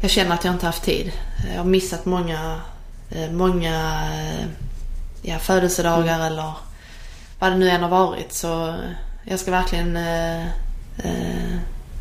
Jag 0.03 0.11
känner 0.11 0.35
att 0.35 0.45
jag 0.45 0.55
inte 0.55 0.67
haft 0.67 0.85
tid. 0.85 1.13
Jag 1.53 1.59
har 1.59 1.65
missat 1.65 2.05
många, 2.05 2.61
många 3.31 4.03
ja, 5.23 5.39
födelsedagar 5.39 6.27
eller 6.27 6.53
vad 7.39 7.53
det 7.53 7.59
nu 7.59 7.71
än 7.71 7.83
har 7.83 7.89
varit. 7.89 8.33
Så 8.33 8.75
jag 9.25 9.41
ska 9.41 9.51
verkligen 9.51 9.99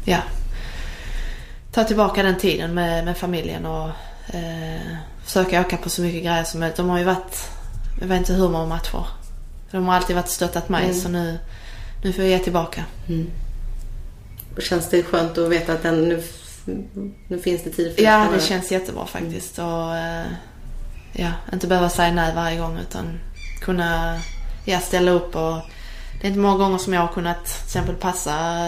ja, 0.06 0.18
ta 1.72 1.84
tillbaka 1.84 2.24
den 2.24 2.38
tiden 2.38 2.74
med, 2.74 3.06
med 3.06 3.18
familjen 3.18 3.66
och 3.66 3.90
eh, 4.34 4.96
försöka 5.24 5.62
åka 5.62 5.78
på 5.78 5.90
så 5.90 6.02
mycket 6.02 6.24
grejer 6.24 6.44
som 6.44 6.60
möjligt. 6.60 6.78
De 6.78 6.90
har 6.90 6.98
ju 6.98 7.04
varit, 7.04 7.50
jag 8.00 8.08
vet 8.08 8.18
inte 8.18 8.34
hur 8.34 8.50
många 8.50 8.66
matcher. 8.66 9.08
De 9.72 9.86
har 9.88 9.96
alltid 9.96 10.16
varit 10.16 10.30
stöttat 10.30 10.70
mig 10.70 10.94
så 10.94 11.10
nu, 11.10 11.40
nu 12.04 12.14
får 12.14 12.24
jag 12.24 12.32
ge 12.32 12.40
tillbaka. 12.40 12.84
Känns 14.60 14.90
det 14.90 15.04
skönt 15.04 15.38
att 15.38 15.50
veta 15.50 15.74
att 15.74 15.84
den, 15.84 16.10
nu, 16.10 16.24
nu 17.28 17.40
finns 17.40 17.64
det 17.64 17.70
tid 17.70 17.96
för 17.96 18.04
Ja, 18.04 18.28
det 18.34 18.42
känns 18.42 18.72
jättebra 18.72 19.06
faktiskt. 19.06 19.60
Och, 19.60 19.96
eh, 19.96 20.26
ja, 21.14 21.32
inte 21.54 21.68
behöva 21.68 21.90
säga 21.90 22.12
nej 22.14 22.36
varje 22.36 22.58
gång 22.58 22.78
utan 22.78 23.20
kunna 23.62 24.20
ja, 24.66 24.80
ställa 24.80 25.12
upp. 25.12 25.36
Och, 25.36 25.58
det 26.22 26.28
är 26.28 26.30
inte 26.30 26.40
många 26.40 26.58
gånger 26.58 26.78
som 26.78 26.94
jag 26.94 27.02
har 27.02 27.14
kunnat 27.14 27.46
till 27.46 27.66
exempel 27.66 27.96
passa 27.96 28.68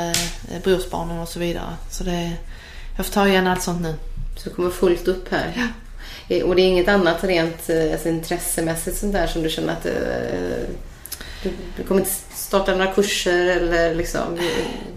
eh, 0.51 0.61
brorsbarnen 0.63 1.19
och 1.19 1.29
så 1.29 1.39
vidare. 1.39 1.75
Så 1.89 2.03
det, 2.03 2.31
jag 2.97 3.05
får 3.05 3.13
ta 3.13 3.27
igen 3.27 3.47
allt 3.47 3.61
sånt 3.61 3.81
nu. 3.81 3.95
Så 4.37 4.49
det 4.49 4.55
kommer 4.55 4.69
fullt 4.69 5.07
upp 5.07 5.31
här. 5.31 5.67
Eh, 6.29 6.43
Och 6.43 6.55
det 6.55 6.61
är 6.61 6.67
inget 6.67 6.87
annat 6.87 7.23
rent 7.23 7.69
eh, 7.69 7.91
alltså, 7.93 8.09
intressemässigt 8.09 8.97
sånt 8.97 9.13
där 9.13 9.27
som 9.27 9.43
du 9.43 9.49
känner 9.49 9.73
att 9.73 9.85
eh, 9.85 9.91
du, 11.43 11.49
du 11.77 11.83
kommer 11.87 12.01
inte 12.01 12.11
starta 12.35 12.71
några 12.75 12.93
kurser 12.93 13.47
eller 13.47 13.95
liksom 13.95 14.39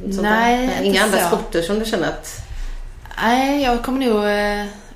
sånt 0.05 0.23
Nej, 0.23 0.67
där? 0.67 0.85
Inga 0.85 1.03
andra 1.05 1.19
så. 1.19 1.27
sporter 1.27 1.63
som 1.63 1.79
du 1.79 1.85
känner 1.85 2.09
att 2.09 2.37
Nej, 3.23 3.63
jag 3.63 3.83
kommer 3.85 4.07
nog... 4.07 4.25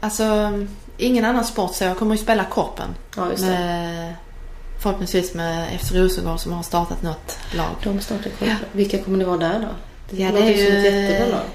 Alltså, 0.00 0.52
ingen 0.98 1.24
annan 1.24 1.44
sport 1.44 1.74
så 1.74 1.84
jag 1.84 1.96
kommer 1.98 2.14
ju 2.14 2.22
spela 2.22 2.44
korpen. 2.44 2.88
Ja, 3.16 3.30
just 3.30 3.42
det. 3.42 3.50
med, 3.50 4.14
förhoppningsvis 4.82 5.34
med 5.34 5.80
FC 5.80 5.92
Rosengård 5.92 6.40
som 6.40 6.52
har 6.52 6.62
startat 6.62 7.02
något 7.02 7.38
lag. 7.56 7.66
de 7.84 8.00
startar 8.00 8.30
korpen. 8.30 8.56
Vilka 8.72 8.98
kommer 8.98 9.18
ni 9.18 9.24
vara 9.24 9.36
där 9.36 9.58
då? 9.60 9.68
Det 10.10 10.22
Ja, 10.22 10.26
det 10.28 10.32
låter 10.32 10.46
är 10.52 10.56
ju 10.56 10.66
som 10.66 10.76
ett 10.76 10.84
jättebra 10.84 11.26
lag. 11.36 11.46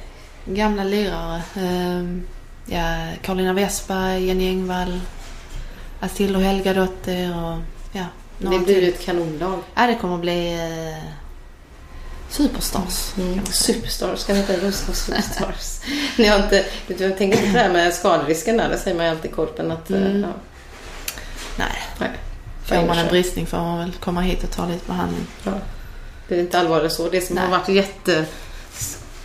Gamla 0.46 0.84
lirare. 0.84 1.42
Ehm, 1.56 2.24
ja, 2.66 3.08
Karolina 3.22 3.54
Westberg, 3.54 4.26
Jenny 4.26 4.48
Engvall, 4.50 5.00
Astildo 6.00 6.40
Helgadotter 6.40 7.30
och 7.46 7.58
ja, 7.92 8.06
Det 8.38 8.48
blir 8.48 8.66
till. 8.66 8.90
ett 8.90 9.06
kanonlag. 9.06 9.60
Ja, 9.76 9.88
det 9.88 9.96
kommer 9.96 10.18
bli 10.18 10.54
eh, 10.54 11.04
superstars. 12.30 13.14
kan 13.16 13.46
säga. 13.46 13.46
Superstars, 13.46 14.20
ska 14.20 14.34
ni 14.34 14.40
heta 14.40 14.72
Superstars? 14.72 15.80
Ni 16.18 16.28
har 16.28 16.38
inte, 16.44 16.66
du, 16.88 16.96
jag 17.04 17.18
tänker 17.18 17.38
på 17.38 17.44
det 17.46 17.60
här 17.60 17.70
med 17.74 17.94
skaderisken 17.94 18.58
där. 18.58 18.70
Det 18.70 18.78
säger 18.78 18.98
man 18.98 19.06
ju 19.06 19.12
alltid 19.12 19.32
i 19.32 19.34
korpen 19.34 19.72
att... 19.72 19.92
eh, 19.92 19.98
Mm. 19.98 20.22
Ja, 20.22 20.28
Nej, 21.58 21.84
nej. 22.00 22.10
får 22.66 22.88
man 22.88 22.98
en 22.98 23.08
bristning 23.08 23.46
får 23.46 23.58
man 23.58 23.78
väl 23.80 23.92
komma 23.92 24.22
hit 24.22 24.44
och 24.44 24.52
ta 24.52 24.66
lite 24.66 24.86
behandling. 24.88 25.28
Ja. 25.44 25.52
Det 26.28 26.36
är 26.36 26.40
inte 26.40 26.60
allvarligt 26.60 26.92
så. 26.94 27.10
Det 27.10 27.22
som 27.22 27.36
Nej. 27.36 27.44
har 27.46 27.52
varit 27.52 27.70
jätte... 27.70 28.26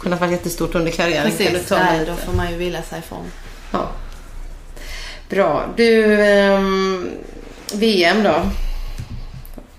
kunnat 0.01 0.21
vara 0.21 0.31
jättestort 0.31 0.75
under 0.75 0.91
karriären 0.93 1.31
kan 1.31 1.39
du 1.39 1.45
Precis, 1.53 1.69
ta 1.69 1.79
nej, 1.79 2.07
då 2.07 2.15
får 2.15 2.33
man 2.33 2.51
ju 2.51 2.57
vila 2.57 2.83
sig 2.83 2.99
ifrån. 2.99 3.25
Ja. 3.71 3.89
Bra. 5.29 5.67
Du, 5.77 6.23
ehm, 6.23 7.11
VM 7.75 8.23
då. 8.23 8.43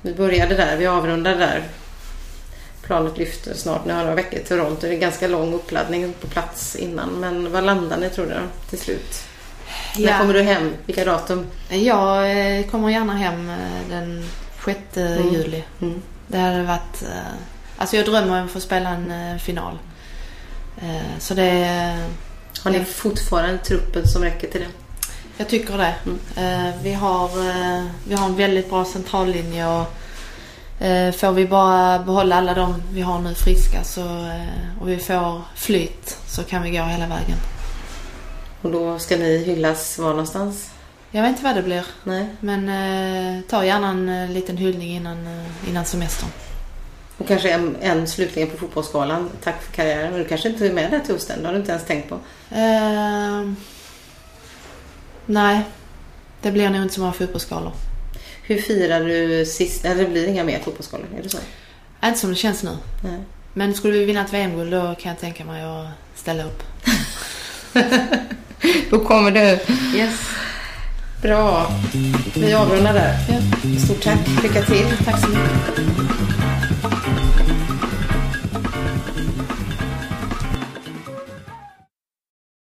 Vi 0.02 0.14
började 0.14 0.56
där, 0.56 0.78
vi 0.78 0.88
avrundade 0.88 1.36
där. 1.38 1.64
Planet 2.84 3.18
lyfter 3.18 3.54
snart, 3.54 3.86
nu 3.86 3.94
har 3.94 4.02
några 4.02 4.16
veckor 4.16 4.38
till 4.38 4.48
Toronto. 4.48 4.88
Det 4.88 4.94
är 4.96 4.98
ganska 5.00 5.28
lång 5.28 5.54
uppladdning 5.54 6.14
på 6.22 6.28
plats 6.28 6.76
innan. 6.76 7.10
Men 7.10 7.52
vad 7.52 7.64
landar 7.64 7.98
ni 7.98 8.10
tror 8.10 8.26
du 8.26 8.38
till 8.70 8.80
slut? 8.80 9.24
När 9.98 10.10
Ja. 10.12 10.18
kommer 10.18 10.34
du 10.34 10.42
hem? 10.42 10.74
Vilka 10.86 11.06
datum? 11.06 11.48
Jag 11.70 12.32
eh, 12.58 12.66
kommer 12.66 12.90
gärna 12.90 13.14
hem 13.18 13.50
eh, 13.50 13.90
den 13.90 14.26
6 14.66 14.80
juli. 15.32 15.64
Mm. 15.82 16.02
Det 16.28 16.38
hade 16.38 16.64
varit... 16.64 17.02
eh, 17.02 17.34
Alltså 17.78 17.96
jag 17.96 18.06
drömmer 18.06 18.40
om 18.40 18.46
att 18.46 18.52
få 18.52 18.60
spela 18.60 18.90
en 18.90 19.12
eh, 19.12 19.38
final. 19.38 19.78
Eh, 20.82 21.18
Så 21.20 21.34
det... 21.34 21.98
Har 22.64 22.72
ni 22.72 22.84
fortfarande 22.86 23.58
truppen 23.58 24.08
som 24.08 24.24
räcker 24.24 24.48
till 24.48 24.62
det? 24.62 24.68
Jag 25.38 25.50
tycker 25.50 25.78
det. 25.78 25.96
Eh, 26.42 26.82
Vi 26.84 26.94
har, 26.94 27.26
eh, 27.50 27.86
vi 28.08 28.16
har 28.16 28.26
en 28.26 28.36
väldigt 28.36 28.70
bra 28.70 28.86
centrallinje 28.86 29.68
och 29.68 29.86
får 31.16 31.32
vi 31.32 31.48
bara 31.48 32.00
behålla 32.00 32.36
alla 32.36 32.54
de 32.54 32.82
vi 32.92 33.02
har 33.02 33.20
nu 33.20 33.34
friska 33.36 33.84
så, 33.84 34.02
och 34.82 34.90
vi 34.90 34.98
får 34.98 35.42
flyt 35.56 36.18
så 36.28 36.44
kan 36.44 36.62
vi 36.64 36.70
gå 36.70 36.84
hela 36.84 37.08
vägen. 37.08 37.38
Och 38.62 38.72
då 38.72 39.00
ska 39.00 39.18
ni 39.18 39.38
hyllas 39.38 40.00
var 40.00 40.10
någonstans? 40.10 40.70
Jag 41.12 41.22
vet 41.22 41.30
inte 41.30 41.44
vad 41.44 41.56
det 41.56 41.62
blir 41.62 41.86
Nej. 42.04 42.26
men 42.40 42.70
eh, 42.70 43.42
ta 43.50 43.66
gärna 43.66 43.90
en 43.90 44.34
liten 44.34 44.58
hyllning 44.58 44.96
innan, 44.96 45.46
innan 45.70 45.86
semestern. 45.86 46.30
Och 47.22 47.28
kanske 47.28 47.50
en, 47.50 47.76
en 47.82 48.08
slutligen 48.08 48.50
på 48.50 48.58
fotbollsskalan. 48.58 49.30
Tack 49.44 49.64
för 49.64 49.74
karriären. 49.74 50.12
Men 50.12 50.22
du 50.22 50.28
kanske 50.28 50.50
inte 50.50 50.68
är 50.68 50.74
med 50.74 50.92
där 50.92 51.00
till 51.00 51.14
hösten. 51.14 51.42
Det 51.42 51.48
har 51.48 51.54
du 51.54 51.60
inte 51.60 51.72
ens 51.72 51.86
tänkt 51.86 52.10
på. 52.10 52.20
Ehm, 52.52 53.56
nej, 55.26 55.62
det 56.42 56.52
blir 56.52 56.70
nog 56.70 56.82
inte 56.82 56.94
så 56.94 57.02
många 57.02 57.14
fotbollsskalor. 57.14 57.72
Hur 58.44 58.62
firar 58.62 59.06
du 59.06 59.46
sist? 59.46 59.86
Eller 59.86 60.04
det 60.04 60.10
blir 60.10 60.28
inga 60.28 60.44
mer 60.44 60.60
fotbollsskalor? 60.60 61.06
Är 61.18 61.24
det 61.24 61.30
så? 61.30 61.38
Inte 62.04 62.20
som 62.20 62.30
det 62.30 62.36
känns 62.36 62.64
nu. 62.64 62.78
Nej. 63.04 63.20
Men 63.54 63.74
skulle 63.74 63.98
vi 63.98 64.06
vinna 64.06 64.26
ett 64.26 64.34
VM-guld 64.34 64.72
då 64.72 64.96
kan 65.00 65.10
jag 65.10 65.20
tänka 65.20 65.46
mig 65.46 65.64
att 65.64 65.88
ställa 66.16 66.44
upp. 66.44 66.64
Då 68.90 69.00
kommer 69.00 69.32
du. 69.32 69.60
Yes. 69.98 70.30
Bra. 71.22 71.72
Vi 72.36 72.54
avrundar 72.54 72.94
där. 72.94 73.18
Stort 73.80 74.04
tack. 74.04 74.44
Lycka 74.44 74.62
till. 74.62 74.86
Tack 75.06 75.20
så 75.22 75.28
mycket. 75.28 76.21